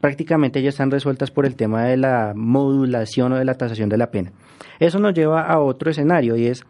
prácticamente 0.00 0.62
ya 0.62 0.68
están 0.68 0.90
resueltas 0.90 1.30
por 1.30 1.46
el 1.46 1.56
tema 1.56 1.84
de 1.84 1.96
la 1.96 2.32
modulación 2.34 3.32
o 3.32 3.36
de 3.36 3.44
la 3.44 3.54
tasación 3.54 3.88
de 3.88 3.96
la 3.96 4.10
pena. 4.10 4.32
Eso 4.78 4.98
nos 4.98 5.14
lleva 5.14 5.42
a 5.42 5.60
otro 5.60 5.90
escenario 5.90 6.36
y 6.36 6.46
es 6.46 6.64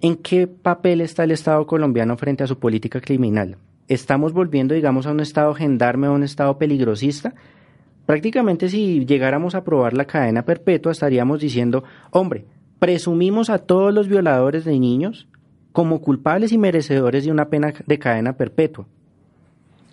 ¿en 0.00 0.16
qué 0.16 0.46
papel 0.46 1.00
está 1.00 1.24
el 1.24 1.30
Estado 1.30 1.66
colombiano 1.66 2.16
frente 2.16 2.44
a 2.44 2.46
su 2.46 2.58
política 2.58 3.00
criminal? 3.00 3.56
¿Estamos 3.88 4.32
volviendo, 4.32 4.74
digamos, 4.74 5.06
a 5.06 5.12
un 5.12 5.20
Estado 5.20 5.54
gendarme, 5.54 6.08
a 6.08 6.10
un 6.10 6.22
Estado 6.22 6.58
peligrosista? 6.58 7.34
Prácticamente 8.04 8.68
si 8.68 9.04
llegáramos 9.04 9.54
a 9.54 9.58
aprobar 9.58 9.92
la 9.92 10.06
cadena 10.06 10.44
perpetua 10.44 10.92
estaríamos 10.92 11.40
diciendo, 11.40 11.84
hombre, 12.10 12.46
presumimos 12.78 13.50
a 13.50 13.58
todos 13.58 13.92
los 13.92 14.08
violadores 14.08 14.64
de 14.64 14.78
niños 14.78 15.28
como 15.72 16.00
culpables 16.00 16.52
y 16.52 16.58
merecedores 16.58 17.24
de 17.24 17.32
una 17.32 17.48
pena 17.48 17.74
de 17.86 17.98
cadena 17.98 18.34
perpetua. 18.34 18.86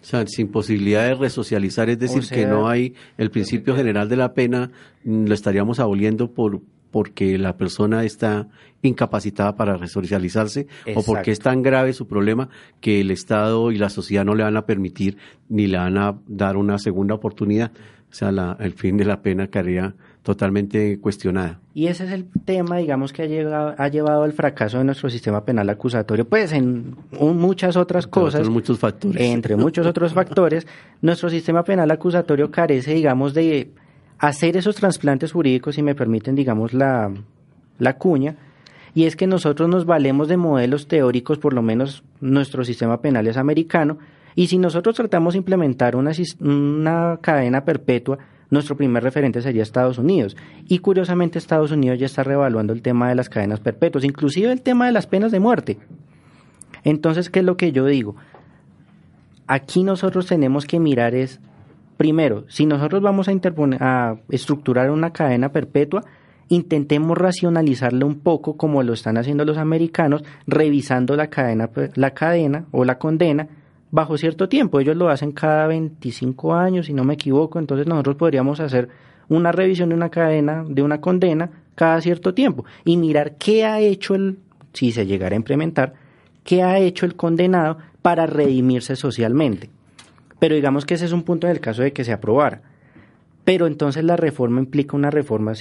O 0.04 0.06
sea, 0.06 0.28
sin 0.28 0.50
posibilidad 0.50 1.08
de 1.08 1.16
resocializar, 1.16 1.90
es 1.90 1.98
decir, 1.98 2.24
que 2.28 2.46
no 2.46 2.68
hay 2.68 2.94
el 3.18 3.32
principio 3.32 3.74
general 3.74 4.10
de 4.10 4.18
la 4.18 4.34
pena, 4.34 4.70
mm, 5.06 5.28
lo 5.28 5.34
estaríamos 5.34 5.80
aboliendo 5.80 6.32
por 6.32 6.62
porque 6.92 7.40
la 7.40 7.58
persona 7.58 8.04
está 8.04 8.50
incapacitada 8.84 9.56
para 9.56 9.78
resocializarse 9.78 10.68
o 10.94 11.02
porque 11.02 11.32
es 11.32 11.40
tan 11.40 11.64
grave 11.64 11.92
su 11.94 12.08
problema 12.08 12.50
que 12.82 13.02
el 13.02 13.10
Estado 13.10 13.72
y 13.72 13.78
la 13.78 13.90
sociedad 13.90 14.24
no 14.24 14.36
le 14.36 14.44
van 14.44 14.58
a 14.58 14.68
permitir 14.68 15.18
ni 15.50 15.66
le 15.66 15.80
van 15.80 15.98
a 15.98 16.20
dar 16.28 16.56
una 16.56 16.78
segunda 16.78 17.16
oportunidad. 17.16 17.72
O 18.12 18.14
sea, 18.14 18.32
la, 18.32 18.56
el 18.60 18.74
fin 18.74 18.96
de 18.96 19.06
la 19.06 19.24
pena 19.24 19.48
quedaría 19.48 19.96
totalmente 20.24 21.00
cuestionada. 21.00 21.60
Y 21.74 21.88
ese 21.88 22.06
es 22.06 22.12
el 22.12 22.26
tema, 22.46 22.78
digamos, 22.78 23.12
que 23.12 23.24
ha, 23.24 23.26
llegado, 23.26 23.76
ha 23.78 23.88
llevado 23.90 24.24
al 24.24 24.32
fracaso 24.32 24.78
de 24.78 24.86
nuestro 24.86 25.10
sistema 25.10 25.44
penal 25.44 25.70
acusatorio, 25.70 26.26
pues 26.26 26.54
en 26.54 26.96
muchas 27.12 27.76
otras 27.76 28.08
cosas. 28.08 28.40
Entre 28.40 28.54
muchos 28.54 28.80
factores. 28.80 29.22
Entre 29.22 29.56
muchos 29.58 29.86
otros 29.86 30.14
factores, 30.16 30.66
nuestro 31.02 31.30
sistema 31.30 31.64
penal 31.64 31.92
acusatorio 31.92 32.50
carece, 32.50 32.94
digamos, 32.94 33.34
de 33.34 33.72
hacer 34.18 34.56
esos 34.56 34.78
trasplantes 34.78 35.34
jurídicos, 35.34 35.76
si 35.76 35.84
me 35.84 35.94
permiten, 35.94 36.36
digamos, 36.36 36.74
la, 36.74 37.12
la 37.78 37.98
cuña, 37.98 38.38
y 38.96 39.04
es 39.06 39.18
que 39.18 39.28
nosotros 39.28 39.68
nos 39.68 39.86
valemos 39.86 40.30
de 40.30 40.38
modelos 40.38 40.88
teóricos, 40.88 41.38
por 41.38 41.54
lo 41.54 41.62
menos 41.62 42.04
nuestro 42.22 42.64
sistema 42.64 43.02
penal 43.02 43.28
es 43.28 43.36
americano, 43.36 43.98
y 44.36 44.48
si 44.48 44.58
nosotros 44.58 44.96
tratamos 44.96 45.34
de 45.34 45.40
implementar 45.40 45.98
una, 45.98 46.12
una 46.40 47.20
cadena 47.22 47.66
perpetua, 47.66 48.20
nuestro 48.54 48.78
primer 48.78 49.04
referente 49.04 49.42
sería 49.42 49.64
Estados 49.64 49.98
Unidos. 49.98 50.38
Y 50.68 50.80
curiosamente 50.80 51.40
Estados 51.40 51.72
Unidos 51.72 52.00
ya 52.00 52.06
está 52.06 52.24
revaluando 52.24 52.72
el 52.72 52.82
tema 52.82 53.10
de 53.10 53.16
las 53.16 53.28
cadenas 53.28 53.60
perpetuas, 53.60 54.06
inclusive 54.06 54.52
el 54.52 54.62
tema 54.62 54.86
de 54.86 54.94
las 54.94 55.08
penas 55.08 55.32
de 55.32 55.40
muerte. 55.40 55.80
Entonces, 56.84 57.30
¿qué 57.30 57.40
es 57.40 57.46
lo 57.46 57.58
que 57.58 57.72
yo 57.72 57.86
digo? 57.86 58.16
Aquí 59.48 59.84
nosotros 59.84 60.28
tenemos 60.28 60.66
que 60.66 60.80
mirar 60.80 61.16
es, 61.16 61.40
primero, 61.98 62.46
si 62.48 62.66
nosotros 62.66 63.02
vamos 63.02 63.28
a, 63.28 63.34
a 63.80 64.16
estructurar 64.30 64.92
una 64.92 65.12
cadena 65.12 65.50
perpetua, 65.50 66.04
intentemos 66.48 67.18
racionalizarla 67.18 68.06
un 68.06 68.20
poco 68.20 68.56
como 68.56 68.84
lo 68.84 68.94
están 68.94 69.18
haciendo 69.18 69.46
los 69.46 69.58
americanos, 69.58 70.24
revisando 70.46 71.16
la 71.16 71.28
cadena, 71.28 71.70
la 71.96 72.12
cadena 72.12 72.66
o 72.72 72.86
la 72.86 72.98
condena 73.00 73.48
bajo 73.94 74.18
cierto 74.18 74.50
tiempo. 74.50 74.80
Ellos 74.80 74.98
lo 74.98 75.10
hacen 75.10 75.32
cada 75.34 75.68
25 75.68 76.56
años, 76.56 76.88
si 76.88 76.94
no 76.94 77.04
me 77.04 77.14
equivoco, 77.14 77.60
entonces 77.60 77.86
nosotros 77.86 78.16
podríamos 78.16 78.60
hacer 78.60 78.90
una 79.30 79.52
revisión 79.52 79.90
de 79.90 79.96
una 79.96 80.10
cadena, 80.10 80.66
de 80.68 80.82
una 80.82 81.00
condena, 81.00 81.52
cada 81.76 82.02
cierto 82.02 82.34
tiempo 82.34 82.66
y 82.84 82.98
mirar 82.98 83.36
qué 83.38 83.66
ha 83.66 83.80
hecho 83.80 84.16
el, 84.16 84.40
si 84.74 84.92
se 84.92 85.06
llegara 85.06 85.36
a 85.36 85.38
implementar, 85.38 85.94
qué 86.44 86.64
ha 86.64 86.80
hecho 86.80 87.06
el 87.06 87.16
condenado 87.16 87.78
para 88.02 88.26
redimirse 88.26 88.96
socialmente. 88.96 89.70
Pero 90.40 90.56
digamos 90.56 90.86
que 90.86 90.96
ese 90.96 91.06
es 91.06 91.12
un 91.12 91.22
punto 91.22 91.46
en 91.46 91.52
el 91.52 91.60
caso 91.60 91.84
de 91.84 91.94
que 91.94 92.04
se 92.04 92.14
aprobara. 92.14 92.64
Pero 93.46 93.68
entonces 93.68 94.04
la 94.04 94.18
reforma 94.18 94.60
implica 94.60 94.98
una 94.98 95.12
reforma 95.12 95.54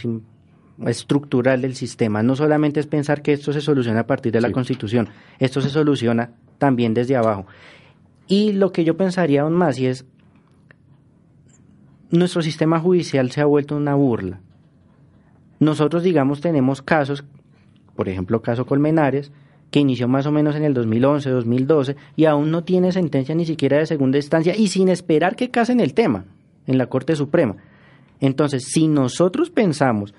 estructural 0.86 1.60
del 1.60 1.74
sistema. 1.74 2.22
No 2.22 2.34
solamente 2.34 2.80
es 2.80 2.86
pensar 2.86 3.20
que 3.20 3.34
esto 3.34 3.52
se 3.52 3.60
soluciona 3.60 4.00
a 4.00 4.06
partir 4.06 4.32
de 4.32 4.40
la 4.40 4.50
Constitución, 4.50 5.10
esto 5.38 5.60
se 5.60 5.68
soluciona 5.68 6.30
también 6.58 6.94
desde 6.94 7.16
abajo. 7.16 7.46
Y 8.26 8.52
lo 8.52 8.72
que 8.72 8.84
yo 8.84 8.96
pensaría 8.96 9.42
aún 9.42 9.54
más 9.54 9.78
es, 9.78 10.06
nuestro 12.10 12.42
sistema 12.42 12.78
judicial 12.78 13.30
se 13.30 13.40
ha 13.40 13.46
vuelto 13.46 13.76
una 13.76 13.94
burla. 13.94 14.40
Nosotros, 15.60 16.02
digamos, 16.02 16.40
tenemos 16.40 16.82
casos, 16.82 17.24
por 17.96 18.08
ejemplo, 18.08 18.42
caso 18.42 18.66
Colmenares, 18.66 19.32
que 19.70 19.80
inició 19.80 20.06
más 20.08 20.26
o 20.26 20.32
menos 20.32 20.54
en 20.54 20.64
el 20.64 20.74
2011, 20.74 21.30
2012, 21.30 21.96
y 22.16 22.26
aún 22.26 22.50
no 22.50 22.64
tiene 22.64 22.92
sentencia 22.92 23.34
ni 23.34 23.46
siquiera 23.46 23.78
de 23.78 23.86
segunda 23.86 24.18
instancia 24.18 24.54
y 24.54 24.68
sin 24.68 24.88
esperar 24.88 25.34
que 25.34 25.50
casen 25.50 25.80
el 25.80 25.94
tema 25.94 26.26
en 26.66 26.78
la 26.78 26.86
Corte 26.86 27.16
Suprema. 27.16 27.56
Entonces, 28.20 28.64
si 28.64 28.86
nosotros 28.86 29.50
pensamos 29.50 30.14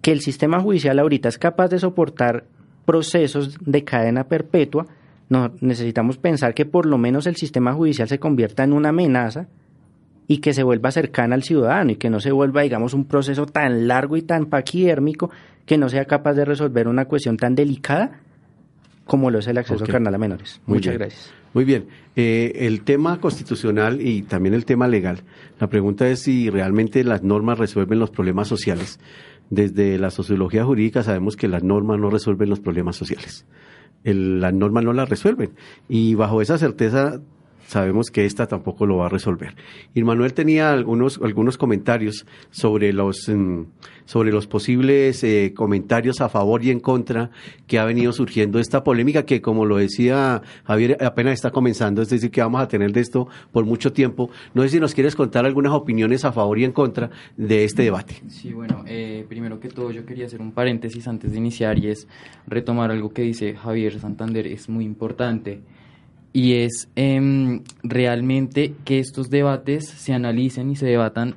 que 0.00 0.12
el 0.12 0.20
sistema 0.20 0.60
judicial 0.60 0.98
ahorita 0.98 1.28
es 1.28 1.38
capaz 1.38 1.68
de 1.68 1.78
soportar 1.78 2.44
procesos 2.84 3.56
de 3.60 3.84
cadena 3.84 4.24
perpetua, 4.24 4.86
no, 5.32 5.50
necesitamos 5.62 6.18
pensar 6.18 6.52
que 6.52 6.66
por 6.66 6.84
lo 6.84 6.98
menos 6.98 7.26
el 7.26 7.36
sistema 7.36 7.72
judicial 7.72 8.06
se 8.06 8.18
convierta 8.18 8.64
en 8.64 8.74
una 8.74 8.90
amenaza 8.90 9.48
y 10.28 10.38
que 10.38 10.52
se 10.52 10.62
vuelva 10.62 10.90
cercana 10.90 11.34
al 11.34 11.42
ciudadano 11.42 11.92
y 11.92 11.96
que 11.96 12.10
no 12.10 12.20
se 12.20 12.32
vuelva, 12.32 12.60
digamos, 12.60 12.92
un 12.92 13.06
proceso 13.06 13.46
tan 13.46 13.88
largo 13.88 14.18
y 14.18 14.22
tan 14.22 14.44
paquidérmico 14.44 15.30
que 15.64 15.78
no 15.78 15.88
sea 15.88 16.04
capaz 16.04 16.34
de 16.34 16.44
resolver 16.44 16.86
una 16.86 17.06
cuestión 17.06 17.38
tan 17.38 17.54
delicada 17.54 18.20
como 19.06 19.30
lo 19.30 19.38
es 19.38 19.46
el 19.46 19.56
acceso 19.56 19.86
carnal 19.86 20.14
a 20.14 20.18
menores. 20.18 20.60
Muchas 20.66 20.98
gracias. 20.98 21.32
Muy 21.54 21.64
bien. 21.64 21.86
Eh, 22.14 22.52
el 22.66 22.82
tema 22.82 23.18
constitucional 23.18 24.02
y 24.02 24.24
también 24.24 24.54
el 24.54 24.66
tema 24.66 24.86
legal. 24.86 25.22
La 25.58 25.68
pregunta 25.68 26.06
es 26.08 26.20
si 26.20 26.50
realmente 26.50 27.04
las 27.04 27.22
normas 27.22 27.58
resuelven 27.58 27.98
los 27.98 28.10
problemas 28.10 28.48
sociales. 28.48 29.00
Desde 29.48 29.98
la 29.98 30.10
sociología 30.10 30.66
jurídica 30.66 31.02
sabemos 31.02 31.36
que 31.36 31.48
las 31.48 31.62
normas 31.62 31.98
no 31.98 32.10
resuelven 32.10 32.50
los 32.50 32.60
problemas 32.60 32.96
sociales 32.96 33.46
las 34.04 34.52
normas 34.52 34.84
no 34.84 34.92
las 34.92 35.08
resuelven. 35.08 35.52
Y 35.88 36.14
bajo 36.14 36.42
esa 36.42 36.58
certeza 36.58 37.20
sabemos 37.72 38.10
que 38.10 38.26
esta 38.26 38.46
tampoco 38.46 38.86
lo 38.86 38.98
va 38.98 39.06
a 39.06 39.08
resolver. 39.08 39.54
Y 39.94 40.02
Manuel 40.02 40.34
tenía 40.34 40.72
algunos, 40.72 41.18
algunos 41.22 41.56
comentarios 41.56 42.26
sobre 42.50 42.92
los, 42.92 43.28
mm, 43.28 43.62
sobre 44.04 44.30
los 44.30 44.46
posibles 44.46 45.24
eh, 45.24 45.52
comentarios 45.56 46.20
a 46.20 46.28
favor 46.28 46.62
y 46.64 46.70
en 46.70 46.80
contra 46.80 47.30
que 47.66 47.78
ha 47.78 47.84
venido 47.84 48.12
surgiendo 48.12 48.58
esta 48.58 48.84
polémica 48.84 49.24
que, 49.24 49.40
como 49.40 49.64
lo 49.64 49.78
decía 49.78 50.42
Javier, 50.64 50.98
apenas 51.02 51.34
está 51.34 51.50
comenzando, 51.50 52.02
es 52.02 52.10
decir, 52.10 52.30
que 52.30 52.42
vamos 52.42 52.60
a 52.60 52.68
tener 52.68 52.92
de 52.92 53.00
esto 53.00 53.28
por 53.52 53.64
mucho 53.64 53.92
tiempo. 53.92 54.30
No 54.54 54.62
sé 54.62 54.68
si 54.68 54.80
nos 54.80 54.94
quieres 54.94 55.16
contar 55.16 55.46
algunas 55.46 55.72
opiniones 55.72 56.24
a 56.24 56.32
favor 56.32 56.58
y 56.58 56.64
en 56.64 56.72
contra 56.72 57.10
de 57.36 57.64
este 57.64 57.82
debate. 57.82 58.16
Sí, 58.28 58.52
bueno, 58.52 58.84
eh, 58.86 59.24
primero 59.28 59.58
que 59.60 59.68
todo 59.68 59.90
yo 59.90 60.04
quería 60.04 60.26
hacer 60.26 60.42
un 60.42 60.52
paréntesis 60.52 61.08
antes 61.08 61.32
de 61.32 61.38
iniciar 61.38 61.78
y 61.78 61.88
es 61.88 62.06
retomar 62.46 62.90
algo 62.90 63.12
que 63.12 63.22
dice 63.22 63.54
Javier 63.54 63.98
Santander, 63.98 64.46
es 64.46 64.68
muy 64.68 64.84
importante 64.84 65.62
y 66.32 66.54
es 66.54 66.88
em, 66.96 67.62
realmente 67.82 68.74
que 68.84 68.98
estos 68.98 69.30
debates 69.30 69.86
se 69.86 70.12
analicen 70.12 70.70
y 70.70 70.76
se 70.76 70.86
debatan 70.86 71.36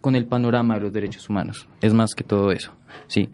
con 0.00 0.14
el 0.14 0.26
panorama 0.26 0.74
de 0.74 0.80
los 0.82 0.92
derechos 0.92 1.28
humanos. 1.28 1.68
Es 1.80 1.94
más 1.94 2.14
que 2.14 2.24
todo 2.24 2.52
eso, 2.52 2.72
sí 3.06 3.30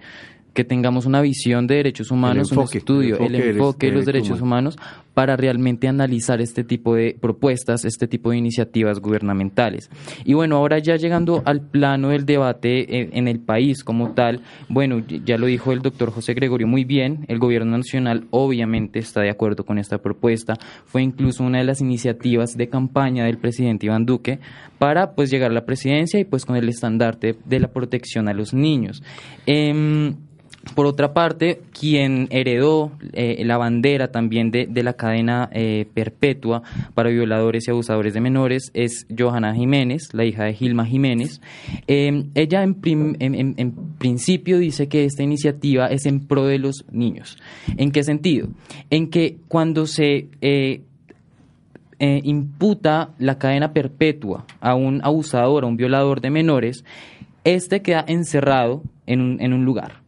que 0.53 0.64
tengamos 0.64 1.07
una 1.07 1.20
visión 1.20 1.66
de 1.66 1.76
derechos 1.76 2.11
humanos, 2.11 2.53
un 2.53 2.64
estudio, 2.64 3.18
el 3.18 3.34
enfoque, 3.34 3.86
de 3.86 3.92
los 3.92 4.05
derechos 4.05 4.40
humanos 4.40 4.76
para 5.14 5.36
realmente 5.36 5.88
analizar 5.88 6.40
este 6.40 6.64
tipo 6.64 6.94
de 6.94 7.16
propuestas, 7.20 7.84
este 7.84 8.07
tipo 8.09 8.30
de 8.30 8.38
iniciativas 8.38 9.00
gubernamentales. 9.00 9.90
Y 10.24 10.34
bueno, 10.34 10.57
ahora 10.57 10.78
ya 10.78 10.96
llegando 10.96 11.42
al 11.44 11.61
plano 11.61 12.11
del 12.11 12.24
debate 12.24 13.16
en, 13.16 13.28
el 13.28 13.40
país 13.40 13.84
como 13.84 14.12
tal, 14.12 14.40
bueno, 14.68 15.03
ya 15.24 15.36
lo 15.36 15.46
dijo 15.46 15.72
el 15.72 15.80
doctor 15.80 16.11
José 16.11 16.34
Gregorio 16.34 16.66
muy 16.66 16.84
bien, 16.84 17.24
el 17.28 17.38
gobierno 17.38 17.76
nacional 17.76 18.26
obviamente 18.30 18.98
está 18.98 19.20
de 19.20 19.30
acuerdo 19.30 19.64
con 19.64 19.78
esta 19.78 19.98
propuesta, 19.98 20.55
fue 20.86 21.03
incluso 21.03 21.44
una 21.44 21.59
de 21.59 21.64
las 21.64 21.80
iniciativas 21.80 22.57
de 22.57 22.68
campaña 22.68 23.24
del 23.24 23.38
presidente 23.38 23.86
Iván 23.86 24.07
Duque 24.07 24.38
para 24.78 25.14
pues 25.14 25.30
llegar 25.30 25.50
a 25.50 25.55
la 25.55 25.64
presidencia 25.64 26.18
y 26.18 26.24
pues 26.24 26.44
con 26.44 26.57
el 26.57 26.68
estandarte 26.68 27.36
de 27.44 27.61
la 27.61 27.68
protección 27.68 28.28
a 28.28 28.34
los 28.34 28.55
niños. 28.55 29.03
Eh, 29.46 30.14
por 30.74 30.86
otra 30.86 31.12
parte, 31.12 31.60
quien 31.78 32.28
heredó 32.30 32.92
eh, 33.12 33.42
la 33.44 33.58
bandera 33.58 34.08
también 34.08 34.50
de, 34.50 34.68
la 34.82 34.94
cadena 34.94 35.50
eh, 35.52 35.86
perpetua 35.92 36.62
para 36.94 37.10
violadores 37.10 37.66
y 37.66 37.70
abusadores 37.70 38.14
de 38.14 38.20
menores 38.20 38.70
es 38.72 39.06
Johanna 39.16 39.54
Jiménez, 39.54 40.08
la 40.12 40.24
hija 40.24 40.44
de 40.44 40.54
Gilma 40.54 40.86
Jiménez. 40.86 41.40
Em, 41.86 42.30
ella 42.34 42.62
en, 42.62 43.16
en, 43.20 43.74
principio 43.98 44.58
dice 44.58 44.88
que 44.88 45.04
esta 45.04 45.22
iniciativa 45.22 45.88
es 45.88 46.06
en 46.06 46.26
pro 46.26 46.46
de 46.46 46.58
los 46.58 46.84
niños. 46.90 47.36
¿En 47.76 47.90
qué 47.90 48.02
sentido? 48.02 48.48
En 48.88 49.10
que 49.10 49.36
cuando 49.48 49.86
se 49.86 50.28
eh, 50.40 50.80
imputa 51.98 53.10
la 53.18 53.38
cadena 53.38 53.72
perpetua 53.72 54.46
a 54.60 54.74
un 54.74 55.00
abusador, 55.04 55.64
a 55.64 55.66
un 55.66 55.76
violador 55.76 56.20
de 56.20 56.30
menores, 56.30 56.84
este 57.44 57.82
queda 57.82 58.04
encerrado 58.06 58.82
en 59.06 59.20
un 59.20 59.64
lugar 59.64 60.01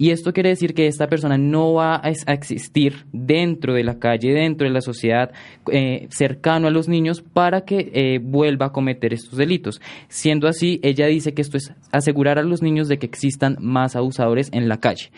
y 0.00 0.12
esto 0.12 0.32
quiere 0.32 0.48
decir 0.48 0.72
que 0.72 0.86
esta 0.86 1.08
persona 1.08 1.36
no 1.36 1.74
va 1.74 2.00
a 2.02 2.32
existir 2.32 3.04
dentro 3.12 3.74
de 3.74 3.84
la 3.84 3.98
calle, 3.98 4.32
dentro 4.32 4.66
de 4.66 4.72
la 4.72 4.80
sociedad, 4.80 5.30
eh, 5.70 6.06
cercano 6.08 6.68
a 6.68 6.70
los 6.70 6.88
niños 6.88 7.20
para 7.20 7.66
que 7.66 7.90
eh, 7.92 8.18
vuelva 8.18 8.64
a 8.64 8.72
cometer 8.72 9.12
estos 9.12 9.36
delitos. 9.36 9.82
Siendo 10.08 10.48
así, 10.48 10.80
ella 10.82 11.06
dice 11.06 11.34
que 11.34 11.42
esto 11.42 11.58
es 11.58 11.74
asegurar 11.92 12.38
a 12.38 12.42
los 12.42 12.62
niños 12.62 12.88
de 12.88 12.98
que 12.98 13.04
existan 13.04 13.58
más 13.60 13.94
abusadores 13.94 14.48
en 14.54 14.70
la 14.70 14.78
calle. 14.78 15.10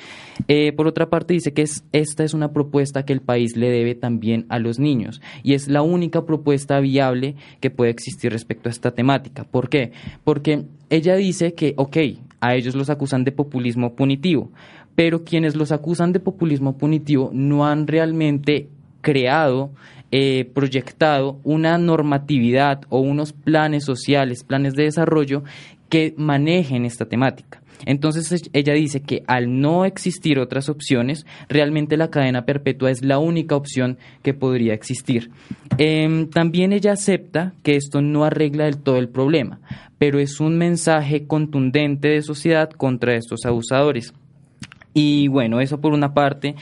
Eh, 0.49 0.73
por 0.73 0.89
otra 0.89 1.09
parte, 1.09 1.35
dice 1.35 1.53
que 1.53 1.63
es, 1.63 1.85
esta 1.93 2.25
es 2.25 2.35
una 2.35 2.53
propuesta 2.53 3.05
que 3.05 3.13
el 3.13 3.21
país 3.21 3.57
le 3.57 3.71
debe 3.71 3.95
también 3.95 4.47
a 4.49 4.59
los 4.59 4.81
niños 4.81 5.23
y 5.45 5.55
es 5.55 5.69
la 5.69 5.83
única 5.83 6.27
propuesta 6.27 6.81
viable 6.81 7.37
que 7.61 7.71
puede 7.71 7.93
existir 7.93 8.33
respecto 8.33 8.69
a 8.69 8.73
esta 8.73 8.91
temática. 8.91 9.45
¿Por 9.45 9.69
qué? 9.69 9.93
Porque 10.25 10.65
ella 10.91 11.15
dice 11.15 11.55
que, 11.55 11.75
ok, 11.77 11.97
a 12.43 12.57
ellos 12.57 12.75
los 12.75 12.91
acusan 12.91 13.23
de 13.23 13.31
populismo 13.31 13.95
punitivo, 13.95 14.51
pero 14.97 15.25
quienes 15.25 15.55
los 15.55 15.71
acusan 15.71 16.13
de 16.13 16.19
populismo 16.19 16.77
punitivo 16.77 17.31
no 17.33 17.67
han 17.67 17.87
realmente 17.87 18.69
creado, 19.01 19.71
eh, 20.13 20.49
proyectado 20.55 21.41
una 21.43 21.79
normatividad 21.79 22.83
o 22.91 23.01
unos 23.01 23.33
planes 23.33 23.85
sociales, 23.85 24.45
planes 24.45 24.75
de 24.75 24.85
desarrollo 24.85 25.43
que 25.89 26.15
manejen 26.17 26.85
esta 26.85 27.07
temática. 27.07 27.63
Entonces 27.85 28.51
ella 28.53 28.75
dice 28.75 29.01
que 29.01 29.25
al 29.27 29.61
no 29.61 29.85
existir 29.85 30.39
otras 30.39 30.69
opciones, 30.69 31.27
realmente 31.49 31.97
la 31.97 32.11
cadena 32.11 32.45
perpetua 32.45 32.91
es 32.91 33.03
la 33.03 33.19
única 33.19 33.57
opción 33.57 33.99
que 34.23 34.35
podría 34.35 34.75
existir. 34.75 35.31
Em, 35.79 36.29
también 36.29 36.73
ella 36.73 36.93
acepta 36.93 37.55
que 37.63 37.77
esto 37.77 38.01
no 38.01 38.25
arregla 38.25 38.67
del 38.67 38.79
todo 38.79 38.99
el 38.99 39.09
problema, 39.09 39.61
pero 39.99 40.19
es 40.19 40.41
un 40.41 40.59
mensaje 40.59 41.27
contundente 41.27 42.09
de 42.09 42.23
sociedad 42.23 42.71
contra 42.71 43.15
estos 43.15 43.45
abusadores. 43.45 44.13
Y 44.95 45.29
bueno, 45.29 45.61
eso 45.61 45.81
por 45.81 45.93
una 45.93 46.13
parte. 46.13 46.55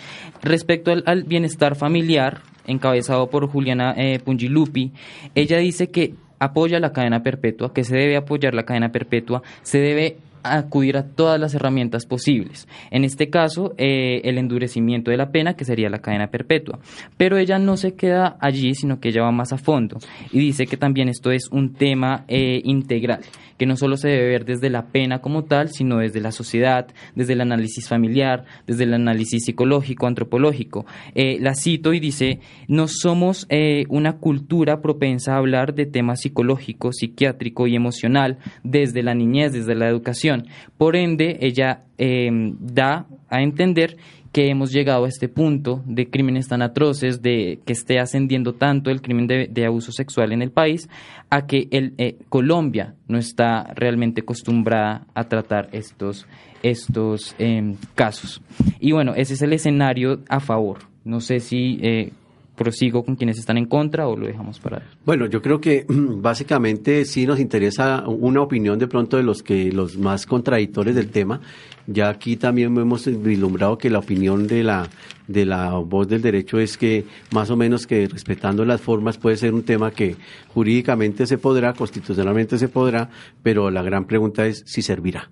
Respecto 0.43 0.93
al, 0.93 1.25
bienestar 1.25 1.75
familiar, 1.75 2.43
encabezado 2.67 3.29
por 3.29 3.47
Juliana 3.49 3.95
eh, 3.97 4.19
Pungilupi, 4.19 4.93
ella 5.35 5.59
dice 5.59 5.91
que 5.91 6.15
apoya 6.39 6.81
la 6.81 6.93
cadena 6.93 7.23
perpetua, 7.23 7.73
que 7.73 7.85
se 7.85 7.97
debe 7.97 8.17
apoyar 8.17 8.55
la 8.55 8.65
cadena 8.65 8.91
perpetua, 8.91 9.43
se 9.63 9.79
debe 9.79 10.17
acudir 10.43 10.97
a 10.97 11.05
todas 11.05 11.41
las 11.41 11.55
herramientas 11.55 12.07
posibles. 12.07 12.69
En 12.91 13.05
este 13.05 13.31
caso, 13.31 13.75
eh, 13.79 14.21
el 14.25 14.39
endurecimiento 14.39 15.11
de 15.11 15.17
la 15.17 15.31
pena, 15.31 15.55
que 15.55 15.65
sería 15.65 15.91
la 15.91 16.01
cadena 16.01 16.29
perpetua. 16.29 16.79
Pero 17.17 17.39
ella 17.39 17.59
no 17.59 17.77
se 17.77 17.95
queda 17.95 18.37
allí, 18.41 18.75
sino 18.75 19.01
que 19.01 19.09
ella 19.09 19.23
va 19.23 19.33
más 19.33 19.53
a 19.53 19.59
fondo 19.59 19.99
y 20.33 20.39
dice 20.39 20.67
que 20.67 20.77
también 20.77 21.09
esto 21.09 21.31
es 21.31 21.49
un 21.51 21.75
tema 21.75 22.25
eh, 22.29 22.61
integral, 22.65 23.21
que 23.59 23.67
no 23.67 23.77
solo 23.77 23.97
se 23.97 24.09
debe 24.09 24.29
ver 24.29 24.45
desde 24.45 24.71
la 24.71 24.87
pena 24.87 25.21
como 25.21 25.45
tal, 25.45 25.69
sino 25.71 25.99
desde 25.99 26.21
la 26.21 26.33
sociedad, 26.33 26.87
desde 27.15 27.35
el 27.35 27.41
análisis 27.41 27.89
familiar, 27.89 28.45
desde 28.67 28.85
el 28.85 28.95
análisis 28.95 29.45
psicológico, 29.45 30.07
antropológico. 30.07 30.87
Eh, 31.15 31.39
la 31.41 31.55
cito 31.55 31.93
y 31.93 32.01
dice, 32.01 32.41
no 32.69 32.87
somos 32.89 33.47
una 33.89 34.15
cultura 34.15 34.81
propensa 34.81 35.35
a 35.35 35.39
hablar 35.39 35.75
de 35.75 35.87
temas 35.87 36.21
psicológicos, 36.21 36.97
psiquiátrico 36.97 37.67
y 37.67 37.77
emocional 37.77 38.39
desde 38.63 39.03
la 39.03 39.15
niñez, 39.15 39.53
desde 39.53 39.75
la 39.75 39.89
educación 39.89 40.30
por 40.77 40.97
ende, 40.97 41.39
ella 41.41 41.85
em, 41.99 42.57
da 42.61 43.07
a 43.29 43.43
entender 43.43 43.97
que 44.33 44.49
hemos 44.49 44.73
llegado 44.73 45.05
a 45.05 45.09
este 45.09 45.29
punto 45.29 45.83
de 45.87 46.09
crímenes 46.09 46.47
tan 46.47 46.63
atroces, 46.63 47.21
de 47.21 47.61
que 47.65 47.73
esté 47.73 47.99
ascendiendo 47.99 48.55
tanto 48.55 48.91
el 48.91 49.03
crimen 49.03 49.27
de, 49.27 49.67
abuso 49.67 49.91
sexual 49.91 50.33
en 50.33 50.43
el 50.43 50.53
país, 50.53 50.89
a 51.31 51.47
que 51.47 51.69
eh, 51.71 52.17
Colombia 52.29 52.95
no 53.09 53.19
está 53.19 53.73
realmente 53.75 54.21
acostumbrada 54.21 55.07
a 55.15 55.25
tratar 55.25 55.69
estos, 55.73 56.27
estos 56.63 57.35
em, 57.39 57.77
casos. 57.95 58.41
Y 58.79 58.93
bueno, 58.93 59.15
ese 59.17 59.35
es 59.35 59.43
el 59.43 59.53
escenario 59.53 60.21
a 60.29 60.39
favor. 60.39 60.79
No 61.05 61.21
sé 61.21 61.41
si 61.41 61.81
eh, 61.83 62.13
prosigo 62.61 63.03
con 63.03 63.17
quienes 63.17 63.39
están 63.39 63.57
en 63.57 63.65
contra 63.65 64.07
o 64.07 64.15
lo 64.19 64.27
dejamos 64.27 64.61
para 64.61 64.83
Bueno, 65.07 65.25
yo 65.25 65.41
creo 65.41 65.63
que 65.63 65.87
básicamente 65.89 67.07
sí 67.07 67.25
nos 67.25 67.41
interesa 67.41 68.07
una 68.07 68.43
opinión 68.43 68.79
de 68.79 68.87
pronto 68.87 69.17
de 69.17 69.23
los 69.23 69.43
que 69.43 69.73
los 69.73 69.97
más 69.97 70.27
contradictores 70.27 70.95
del 70.95 71.09
tema. 71.09 71.41
Ya 71.87 72.11
aquí 72.11 72.37
también 72.37 72.77
hemos 72.77 73.07
vislumbrado 73.23 73.79
que 73.79 73.89
la 73.89 74.01
opinión 74.01 74.47
de 74.47 74.63
la 74.63 74.91
de 75.27 75.47
la 75.47 75.71
voz 75.79 76.07
del 76.09 76.21
derecho 76.21 76.59
es 76.59 76.77
que 76.77 77.07
más 77.33 77.49
o 77.51 77.57
menos 77.57 77.87
que 77.87 78.07
respetando 78.09 78.65
las 78.67 78.83
formas 78.83 79.17
puede 79.17 79.39
ser 79.39 79.55
un 79.55 79.63
tema 79.63 79.91
que 79.91 80.17
jurídicamente 80.49 81.27
se 81.27 81.39
podrá, 81.39 81.73
constitucionalmente 81.73 82.59
se 82.59 82.69
podrá, 82.69 83.09
pero 83.43 83.71
la 83.71 83.83
gran 83.83 84.05
pregunta 84.05 84.47
es 84.47 84.65
si 84.67 84.83
servirá. 84.83 85.31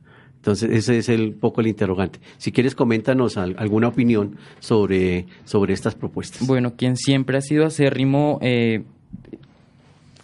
Entonces, 0.48 0.70
ese 0.70 0.96
es 0.96 1.10
el 1.10 1.34
poco 1.34 1.60
el 1.60 1.66
interrogante. 1.66 2.20
Si 2.38 2.52
quieres, 2.52 2.74
coméntanos 2.74 3.36
alguna 3.36 3.88
opinión 3.88 4.36
sobre, 4.60 5.26
sobre 5.44 5.74
estas 5.74 5.94
propuestas. 5.94 6.46
Bueno, 6.46 6.74
quien 6.74 6.96
siempre 6.96 7.36
ha 7.36 7.42
sido 7.42 7.66
acérrimo, 7.66 8.38
eh, 8.40 8.84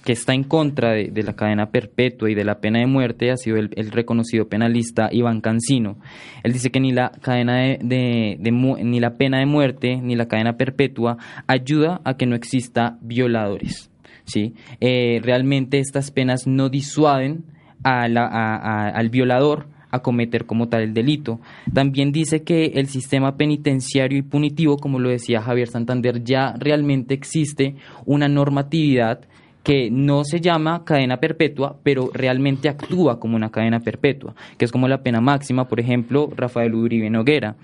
que 0.03 0.13
está 0.15 0.33
en 0.33 0.45
contra 0.45 0.93
de, 0.93 1.23
la 1.23 1.35
cadena 1.35 1.67
perpetua 1.67 2.31
y 2.31 2.35
de 2.35 2.43
la 2.43 2.61
pena 2.61 2.79
de 2.79 2.87
muerte, 2.87 3.33
ha 3.33 3.37
sido 3.37 3.59
el, 3.59 3.69
reconocido 3.91 4.49
penalista 4.49 5.11
Iván 5.13 5.43
Cancino. 5.43 5.99
Él 6.43 6.55
dice 6.55 6.71
que 6.71 6.81
ni 6.81 6.93
la 6.93 7.11
cadena 7.21 7.59
de, 7.59 8.39
ni 8.41 9.01
la 9.01 9.19
pena 9.19 9.41
de 9.41 9.47
muerte 9.47 9.99
ni 10.03 10.17
la 10.17 10.27
cadena 10.27 10.57
perpetua 10.57 11.19
ayuda 11.47 12.01
a 12.05 12.17
que 12.17 12.25
no 12.25 12.35
exista 12.35 12.97
violadores. 13.03 13.91
¿sí? 14.25 14.55
Eh, 14.81 15.21
realmente 15.23 15.81
estas 15.81 16.11
penas 16.11 16.47
no 16.47 16.71
disuaden 16.71 17.45
al 17.83 19.11
violador 19.11 19.75
a 19.95 20.03
cometer 20.03 20.47
como 20.47 20.69
tal 20.69 20.83
el 20.83 20.95
delito. 20.95 21.41
También 21.73 22.13
dice 22.13 22.43
que 22.43 22.73
el 22.75 22.89
sistema 22.89 23.37
penitenciario 23.37 24.19
y 24.19 24.23
punitivo, 24.23 24.77
como 24.77 24.99
lo 24.99 25.09
decía 25.09 25.43
Javier 25.43 25.69
Santander, 25.69 26.23
ya 26.25 26.55
realmente 26.59 27.15
existe 27.15 27.77
una 28.05 28.29
normatividad 28.29 29.21
que 29.65 29.91
no 29.91 30.25
se 30.25 30.41
llama 30.41 30.85
cadena 30.85 31.17
perpetua, 31.17 31.79
pero 31.83 32.11
realmente 32.13 32.69
actúa 32.69 33.19
como 33.19 33.35
una 33.35 33.51
cadena 33.51 33.81
perpetua, 33.81 34.35
que 34.59 34.67
es 34.67 34.71
como 34.71 34.87
la 34.87 35.03
pena 35.03 35.23
máxima, 35.23 35.67
por 35.67 35.81
ejemplo, 35.81 36.31
Rafael 36.37 36.75
Uribe 36.75 37.09
Noguera. 37.09 37.57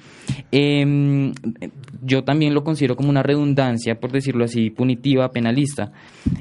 Em, 0.51 1.33
yo 2.03 2.25
también 2.25 2.55
lo 2.55 2.65
considero 2.65 2.97
como 2.97 3.11
una 3.11 3.23
redundancia, 3.23 4.01
por 4.01 4.13
decirlo 4.13 4.47
así, 4.47 4.71
punitiva, 4.71 5.31
penalista. 5.31 5.93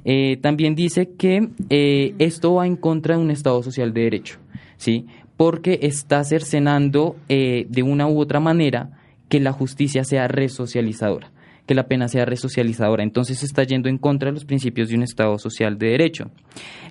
Eh, 0.05 0.37
también 0.37 0.75
dice 0.75 1.09
que 1.17 1.49
eh, 1.69 2.15
esto 2.19 2.55
va 2.55 2.65
en 2.65 2.77
contra 2.77 3.17
de 3.17 3.21
un 3.21 3.29
Estado 3.29 3.61
social 3.61 3.93
de 3.93 4.01
derecho, 4.01 4.37
¿sí? 4.77 5.07
Porque 5.39 5.79
está 5.83 6.21
cercenando 6.25 7.15
eh, 7.29 7.65
de 7.69 7.81
una 7.81 8.09
u 8.09 8.19
otra 8.19 8.41
manera 8.41 8.89
que 9.29 9.39
la 9.39 9.53
justicia 9.53 10.03
sea 10.03 10.27
resocializadora, 10.27 11.31
que 11.65 11.75
la 11.75 11.87
pena 11.87 12.09
sea 12.09 12.25
resocializadora. 12.25 13.03
Entonces 13.03 13.41
está 13.41 13.63
yendo 13.63 13.87
en 13.87 13.99
contra 13.99 14.27
de 14.27 14.33
los 14.33 14.43
principios 14.43 14.89
de 14.89 14.97
un 14.97 15.03
Estado 15.03 15.39
social 15.39 15.77
de 15.77 15.91
derecho. 15.91 16.29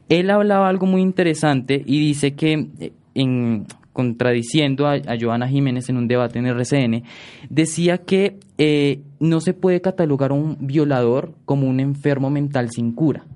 Él 0.09 0.31
hablaba 0.31 0.67
algo 0.67 0.87
muy 0.87 1.03
interesante 1.03 1.83
y 1.85 2.01
dice 2.01 2.37
que, 2.37 2.69
eh, 2.81 2.93
en, 3.15 3.67
contradiciendo 3.93 4.87
a, 4.87 4.99
Joana 5.21 5.47
Jiménez 5.47 5.91
en 5.91 5.99
un 5.99 6.09
debate 6.09 6.39
en 6.39 6.47
RCN, 6.47 7.03
decía 7.51 7.99
que 7.99 8.39
eh, 8.57 9.03
no 9.21 9.43
se 9.43 9.53
puede 9.53 9.83
catalogar 9.83 10.31
a 10.31 10.35
un 10.35 10.57
violador 10.61 11.35
como 11.45 11.69
un 11.69 11.81
enfermo 11.81 12.31
mental 12.31 12.71
sin 12.71 12.93
cura. 12.93 13.27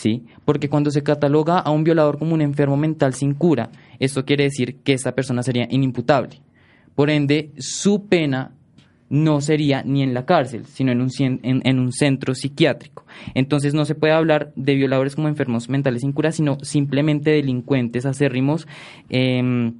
¿Sí? 0.00 0.24
Porque 0.46 0.70
cuando 0.70 0.90
se 0.90 1.02
cataloga 1.02 1.58
a 1.58 1.70
un 1.70 1.84
violador 1.84 2.18
como 2.18 2.32
un 2.32 2.40
enfermo 2.40 2.78
mental 2.78 3.12
sin 3.12 3.34
cura, 3.34 3.68
esto 3.98 4.24
quiere 4.24 4.44
decir 4.44 4.76
que 4.76 4.94
esa 4.94 5.12
persona 5.12 5.42
sería 5.42 5.68
inimputable. 5.70 6.40
Por 6.94 7.10
ende, 7.10 7.50
su 7.58 8.06
pena 8.06 8.52
no 9.10 9.42
sería 9.42 9.82
ni 9.82 10.02
en 10.02 10.14
la 10.14 10.24
cárcel, 10.24 10.64
sino 10.64 10.90
en 10.90 11.02
un, 11.02 11.10
en, 11.20 11.78
un 11.78 11.92
centro 11.92 12.34
psiquiátrico. 12.34 13.04
Entonces 13.34 13.74
no 13.74 13.84
se 13.84 13.94
puede 13.94 14.14
hablar 14.14 14.52
de 14.56 14.74
violadores 14.74 15.16
como 15.16 15.28
enfermos 15.28 15.68
mentales 15.68 16.00
sin 16.00 16.12
cura, 16.12 16.32
sino 16.32 16.56
simplemente 16.62 17.32
delincuentes 17.32 18.06
acérrimos. 18.06 18.66
Eh, 19.10 19.72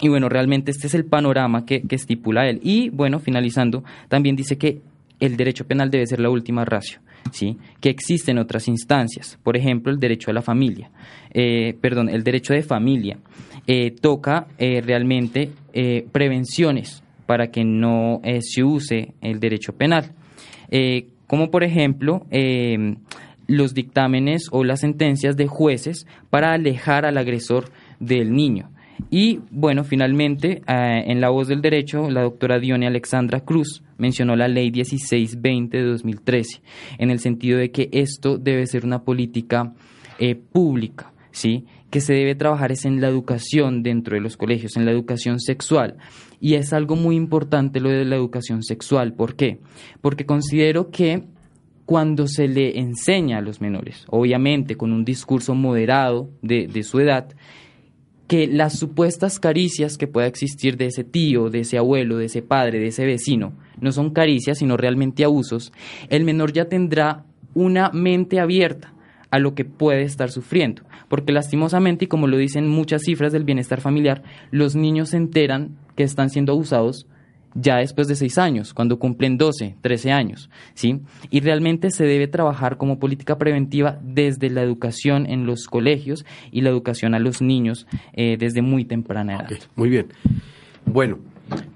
y 0.00 0.08
bueno, 0.08 0.28
realmente 0.28 0.70
este 0.70 0.86
es 0.86 0.94
el 0.94 1.04
panorama 1.04 1.66
que, 1.66 1.82
que 1.82 1.96
estipula 1.96 2.48
él. 2.48 2.60
Y 2.62 2.90
bueno, 2.90 3.18
finalizando, 3.18 3.82
también 4.08 4.36
dice 4.36 4.56
que 4.56 4.82
el 5.18 5.36
derecho 5.36 5.66
penal 5.66 5.90
debe 5.90 6.06
ser 6.06 6.20
la 6.20 6.30
última 6.30 6.64
ratio. 6.64 7.00
¿Sí? 7.30 7.58
que 7.80 7.90
existen 7.90 8.38
otras 8.38 8.68
instancias, 8.68 9.38
por 9.42 9.56
ejemplo, 9.56 9.92
el 9.92 9.98
derecho 9.98 10.30
a 10.30 10.34
la 10.34 10.42
familia, 10.42 10.90
eh, 11.32 11.74
perdón, 11.80 12.08
el 12.08 12.22
derecho 12.22 12.54
de 12.54 12.62
familia, 12.62 13.18
eh, 13.66 13.90
toca 13.90 14.46
eh, 14.58 14.82
realmente 14.84 15.50
prevenciones 16.12 17.02
para 17.26 17.50
que 17.50 17.64
no 17.64 18.20
se 18.40 18.62
use 18.62 19.14
el 19.20 19.40
derecho 19.40 19.72
penal, 19.72 20.12
como 21.26 21.50
por 21.50 21.64
ejemplo 21.64 22.26
los 23.48 23.74
dictámenes 23.74 24.48
o 24.52 24.62
las 24.62 24.80
sentencias 24.80 25.36
de 25.36 25.48
jueces 25.48 26.06
para 26.30 26.52
alejar 26.52 27.04
al 27.04 27.18
agresor 27.18 27.70
del 27.98 28.32
niño. 28.32 28.70
Y 29.10 29.40
bueno, 29.50 29.84
finalmente, 29.84 30.62
eh, 30.66 31.04
en 31.06 31.20
la 31.20 31.30
voz 31.30 31.48
del 31.48 31.60
derecho, 31.60 32.10
la 32.10 32.22
doctora 32.22 32.58
Dione 32.58 32.86
Alexandra 32.86 33.40
Cruz 33.40 33.82
mencionó 33.98 34.36
la 34.36 34.48
ley 34.48 34.70
1620 34.70 35.76
de 35.76 35.84
2013, 35.84 36.62
en 36.98 37.10
el 37.10 37.18
sentido 37.20 37.58
de 37.58 37.70
que 37.70 37.88
esto 37.92 38.38
debe 38.38 38.66
ser 38.66 38.84
una 38.84 39.02
política 39.02 39.72
eh, 40.18 40.34
pública, 40.34 41.12
¿sí? 41.30 41.64
que 41.90 42.00
se 42.00 42.12
debe 42.12 42.34
trabajar 42.34 42.72
en 42.82 43.00
la 43.00 43.06
educación 43.06 43.84
dentro 43.84 44.16
de 44.16 44.20
los 44.20 44.36
colegios, 44.36 44.76
en 44.76 44.84
la 44.84 44.90
educación 44.90 45.38
sexual. 45.38 45.96
Y 46.40 46.54
es 46.54 46.72
algo 46.72 46.96
muy 46.96 47.14
importante 47.14 47.78
lo 47.78 47.88
de 47.88 48.04
la 48.04 48.16
educación 48.16 48.64
sexual. 48.64 49.14
¿Por 49.14 49.36
qué? 49.36 49.60
Porque 50.00 50.26
considero 50.26 50.90
que 50.90 51.22
cuando 51.86 52.26
se 52.26 52.48
le 52.48 52.80
enseña 52.80 53.38
a 53.38 53.42
los 53.42 53.60
menores, 53.60 54.06
obviamente 54.08 54.74
con 54.74 54.92
un 54.92 55.04
discurso 55.04 55.54
moderado 55.54 56.30
de, 56.42 56.66
de 56.66 56.82
su 56.82 56.98
edad, 56.98 57.28
que 58.26 58.46
las 58.46 58.78
supuestas 58.78 59.38
caricias 59.38 59.98
que 59.98 60.06
pueda 60.06 60.26
existir 60.26 60.76
de 60.76 60.86
ese 60.86 61.04
tío, 61.04 61.50
de 61.50 61.60
ese 61.60 61.78
abuelo, 61.78 62.16
de 62.16 62.26
ese 62.26 62.42
padre, 62.42 62.78
de 62.78 62.88
ese 62.88 63.04
vecino, 63.04 63.52
no 63.80 63.92
son 63.92 64.10
caricias, 64.10 64.58
sino 64.58 64.76
realmente 64.76 65.24
abusos, 65.24 65.72
el 66.08 66.24
menor 66.24 66.52
ya 66.52 66.66
tendrá 66.66 67.24
una 67.54 67.90
mente 67.90 68.40
abierta 68.40 68.94
a 69.30 69.38
lo 69.38 69.54
que 69.54 69.64
puede 69.64 70.02
estar 70.02 70.30
sufriendo. 70.30 70.82
Porque 71.08 71.32
lastimosamente, 71.32 72.06
y 72.06 72.08
como 72.08 72.26
lo 72.26 72.36
dicen 72.38 72.68
muchas 72.68 73.02
cifras 73.02 73.32
del 73.32 73.44
bienestar 73.44 73.80
familiar, 73.80 74.22
los 74.50 74.74
niños 74.74 75.10
se 75.10 75.16
enteran 75.16 75.76
que 75.96 76.02
están 76.02 76.30
siendo 76.30 76.52
abusados 76.52 77.06
ya 77.54 77.76
después 77.76 78.08
de 78.08 78.16
seis 78.16 78.38
años, 78.38 78.74
cuando 78.74 78.98
cumplen 78.98 79.38
12, 79.38 79.76
13 79.80 80.12
años, 80.12 80.50
¿sí? 80.74 81.00
Y 81.30 81.40
realmente 81.40 81.90
se 81.90 82.04
debe 82.04 82.26
trabajar 82.26 82.76
como 82.76 82.98
política 82.98 83.38
preventiva 83.38 83.98
desde 84.02 84.50
la 84.50 84.62
educación 84.62 85.26
en 85.26 85.46
los 85.46 85.66
colegios 85.66 86.24
y 86.50 86.62
la 86.62 86.70
educación 86.70 87.14
a 87.14 87.18
los 87.18 87.40
niños 87.40 87.86
eh, 88.12 88.36
desde 88.38 88.62
muy 88.62 88.84
temprana 88.84 89.34
edad. 89.36 89.48
muy 89.76 89.88
bien. 89.88 90.06
Bueno, 90.86 91.18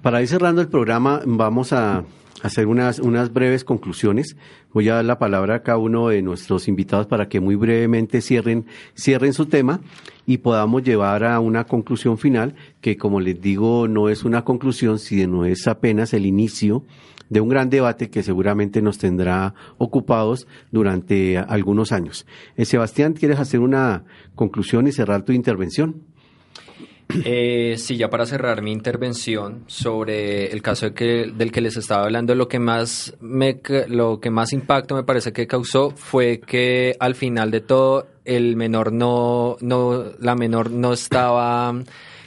para 0.01 0.21
ir 0.21 0.27
cerrando 0.27 0.61
el 0.61 0.67
programa, 0.67 1.21
vamos 1.25 1.73
a 1.73 2.03
hacer 2.43 2.67
unas, 2.67 2.99
unas 2.99 3.33
breves 3.33 3.63
conclusiones. 3.63 4.35
Voy 4.73 4.89
a 4.89 4.95
dar 4.95 5.05
la 5.05 5.19
palabra 5.19 5.55
a 5.55 5.63
cada 5.63 5.77
uno 5.77 6.09
de 6.09 6.21
nuestros 6.21 6.67
invitados 6.67 7.07
para 7.07 7.27
que 7.27 7.39
muy 7.39 7.55
brevemente 7.55 8.21
cierren, 8.21 8.65
cierren 8.95 9.33
su 9.33 9.47
tema 9.47 9.81
y 10.25 10.37
podamos 10.37 10.83
llevar 10.83 11.23
a 11.23 11.39
una 11.39 11.65
conclusión 11.65 12.17
final 12.17 12.55
que, 12.81 12.97
como 12.97 13.19
les 13.19 13.41
digo, 13.41 13.87
no 13.87 14.09
es 14.09 14.23
una 14.23 14.43
conclusión, 14.43 14.99
sino 14.99 15.45
es 15.45 15.67
apenas 15.67 16.13
el 16.13 16.25
inicio 16.25 16.83
de 17.29 17.41
un 17.41 17.49
gran 17.49 17.69
debate 17.69 18.09
que 18.09 18.23
seguramente 18.23 18.81
nos 18.81 18.97
tendrá 18.97 19.53
ocupados 19.77 20.47
durante 20.71 21.37
algunos 21.37 21.91
años. 21.91 22.25
Eh, 22.57 22.65
Sebastián, 22.65 23.13
¿quieres 23.13 23.39
hacer 23.39 23.59
una 23.59 24.03
conclusión 24.35 24.87
y 24.87 24.91
cerrar 24.91 25.23
tu 25.23 25.31
intervención? 25.31 26.03
Eh, 27.25 27.75
sí, 27.77 27.97
ya 27.97 28.09
para 28.09 28.27
cerrar 28.27 28.61
mi 28.61 28.71
intervención 28.71 29.63
sobre 29.65 30.51
el 30.51 30.61
caso 30.61 30.91
del 30.91 31.51
que 31.51 31.61
les 31.61 31.75
estaba 31.75 32.03
hablando, 32.03 32.35
lo 32.35 32.47
que 32.47 32.59
más 32.59 33.15
me, 33.19 33.59
lo 33.87 34.19
que 34.19 34.29
más 34.29 34.53
impacto 34.53 34.95
me 34.95 35.03
parece 35.03 35.33
que 35.33 35.47
causó 35.47 35.89
fue 35.89 36.39
que 36.39 36.95
al 36.99 37.15
final 37.15 37.49
de 37.49 37.61
todo 37.61 38.07
el 38.25 38.55
menor 38.55 38.93
no, 38.93 39.57
no, 39.59 40.03
la 40.19 40.35
menor 40.35 40.69
no 40.69 40.93
estaba 40.93 41.73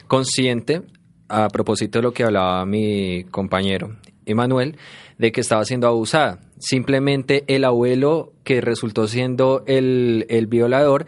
consciente 0.09 0.83
a 1.28 1.49
propósito 1.49 2.01
de 2.01 2.03
lo 2.03 2.12
que 2.12 2.24
hablaba 2.24 2.66
mi 2.66 3.22
compañero 3.30 3.97
Emanuel, 4.26 4.76
de 5.16 5.30
que 5.30 5.43
estaba 5.43 5.64
siendo 5.64 5.87
abusada. 5.87 6.41
Simplemente 6.59 7.45
el 7.47 7.64
abuelo 7.64 8.33
que 8.45 8.61
resultó 8.61 9.07
siendo 9.07 9.62
el, 9.66 10.26
el 10.28 10.49
violador 10.49 11.07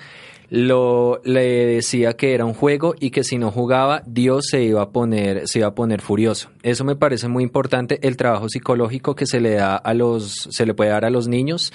lo, 0.55 1.21
le 1.25 1.67
decía 1.67 2.13
que 2.13 2.33
era 2.33 2.45
un 2.45 2.55
juego 2.55 2.95
y 3.01 3.11
que 3.11 3.25
si 3.25 3.39
no 3.39 3.51
jugaba, 3.51 4.03
Dios 4.07 4.47
se 4.51 4.63
iba 4.63 4.83
a 4.83 4.91
poner, 4.91 5.49
se 5.49 5.59
iba 5.59 5.69
a 5.69 5.75
poner 5.75 6.01
furioso. 6.01 6.49
Eso 6.65 6.83
me 6.83 6.97
parece 6.97 7.29
muy 7.29 7.45
importante, 7.45 7.99
el 8.01 8.17
trabajo 8.17 8.49
psicológico 8.49 9.15
que 9.15 9.27
se 9.27 9.39
le 9.39 9.51
da 9.57 9.77
a 9.77 9.93
los, 9.93 10.49
se 10.49 10.65
le 10.65 10.73
puede 10.73 10.93
dar 10.93 11.05
a 11.05 11.11
los 11.11 11.29
niños 11.29 11.75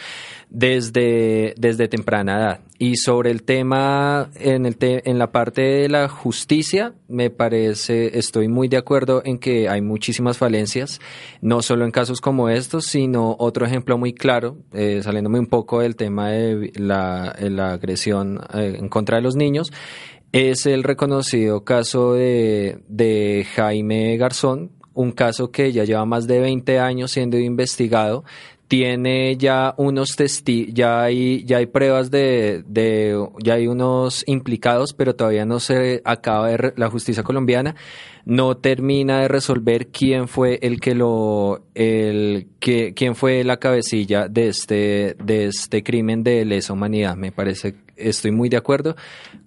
desde, 0.50 1.54
desde 1.58 1.88
temprana 1.88 2.40
edad. 2.40 2.60
Y 2.80 2.96
sobre 2.96 3.30
el 3.30 3.44
tema, 3.44 4.32
en, 4.34 4.66
el 4.66 4.78
en 4.80 5.20
la 5.20 5.32
parte 5.32 5.62
de 5.62 5.90
la 5.90 6.10
justicia, 6.10 6.96
me 7.08 7.30
parece, 7.30 8.18
estoy 8.18 8.48
muy 8.48 8.68
de 8.68 8.78
acuerdo 8.78 9.22
en 9.24 9.38
que 9.38 9.70
hay 9.70 9.82
muchísimas 9.82 10.40
falencias, 10.40 11.00
no 11.40 11.62
solo 11.62 11.86
en 11.86 11.92
casos 11.92 12.20
como 12.20 12.50
estos, 12.50 12.86
sino 12.86 13.36
otro 13.38 13.68
ejemplo 13.68 13.96
muy 14.00 14.14
claro, 14.14 14.58
eh, 14.74 15.02
saliéndome 15.04 15.38
un 15.38 15.46
poco 15.46 15.82
del 15.82 15.96
tema 15.96 16.32
de 16.32 16.72
la, 16.78 17.36
la 17.40 17.74
agresión 17.74 18.42
eh, 18.56 18.78
en 18.80 18.90
contra 18.90 19.18
de 19.18 19.22
los 19.22 19.36
niños, 19.36 19.72
es 20.32 20.66
el 20.66 20.84
reconocido 20.84 21.64
caso 21.64 22.14
de, 22.14 22.80
de 22.88 23.46
Jaime 23.56 24.18
Garzón, 24.18 24.79
un 24.94 25.12
caso 25.12 25.52
que 25.52 25.72
ya 25.72 25.84
lleva 25.84 26.06
más 26.06 26.28
de 26.28 26.40
20 26.40 26.80
años 26.80 27.12
siendo 27.12 27.38
investigado 27.38 28.24
tiene 28.70 29.36
ya 29.36 29.74
unos 29.78 30.16
testigos, 30.16 30.76
ya 30.76 31.02
hay, 31.02 31.44
ya 31.44 31.58
hay 31.58 31.66
pruebas 31.66 32.12
de, 32.12 32.64
de, 32.68 33.20
ya 33.44 33.56
hay 33.56 33.66
unos 33.66 34.24
implicados, 34.28 34.94
pero 34.94 35.16
todavía 35.16 35.44
no 35.44 35.60
se 35.60 36.04
acaba 36.06 36.50
de, 36.50 36.74
la 36.78 36.88
justicia 36.88 37.24
colombiana 37.24 37.76
no 38.26 38.58
termina 38.58 39.22
de 39.22 39.28
resolver 39.28 39.88
quién 39.88 40.28
fue 40.28 40.60
el 40.62 40.80
que 40.80 40.94
lo, 40.94 41.64
el, 41.74 42.48
que, 42.60 42.94
quién 42.94 43.16
fue 43.16 43.44
la 43.44 43.58
cabecilla 43.58 44.28
de 44.28 44.50
este, 44.50 45.16
de 45.24 45.46
este 45.46 45.82
crimen 45.82 46.24
de 46.24 46.46
lesa 46.46 46.74
humanidad. 46.74 47.16
Me 47.16 47.32
parece, 47.32 47.74
estoy 47.96 48.30
muy 48.30 48.48
de 48.48 48.58
acuerdo 48.58 48.96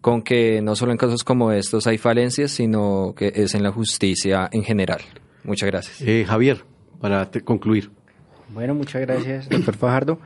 con 0.00 0.22
que 0.22 0.60
no 0.62 0.74
solo 0.74 0.90
en 0.90 0.98
casos 0.98 1.22
como 1.22 1.52
estos 1.52 1.86
hay 1.86 1.96
falencias, 1.96 2.50
sino 2.50 3.14
que 3.16 3.32
es 3.36 3.54
en 3.54 3.62
la 3.62 3.70
justicia 3.70 4.48
en 4.50 4.64
general. 4.64 5.02
Muchas 5.44 5.68
gracias. 5.68 6.00
Eh, 6.02 6.24
Javier, 6.26 6.64
para 7.00 7.28
concluir. 7.44 7.90
Bueno, 8.52 8.74
muchas 8.74 9.00
gracias, 9.02 9.48
doctor 9.48 9.76
Fajardo. 9.76 10.18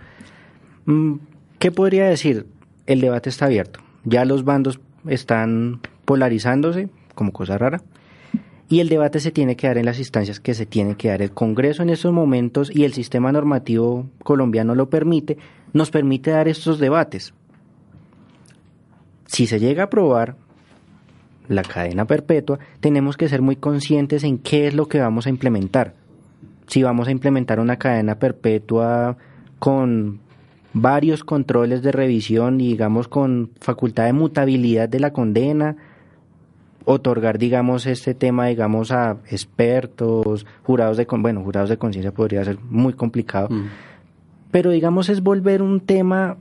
Mm, 0.85 1.15
¿Qué 1.59 1.71
podría 1.71 2.07
decir? 2.07 2.47
El 2.87 3.01
debate 3.01 3.31
está 3.31 3.47
abierto. 3.47 3.81
Ya 4.05 4.25
los 4.25 4.45
bandos 4.45 4.81
están 5.09 5.81
polarizándose, 6.05 6.89
como 7.15 7.33
cosa 7.33 7.59
rara, 7.59 7.83
y 8.69 8.81
el 8.81 8.89
debate 8.89 9.21
se 9.21 9.31
tiene 9.31 9.57
que 9.57 9.69
dar 9.69 9.79
en 9.79 9.87
las 9.87 9.99
instancias 9.99 10.41
que 10.41 10.55
se 10.55 10.67
tiene 10.67 10.97
que 10.97 11.09
dar. 11.09 11.23
El 11.23 11.31
Congreso 11.31 11.83
en 11.83 11.91
estos 11.91 12.13
momentos 12.13 12.75
y 12.75 12.85
el 12.85 12.93
sistema 12.93 13.31
normativo 13.31 14.07
colombiano 14.23 14.75
lo 14.75 14.91
permite, 14.91 15.39
nos 15.73 15.91
permite 15.91 16.33
dar 16.33 16.49
estos 16.49 16.79
debates. 16.79 17.33
Si 19.27 19.47
se 19.47 19.61
llega 19.61 19.83
a 19.83 19.87
aprobar 19.87 20.37
la 21.49 21.63
cadena 21.63 22.05
perpetua, 22.07 22.59
tenemos 22.81 23.17
que 23.17 23.29
ser 23.29 23.43
muy 23.43 23.57
conscientes 23.57 24.25
en 24.25 24.39
qué 24.39 24.67
es 24.67 24.75
lo 24.75 24.87
que 24.87 25.01
vamos 25.01 25.27
a 25.27 25.31
implementar 25.31 25.95
si 26.67 26.83
vamos 26.83 27.09
a 27.09 27.11
implementar 27.11 27.61
una 27.61 27.77
cadena 27.77 28.19
perpetua 28.19 29.17
con 29.59 30.21
varios 30.73 31.25
controles 31.25 31.83
de 31.83 31.93
revisión 31.93 32.61
y 32.61 32.69
digamos 32.69 33.09
con 33.09 33.51
facultad 33.61 34.07
de 34.07 34.13
mutabilidad 34.13 34.89
de 34.89 35.01
la 35.01 35.13
condena, 35.13 35.77
otorgar 36.85 37.39
digamos 37.39 37.87
este 37.87 38.15
tema 38.15 38.47
digamos 38.47 38.93
a 38.93 39.19
expertos, 39.31 40.47
jurados 40.65 40.97
de 40.97 41.07
bueno, 41.11 41.43
jurados 41.43 41.71
de 41.71 41.79
conciencia 41.79 42.13
podría 42.13 42.45
ser 42.45 42.59
muy 42.69 42.93
complicado. 42.93 43.49
Mm. 43.51 43.67
Pero 44.51 44.71
digamos 44.71 45.09
es 45.09 45.23
volver 45.23 45.63
un 45.63 45.81
tema 45.81 46.37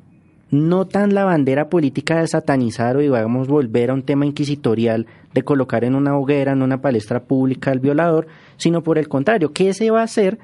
no 0.52 0.86
tan 0.86 1.14
la 1.14 1.26
bandera 1.26 1.70
política 1.70 2.20
de 2.20 2.28
satanizar 2.28 2.98
o 2.98 3.00
digamos 3.00 3.48
volver 3.48 3.90
a 3.90 3.94
un 3.94 4.04
tema 4.04 4.26
inquisitorial 4.26 5.08
de 5.34 5.44
colocar 5.44 5.84
en 5.84 5.96
una 5.96 6.18
hoguera, 6.18 6.54
en 6.54 6.62
una 6.62 6.82
palestra 6.82 7.24
pública 7.24 7.72
al 7.72 7.80
violador, 7.80 8.28
sino 8.58 8.84
por 8.84 8.98
el 8.98 9.08
contrario, 9.08 9.52
¿qué 9.52 9.74
se 9.74 9.92
va 9.92 10.02
a 10.02 10.06
hacer 10.06 10.38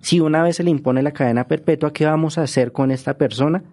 si 0.00 0.20
una 0.20 0.42
vez 0.42 0.56
se 0.56 0.62
le 0.62 0.70
impone 0.70 1.02
la 1.02 1.12
cadena 1.12 1.48
perpetua? 1.48 1.92
¿Qué 1.92 2.04
vamos 2.04 2.38
a 2.38 2.42
hacer 2.42 2.72
con 2.72 2.90
esta 2.90 3.14
persona? 3.14 3.64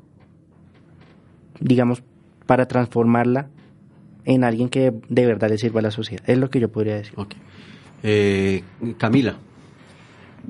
Digamos, 1.59 2.01
para 2.45 2.67
transformarla 2.67 3.49
en 4.25 4.43
alguien 4.43 4.69
que 4.69 4.93
de 5.09 5.25
verdad 5.25 5.49
le 5.49 5.57
sirva 5.57 5.79
a 5.79 5.83
la 5.83 5.91
sociedad. 5.91 6.23
Es 6.27 6.37
lo 6.37 6.49
que 6.49 6.59
yo 6.59 6.69
podría 6.69 6.95
decir. 6.95 7.13
Eh, 8.01 8.63
Camila. 8.97 9.35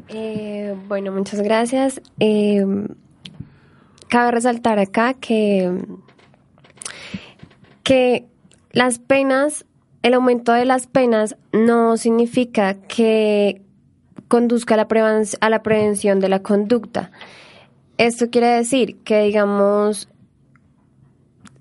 Eh, 0.09 0.75
bueno, 0.87 1.11
muchas 1.11 1.41
gracias. 1.41 2.01
Eh, 2.19 2.65
cabe 4.13 4.29
resaltar 4.29 4.77
acá 4.77 5.15
que, 5.15 5.71
que 7.81 8.27
las 8.71 8.99
penas, 8.99 9.65
el 10.03 10.13
aumento 10.13 10.51
de 10.53 10.65
las 10.65 10.85
penas 10.85 11.35
no 11.51 11.97
significa 11.97 12.75
que 12.75 13.63
conduzca 14.27 14.75
a 14.75 14.77
la, 14.77 14.87
a 15.41 15.49
la 15.49 15.63
prevención 15.63 16.19
de 16.19 16.29
la 16.29 16.43
conducta. 16.43 17.09
Esto 17.97 18.29
quiere 18.29 18.49
decir 18.49 18.97
que, 18.97 19.23
digamos, 19.23 20.07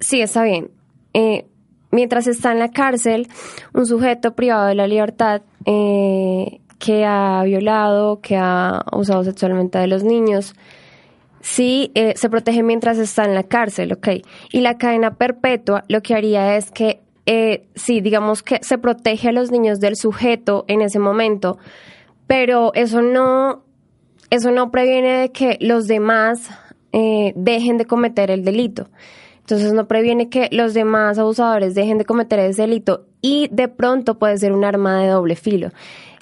sí, 0.01 0.21
está 0.21 0.45
bien. 0.45 0.71
Eh, 1.15 1.47
mientras 1.91 2.27
está 2.27 2.53
en 2.53 2.59
la 2.59 2.71
cárcel, 2.71 3.29
un 3.73 3.87
sujeto 3.87 4.35
privado 4.35 4.67
de 4.67 4.75
la 4.75 4.87
libertad 4.87 5.41
eh, 5.65 6.61
que 6.79 7.07
ha 7.07 7.45
violado, 7.45 8.21
que 8.21 8.37
ha 8.37 8.85
usado 8.93 9.25
sexualmente 9.25 9.79
a 9.79 9.87
los 9.87 10.05
niños, 10.05 10.55
sí 11.43 11.91
eh, 11.95 12.15
se 12.17 12.31
protege 12.31 12.63
mientras 12.63 12.97
está 12.99 13.25
en 13.25 13.35
la 13.35 13.43
cárcel, 13.43 13.93
¿ok? 13.93 14.09
Y 14.51 14.61
la 14.61 14.79
cadena 14.79 15.17
perpetua 15.17 15.85
lo 15.89 16.01
que 16.03 16.15
haría 16.15 16.57
es 16.57 16.71
que, 16.71 17.03
eh, 17.27 17.67
sí, 17.75 18.01
digamos 18.01 18.43
que 18.43 18.61
se 18.63 18.79
protege 18.79 19.29
a 19.29 19.33
los 19.33 19.51
niños 19.51 19.79
del 19.79 19.97
sujeto 19.97 20.65
en 20.69 20.81
ese 20.81 20.99
momento, 20.99 21.59
pero 22.27 22.73
eso 22.75 23.03
no, 23.03 23.65
eso 24.31 24.51
no 24.51 24.71
previene 24.71 25.19
de 25.19 25.33
que 25.33 25.59
los 25.61 25.87
demás 25.87 26.49
eh, 26.93 27.33
dejen 27.37 27.77
de 27.77 27.85
cometer 27.85 28.31
el 28.31 28.45
delito. 28.45 28.89
Entonces 29.41 29.73
no 29.73 29.89
previene 29.89 30.29
que 30.29 30.49
los 30.53 30.73
demás 30.73 31.19
abusadores 31.19 31.75
dejen 31.75 31.99
de 31.99 32.05
cometer 32.05 32.39
ese 32.39 32.63
delito 32.63 33.07
y 33.21 33.49
de 33.51 33.67
pronto 33.67 34.19
puede 34.19 34.39
ser 34.39 34.53
un 34.53 34.65
arma 34.65 35.03
de 35.03 35.09
doble 35.09 35.35
filo. 35.35 35.71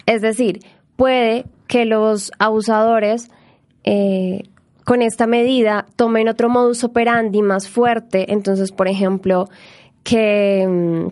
Es 0.06 0.22
decir, 0.22 0.60
puede 0.96 1.44
que 1.66 1.84
los 1.84 2.32
abusadores 2.38 3.30
eh, 3.84 4.44
con 4.90 5.02
esta 5.02 5.28
medida 5.28 5.86
tomen 5.94 6.28
otro 6.28 6.48
modus 6.48 6.82
operandi 6.82 7.42
más 7.42 7.68
fuerte. 7.68 8.32
Entonces, 8.32 8.72
por 8.72 8.88
ejemplo, 8.88 9.48
que 10.02 10.66
mm, 10.68 11.06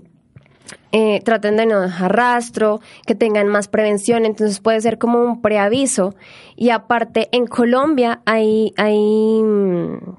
eh, 0.91 1.21
traten 1.21 1.57
de 1.57 1.67
no 1.67 1.83
dejar 1.83 2.17
rastro, 2.17 2.81
que 3.07 3.15
tengan 3.15 3.47
más 3.47 3.69
prevención. 3.69 4.27
Entonces 4.27 4.59
puede 4.59 4.81
ser 4.81 4.99
como 4.99 5.23
un 5.23 5.41
preaviso. 5.41 6.17
Y 6.57 6.71
aparte, 6.71 7.29
en 7.31 7.47
Colombia 7.47 8.21
hay, 8.25 8.75
hay, 8.77 9.45
mm, 9.45 10.17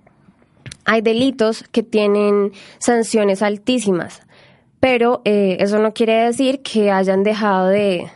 hay 0.85 1.01
delitos 1.01 1.65
que 1.69 1.83
tienen 1.83 2.53
sanciones 2.77 3.41
altísimas. 3.41 4.21
Pero 4.79 5.21
eh, 5.25 5.57
eso 5.59 5.79
no 5.79 5.93
quiere 5.93 6.13
decir 6.23 6.61
que 6.61 6.91
hayan 6.91 7.23
dejado 7.23 7.67
de, 7.67 8.09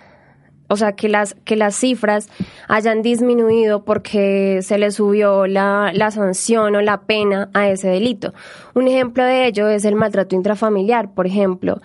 o 0.68 0.76
sea, 0.76 0.94
que 0.94 1.10
las, 1.10 1.36
que 1.46 1.56
las 1.56 1.76
cifras 1.76 2.30
hayan 2.68 3.02
disminuido 3.02 3.84
porque 3.84 4.60
se 4.62 4.78
le 4.78 4.92
subió 4.92 5.46
la, 5.46 5.92
la, 5.94 6.10
sanción 6.12 6.76
o 6.76 6.82
la 6.82 7.02
pena 7.02 7.50
a 7.54 7.70
ese 7.70 7.90
delito. 7.90 8.34
Un 8.74 8.88
ejemplo 8.88 9.24
de 9.24 9.48
ello 9.48 9.68
es 9.68 9.86
el 9.86 9.96
maltrato 9.96 10.36
intrafamiliar, 10.36 11.14
por 11.14 11.28
ejemplo. 11.28 11.82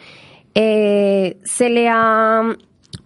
Eh, 0.55 1.39
se 1.45 1.71
le 1.71 1.89
ha 1.89 2.57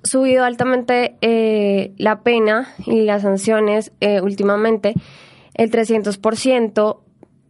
subido 0.04 0.44
altamente 0.44 1.16
eh, 1.20 1.92
la 1.98 2.22
pena 2.22 2.68
y 2.86 3.02
las 3.02 3.22
sanciones 3.22 3.92
eh, 4.00 4.20
últimamente 4.22 4.94
el 5.54 5.70
300% 5.70 7.00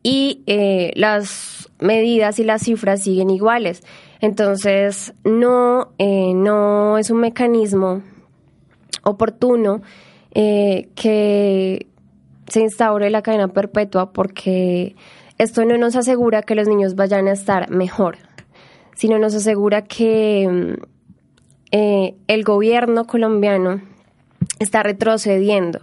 y 0.02 0.42
las 0.96 1.70
medidas 1.78 2.40
y 2.40 2.44
las 2.44 2.62
cifras 2.62 3.04
siguen 3.04 3.30
iguales. 3.30 3.84
Entonces, 4.20 5.14
no, 5.22 5.92
no 6.00 6.98
es 6.98 7.10
un 7.10 7.20
mecanismo 7.20 8.02
oportuno 9.02 9.82
eh, 10.34 10.88
que 10.94 11.86
se 12.48 12.60
instaure 12.60 13.10
la 13.10 13.22
cadena 13.22 13.48
perpetua 13.48 14.12
porque 14.12 14.96
esto 15.38 15.64
no 15.64 15.76
nos 15.78 15.96
asegura 15.96 16.42
que 16.42 16.54
los 16.54 16.68
niños 16.68 16.94
vayan 16.94 17.28
a 17.28 17.32
estar 17.32 17.70
mejor, 17.70 18.16
sino 18.94 19.18
nos 19.18 19.34
asegura 19.34 19.82
que, 19.82 20.76
eh, 21.70 22.14
el 22.26 22.44
gobierno 22.44 23.06
colombiano 23.06 23.80
está 24.58 24.82
retrocediendo 24.82 25.80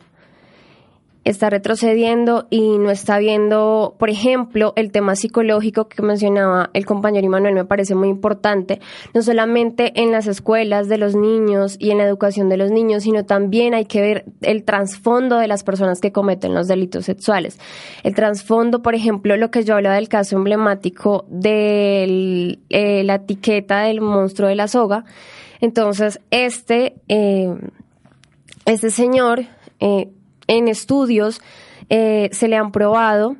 está 1.25 1.49
retrocediendo 1.49 2.47
y 2.49 2.77
no 2.77 2.91
está 2.91 3.19
viendo, 3.19 3.95
por 3.99 4.09
ejemplo, 4.09 4.73
el 4.75 4.91
tema 4.91 5.15
psicológico 5.15 5.87
que 5.87 6.01
mencionaba 6.01 6.69
el 6.73 6.85
compañero 6.85 7.25
Immanuel 7.25 7.53
me 7.53 7.65
parece 7.65 7.93
muy 7.93 8.09
importante, 8.09 8.79
no 9.13 9.21
solamente 9.21 10.01
en 10.01 10.11
las 10.11 10.27
escuelas 10.27 10.87
de 10.87 10.97
los 10.97 11.15
niños 11.15 11.75
y 11.77 11.91
en 11.91 11.97
la 11.97 12.05
educación 12.05 12.49
de 12.49 12.57
los 12.57 12.71
niños, 12.71 13.03
sino 13.03 13.25
también 13.25 13.73
hay 13.73 13.85
que 13.85 14.01
ver 14.01 14.25
el 14.41 14.63
trasfondo 14.63 15.37
de 15.37 15.47
las 15.47 15.63
personas 15.63 15.99
que 15.99 16.11
cometen 16.11 16.53
los 16.53 16.67
delitos 16.67 17.05
sexuales. 17.05 17.59
El 18.03 18.15
trasfondo, 18.15 18.81
por 18.81 18.95
ejemplo, 18.95 19.35
lo 19.35 19.51
que 19.51 19.63
yo 19.63 19.75
hablaba 19.75 19.95
del 19.95 20.09
caso 20.09 20.37
emblemático 20.37 21.25
de 21.29 22.59
eh, 22.69 23.03
la 23.03 23.15
etiqueta 23.15 23.81
del 23.81 24.01
monstruo 24.01 24.47
de 24.47 24.55
la 24.55 24.67
soga. 24.67 25.03
Entonces, 25.61 26.21
este, 26.31 26.95
eh, 27.09 27.53
este 28.65 28.89
señor 28.89 29.43
eh, 29.79 30.09
en 30.49 30.67
estudios 30.67 31.41
eh, 31.89 32.29
se 32.33 32.49
le 32.49 32.57
han 32.57 32.71
probado 32.73 33.37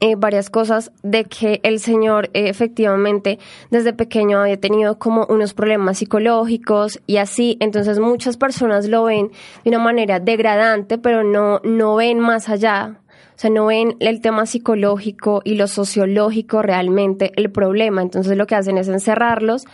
eh, 0.00 0.14
varias 0.14 0.48
cosas 0.48 0.92
de 1.02 1.24
que 1.24 1.58
el 1.64 1.80
señor 1.80 2.30
eh, 2.32 2.48
efectivamente 2.48 3.40
desde 3.70 3.92
pequeño 3.92 4.40
había 4.40 4.60
tenido 4.60 4.96
como 5.00 5.26
unos 5.28 5.54
problemas 5.54 5.98
psicológicos 5.98 7.00
y 7.08 7.16
así, 7.16 7.56
entonces 7.60 7.98
muchas 7.98 8.36
personas 8.36 8.88
lo 8.88 9.04
ven 9.04 9.32
de 9.64 9.70
una 9.70 9.80
manera 9.80 10.20
degradante, 10.20 10.98
pero 10.98 11.24
no, 11.24 11.60
no 11.64 11.96
ven 11.96 12.20
más 12.20 12.48
allá. 12.48 13.00
O 13.34 13.40
sea, 13.40 13.50
no 13.50 13.66
ven 13.66 13.96
el 14.00 14.20
tema 14.20 14.46
psicológico 14.46 15.42
y 15.44 15.54
lo 15.54 15.66
sociológico 15.68 16.60
realmente 16.62 17.32
el 17.36 17.50
problema. 17.50 18.02
Entonces 18.02 18.36
lo 18.36 18.46
que 18.46 18.56
hacen 18.56 18.78
es 18.78 18.88
encerrarlos 18.88 19.64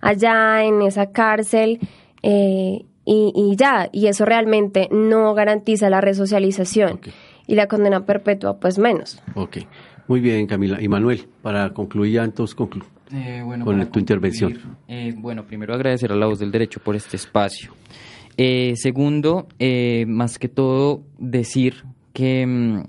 allá 0.00 0.64
en 0.64 0.82
esa 0.82 1.10
cárcel 1.10 1.78
eh, 2.22 2.84
y, 3.04 3.56
ya, 3.56 3.88
y 3.92 4.06
eso 4.06 4.24
realmente 4.24 4.88
no 4.90 5.34
garantiza 5.34 5.90
la 5.90 6.00
resocialización. 6.00 7.00
Y 7.46 7.56
la 7.56 7.66
condena 7.66 8.06
perpetua, 8.06 8.60
pues 8.60 8.78
menos. 8.78 9.20
Ok, 9.34 9.58
muy 10.06 10.20
bien, 10.20 10.46
Camila. 10.46 10.80
Y 10.80 10.88
Manuel, 10.88 11.26
para 11.42 11.70
concluir 11.74 12.14
ya 12.14 12.24
entonces 12.24 12.56
eh, 13.12 13.42
con 13.64 13.90
tu 13.90 13.98
intervención. 13.98 14.58
Eh, 14.86 15.12
bueno, 15.16 15.44
primero 15.44 15.74
agradecer 15.74 16.12
a 16.12 16.16
la 16.16 16.26
voz 16.26 16.38
del 16.38 16.52
derecho 16.52 16.80
por 16.80 16.94
este 16.94 17.16
espacio. 17.16 17.72
Eh, 18.36 18.74
segundo, 18.76 19.48
más 20.06 20.38
que 20.38 20.48
todo, 20.48 21.02
decir 21.18 21.84
que 22.12 22.46
mm, 22.46 22.82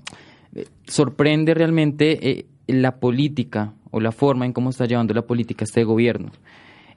sorprende 0.86 1.54
realmente 1.54 2.46
la 2.68 2.96
política 2.96 3.74
o 3.90 4.00
la 4.00 4.12
forma 4.12 4.46
en 4.46 4.52
cómo 4.52 4.70
está 4.70 4.86
llevando 4.86 5.12
la 5.14 5.22
política 5.22 5.64
este 5.64 5.84
gobierno. 5.84 6.30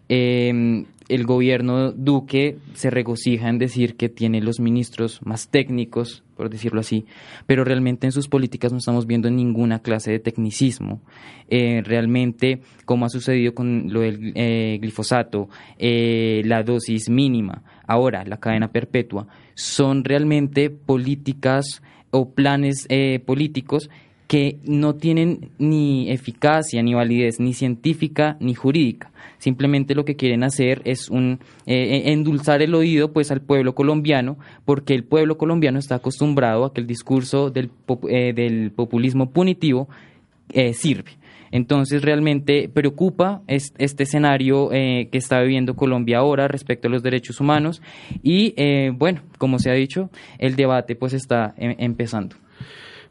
Eh, 0.10 0.86
el 1.10 1.26
gobierno 1.26 1.91
Duque 1.93 2.58
se 2.74 2.89
regocija 2.89 3.47
en 3.47 3.60
decir 3.60 3.95
que 3.95 4.10
tiene 4.10 4.41
los 4.41 4.60
ministros 4.60 5.22
más 5.24 5.47
técnicos, 5.47 6.24
por 6.36 6.49
decirlo 6.49 6.82
así, 6.82 7.05
pero 7.45 7.64
realmente 7.64 8.08
en 8.08 8.12
sus 8.12 8.28
políticas 8.28 8.74
no 8.74 8.80
estamos 8.80 9.08
viendo 9.08 9.30
ninguna 9.30 9.80
clase 9.80 10.12
de 10.12 10.20
tecnicismo. 10.20 11.01
Eh, 11.49 11.82
realmente, 11.86 12.60
como 12.84 13.05
ha 13.05 13.10
sucedido 13.10 13.53
con 13.53 13.86
lo 13.93 14.01
del 14.01 14.34
eh, 14.36 14.80
glifosato, 14.82 15.47
eh, 15.78 16.41
la 16.45 16.64
dosis 16.64 17.10
mínima, 17.10 17.64
ahora 17.88 18.26
la 18.26 18.38
cadena 18.38 18.72
perpetua, 18.72 19.28
son 19.55 20.03
realmente 20.03 20.70
políticas 20.70 21.82
o 22.12 22.32
planes 22.32 22.88
políticos 23.26 23.89
que 24.28 24.60
no 24.64 24.96
tienen 24.96 25.52
ni 25.58 26.12
eficacia, 26.12 26.84
ni 26.84 26.94
validez, 26.94 27.40
ni 27.40 27.54
científica, 27.54 28.38
ni 28.40 28.54
jurídica 28.54 29.12
Simplemente 29.38 29.94
lo 29.94 30.04
que 30.06 30.16
quieren 30.16 30.44
hacer 30.44 30.82
es 30.86 31.10
un 31.10 31.40
eh, 31.66 31.76
eh, 31.76 32.12
endulzar 32.12 32.62
el 32.62 32.74
oído 32.74 33.14
pues 33.14 33.32
al 33.32 33.42
pueblo 33.42 33.76
colombiano, 33.76 34.38
porque 34.66 34.96
el 34.96 35.04
pueblo 35.04 35.38
colombiano 35.38 35.78
está 35.80 35.96
acostumbrado 35.96 36.66
a 36.66 36.74
que 36.74 36.82
el 36.82 36.88
discurso 36.88 37.52
del, 37.52 37.70
eh, 38.10 38.34
del 38.34 38.72
populismo 38.72 39.32
punitivo 39.32 39.88
sirve. 40.74 41.12
Entonces 41.52 42.02
realmente 42.04 42.70
preocupa 42.70 43.42
este 43.48 44.04
escenario 44.04 44.70
que 44.70 45.10
está 45.12 45.42
viviendo 45.42 45.76
Colombia 45.76 46.20
ahora 46.20 46.48
respecto 46.48 46.88
a 46.88 46.92
los 46.92 47.04
derechos 47.04 47.42
humanos 47.42 47.82
y 48.24 48.56
bueno, 48.92 49.22
como 49.38 49.60
se 49.60 49.70
ha 49.70 49.74
dicho, 49.74 50.10
el 50.40 50.56
debate 50.56 50.96
pues 50.96 51.12
está 51.12 51.54
em, 51.58 51.76
empezando. 51.80 52.38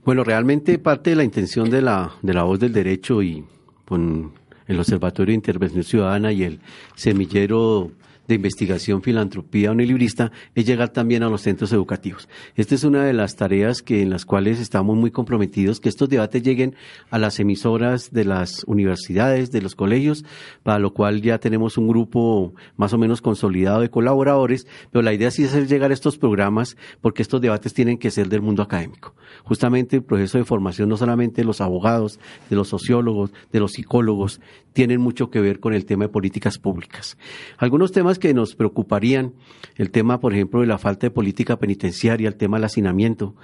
Bueno, 0.07 0.22
realmente 0.22 0.78
parte 0.78 1.11
de 1.11 1.16
la 1.16 1.24
intención 1.24 1.68
de 1.68 1.82
la, 1.82 2.12
de 2.22 2.32
la 2.32 2.44
voz 2.44 2.61
del 2.61 2.72
derecho 2.72 3.24
y 3.24 3.44
con 3.84 4.34
el 4.68 4.78
Observatorio 4.78 5.32
de 5.32 5.34
Intervención 5.34 5.82
Ciudadana 5.82 6.30
y 6.30 6.44
el 6.44 6.61
Semillero 6.94 7.90
de 8.29 8.35
investigación, 8.35 9.03
filantropía 9.03 9.70
o 9.70 9.74
librista 9.74 10.33
es 10.55 10.66
llegar 10.66 10.91
también 10.91 11.22
a 11.22 11.29
los 11.29 11.43
centros 11.43 11.72
educativos. 11.72 12.29
Esta 12.55 12.74
es 12.74 12.85
una 12.85 13.05
de 13.05 13.12
las 13.12 13.37
tareas 13.37 13.83
que 13.83 14.03
en 14.03 14.11
las 14.11 14.24
cuales 14.24 14.61
estamos 14.61 14.97
muy 14.97 15.11
comprometidos, 15.11 15.81
que 15.81 15.89
estos 15.89 16.09
debates 16.09 16.43
lleguen 16.43 16.74
a 17.11 17.18
las 17.18 17.39
emisoras 17.41 18.11
de 18.12 18.24
las 18.24 18.64
universidades, 18.64 19.51
de 19.51 19.62
los 19.62 19.74
colegios, 19.74 20.24
para 20.62 20.79
lo 20.79 20.93
cual 20.93 21.22
ya 21.22 21.39
tenemos 21.39 21.79
un 21.79 21.89
grupo 21.89 22.55
más 22.77 22.93
o 22.93 22.99
menos 22.99 23.20
consolidado 23.20 23.81
de 23.81 23.91
colaboradores, 23.91 24.66
pero 24.91 25.03
la 25.03 25.14
idea 25.14 25.31
sí 25.31 25.45
es 25.45 25.51
hacer 25.51 25.66
llegar 25.66 25.93
estos 25.93 26.18
programas 26.18 26.77
porque 27.01 27.22
estos 27.22 27.41
debates 27.41 27.74
tienen 27.74 27.99
que 27.99 28.11
ser 28.11 28.29
del 28.29 28.43
mundo 28.43 28.62
académico. 28.62 29.14
Justamente 29.45 29.97
el 29.97 30.03
proceso 30.03 30.39
de 30.39 30.45
formación 30.45 30.89
no 30.89 30.97
solamente 30.97 31.43
de 31.43 31.45
los 31.45 31.61
abogados, 31.61 32.18
de 32.51 32.57
los 32.57 32.68
sociólogos, 32.68 33.33
de 33.53 33.61
los 33.61 33.72
psicólogos, 33.72 34.41
tienen 34.72 35.01
mucho 35.01 35.31
que 35.31 35.41
ver 35.41 35.59
con 35.59 35.72
el 35.72 35.87
tema 35.87 36.05
de 36.05 36.11
políticas 36.11 36.59
públicas. 36.59 37.16
Algunos 37.57 37.93
temas 37.93 38.16
que 38.19 38.35
nos 38.35 38.55
preocuparían, 38.55 39.35
el 39.77 39.91
tema, 39.91 40.21
por 40.21 40.33
ejemplo, 40.35 40.61
de 40.61 40.67
la 40.67 40.79
falta 40.79 41.07
de 41.07 41.11
política 41.11 41.59
penitenciaria, 41.59 42.29
el 42.29 42.37
tema 42.37 42.57
del 42.57 42.64
hacinamiento. 42.64 43.35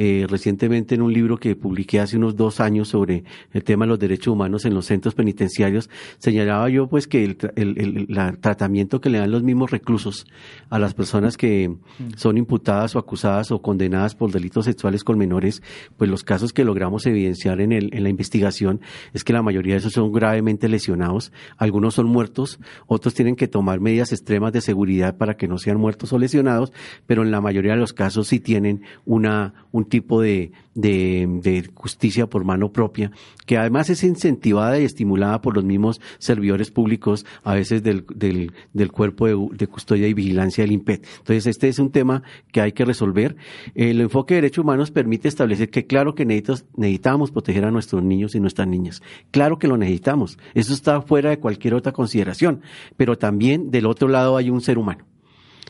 Eh, 0.00 0.26
recientemente 0.28 0.94
en 0.94 1.02
un 1.02 1.12
libro 1.12 1.38
que 1.38 1.56
publiqué 1.56 1.98
hace 1.98 2.16
unos 2.16 2.36
dos 2.36 2.60
años 2.60 2.86
sobre 2.86 3.24
el 3.52 3.64
tema 3.64 3.84
de 3.84 3.88
los 3.88 3.98
derechos 3.98 4.32
humanos 4.32 4.64
en 4.64 4.72
los 4.72 4.86
centros 4.86 5.16
penitenciarios, 5.16 5.90
señalaba 6.18 6.68
yo 6.68 6.86
pues 6.86 7.08
que 7.08 7.24
el, 7.24 7.36
el, 7.56 8.06
tratamiento 8.40 9.00
que 9.00 9.10
le 9.10 9.18
dan 9.18 9.32
los 9.32 9.42
mismos 9.42 9.72
reclusos 9.72 10.24
a 10.70 10.78
las 10.78 10.94
personas 10.94 11.36
que 11.36 11.74
son 12.14 12.38
imputadas 12.38 12.94
o 12.94 13.00
acusadas 13.00 13.50
o 13.50 13.60
condenadas 13.60 14.14
por 14.14 14.30
delitos 14.30 14.66
sexuales 14.66 15.02
con 15.02 15.18
menores, 15.18 15.64
pues 15.96 16.08
los 16.08 16.22
casos 16.22 16.52
que 16.52 16.62
logramos 16.62 17.04
evidenciar 17.06 17.60
en, 17.60 17.72
el, 17.72 17.90
en 17.92 18.04
la 18.04 18.08
investigación 18.08 18.80
es 19.14 19.24
que 19.24 19.32
la 19.32 19.42
mayoría 19.42 19.74
de 19.74 19.78
esos 19.78 19.94
son 19.94 20.12
gravemente 20.12 20.68
lesionados, 20.68 21.32
algunos 21.56 21.94
son 21.94 22.06
muertos, 22.06 22.60
otros 22.86 23.14
tienen 23.14 23.34
que 23.34 23.48
tomar 23.48 23.80
medidas 23.80 24.12
extremas 24.18 24.52
de 24.52 24.60
seguridad 24.60 25.16
para 25.16 25.36
que 25.36 25.48
no 25.48 25.58
sean 25.58 25.78
muertos 25.78 26.12
o 26.12 26.18
lesionados, 26.18 26.72
pero 27.06 27.22
en 27.22 27.30
la 27.30 27.40
mayoría 27.40 27.72
de 27.72 27.78
los 27.78 27.92
casos 27.92 28.28
sí 28.28 28.40
tienen 28.40 28.82
una, 29.06 29.54
un 29.72 29.84
tipo 29.84 30.20
de, 30.20 30.52
de, 30.74 31.70
justicia 31.74 32.26
por 32.26 32.44
mano 32.44 32.72
propia, 32.72 33.10
que 33.48 33.56
además 33.56 33.88
es 33.88 34.04
incentivada 34.04 34.78
y 34.78 34.84
estimulada 34.84 35.40
por 35.40 35.54
los 35.54 35.64
mismos 35.64 36.02
servidores 36.18 36.70
públicos, 36.70 37.24
a 37.42 37.54
veces 37.54 37.82
del, 37.82 38.04
del, 38.14 38.92
cuerpo 38.92 39.26
de, 39.26 39.66
custodia 39.66 40.06
y 40.06 40.12
vigilancia 40.12 40.64
del 40.64 40.72
IMPET. 40.72 41.06
Entonces, 41.20 41.46
este 41.46 41.68
es 41.68 41.78
un 41.78 41.90
tema 41.90 42.22
que 42.52 42.60
hay 42.60 42.72
que 42.72 42.84
resolver. 42.84 43.36
El 43.74 44.02
enfoque 44.02 44.34
de 44.34 44.42
derechos 44.42 44.64
humanos 44.64 44.90
permite 44.90 45.28
establecer 45.28 45.70
que 45.70 45.86
claro 45.86 46.14
que 46.14 46.26
necesitamos 46.26 47.30
proteger 47.30 47.64
a 47.64 47.70
nuestros 47.70 48.02
niños 48.02 48.34
y 48.34 48.40
nuestras 48.40 48.68
niñas. 48.68 49.02
Claro 49.30 49.58
que 49.58 49.66
lo 49.66 49.78
necesitamos. 49.78 50.38
Eso 50.52 50.74
está 50.74 51.00
fuera 51.00 51.30
de 51.30 51.38
cualquier 51.38 51.72
otra 51.72 51.92
consideración. 51.92 52.60
Pero 52.98 53.16
también 53.16 53.70
del 53.70 53.86
otro 53.86 54.08
lado 54.08 54.36
hay 54.36 54.50
un 54.50 54.60
ser 54.60 54.76
humano. 54.76 55.06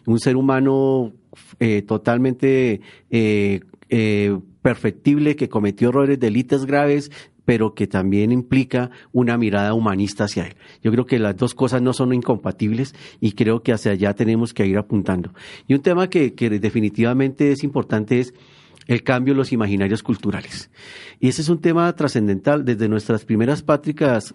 Un 0.05 0.18
ser 0.18 0.37
humano 0.37 1.12
eh, 1.61 1.83
totalmente 1.83 2.81
eh, 3.11 3.61
eh, 3.89 4.37
perfectible, 4.62 5.37
que 5.37 5.49
cometió 5.49 5.91
errores, 5.91 6.18
delitos 6.18 6.66
graves, 6.66 7.12
pero 7.49 7.72
que 7.72 7.86
también 7.86 8.30
implica 8.30 8.90
una 9.11 9.38
mirada 9.38 9.72
humanista 9.72 10.24
hacia 10.24 10.49
él. 10.49 10.57
Yo 10.82 10.92
creo 10.92 11.07
que 11.07 11.18
las 11.18 11.34
dos 11.34 11.55
cosas 11.55 11.80
no 11.80 11.94
son 11.94 12.12
incompatibles 12.12 12.94
y 13.22 13.32
creo 13.32 13.62
que 13.62 13.72
hacia 13.72 13.92
allá 13.92 14.12
tenemos 14.12 14.53
que 14.53 14.66
ir 14.66 14.76
apuntando. 14.76 15.32
Y 15.66 15.72
un 15.72 15.80
tema 15.80 16.11
que, 16.11 16.30
definitivamente 16.61 17.51
es 17.51 17.64
importante 17.64 18.20
es 18.20 18.34
el 18.86 19.03
cambio 19.03 19.32
en 19.32 19.38
los 19.38 19.53
imaginarios 19.53 20.03
culturales. 20.03 20.70
Y 21.20 21.28
ese 21.28 21.40
es 21.40 21.49
un 21.49 21.62
tema 21.62 21.90
trascendental. 21.96 22.66
Desde 22.66 22.86
nuestras 22.86 23.24
primeras 23.24 23.62
prácticas, 23.62 24.34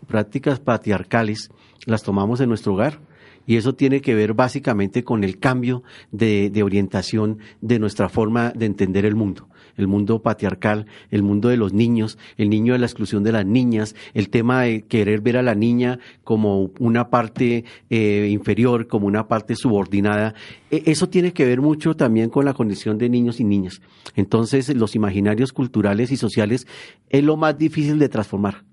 patriarcales 0.66 1.52
las 1.86 2.02
tomamos 2.02 2.42
en 2.42 2.50
nuestro 2.50 2.74
hogar 2.74 3.00
y 3.46 3.58
eso 3.58 3.76
tiene 3.76 4.02
que 4.02 4.16
ver 4.16 4.34
básicamente 4.34 5.04
con 5.04 5.24
el 5.24 5.38
cambio 5.38 5.84
de, 6.12 6.52
orientación 6.64 7.38
de 7.62 7.78
nuestra 7.78 8.10
forma 8.10 8.50
de 8.56 8.66
entender 8.66 9.06
el 9.06 9.14
mundo. 9.14 9.50
El 9.78 9.88
mundo 9.88 10.22
patriarcal, 10.22 10.86
el 11.12 11.24
mundo 11.24 11.50
de 11.50 11.58
los 11.58 11.74
niños, 11.74 12.18
el 12.38 12.50
niño 12.50 12.74
de 12.74 12.80
la 12.80 12.86
exclusión 12.86 13.24
de 13.24 13.32
las 13.32 13.46
niñas, 13.46 13.96
el 14.14 14.30
tema 14.30 14.64
de 14.64 14.84
querer 14.84 15.22
ver 15.22 15.38
a 15.38 15.42
la 15.42 15.56
niña 15.56 16.00
como 16.24 16.72
una 16.80 17.10
parte 17.10 17.66
eh, 17.90 18.28
inferior, 18.32 18.88
como 18.88 19.08
una 19.08 19.28
parte 19.28 19.56
subordinada. 19.56 20.36
E, 20.72 20.84
eso 20.86 21.10
tiene 21.10 21.34
que 21.34 21.46
ver 21.46 21.62
mucho 21.62 21.96
también 21.96 22.30
con 22.30 22.46
la 22.46 22.54
condición 22.54 22.98
de 22.98 23.10
niños 23.10 23.40
y 23.40 23.44
niñas. 23.44 23.82
Entonces, 24.16 24.76
los 24.76 24.96
imaginarios 24.96 25.54
culturales 25.54 26.12
y 26.12 26.18
sociales 26.18 26.68
es 27.10 27.24
lo 27.24 27.38
más 27.38 27.58
difícil 27.58 28.00
de 28.00 28.10
transformar 28.10 28.64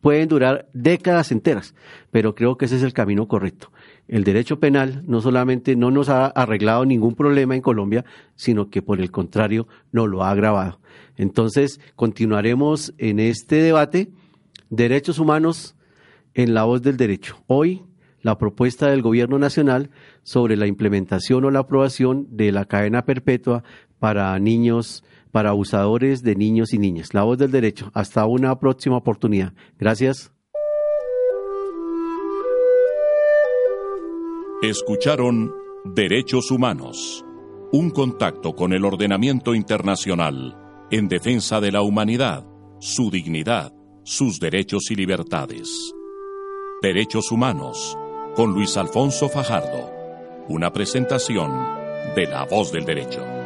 pueden 0.00 0.28
durar 0.28 0.68
décadas 0.72 1.32
enteras, 1.32 1.74
pero 2.10 2.34
creo 2.34 2.56
que 2.56 2.66
ese 2.66 2.76
es 2.76 2.82
el 2.82 2.92
camino 2.92 3.26
correcto. 3.26 3.72
El 4.08 4.24
derecho 4.24 4.58
penal 4.58 5.02
no 5.06 5.20
solamente 5.20 5.76
no 5.76 5.90
nos 5.90 6.08
ha 6.08 6.26
arreglado 6.26 6.84
ningún 6.86 7.14
problema 7.14 7.54
en 7.54 7.60
Colombia, 7.60 8.04
sino 8.34 8.70
que 8.70 8.80
por 8.80 9.00
el 9.00 9.10
contrario 9.10 9.68
nos 9.92 10.08
lo 10.08 10.24
ha 10.24 10.30
agravado. 10.30 10.80
Entonces, 11.16 11.78
continuaremos 11.94 12.94
en 12.96 13.20
este 13.20 13.56
debate, 13.56 14.10
derechos 14.70 15.18
humanos 15.18 15.76
en 16.32 16.54
la 16.54 16.64
voz 16.64 16.80
del 16.80 16.96
derecho. 16.96 17.36
Hoy, 17.46 17.82
la 18.22 18.38
propuesta 18.38 18.88
del 18.88 19.02
Gobierno 19.02 19.38
Nacional 19.38 19.90
sobre 20.22 20.56
la 20.56 20.66
implementación 20.66 21.44
o 21.44 21.50
la 21.50 21.60
aprobación 21.60 22.26
de 22.30 22.50
la 22.50 22.64
cadena 22.64 23.04
perpetua 23.04 23.62
para 23.98 24.38
niños 24.38 25.04
para 25.30 25.50
abusadores 25.50 26.22
de 26.22 26.34
niños 26.34 26.72
y 26.72 26.78
niñas. 26.78 27.12
La 27.12 27.22
voz 27.22 27.38
del 27.38 27.50
derecho. 27.50 27.90
Hasta 27.94 28.26
una 28.26 28.58
próxima 28.58 28.96
oportunidad. 28.96 29.52
Gracias. 29.78 30.32
Escucharon 34.60 35.54
Derechos 35.84 36.50
Humanos, 36.50 37.24
un 37.70 37.90
contacto 37.90 38.56
con 38.56 38.72
el 38.72 38.84
ordenamiento 38.84 39.54
internacional 39.54 40.58
en 40.90 41.06
defensa 41.06 41.60
de 41.60 41.70
la 41.70 41.82
humanidad, 41.82 42.44
su 42.80 43.08
dignidad, 43.08 43.72
sus 44.02 44.40
derechos 44.40 44.90
y 44.90 44.96
libertades. 44.96 45.94
Derechos 46.82 47.30
Humanos, 47.30 47.96
con 48.34 48.52
Luis 48.52 48.76
Alfonso 48.76 49.28
Fajardo, 49.28 49.92
una 50.48 50.72
presentación 50.72 51.52
de 52.16 52.26
La 52.26 52.44
Voz 52.44 52.72
del 52.72 52.84
Derecho. 52.84 53.37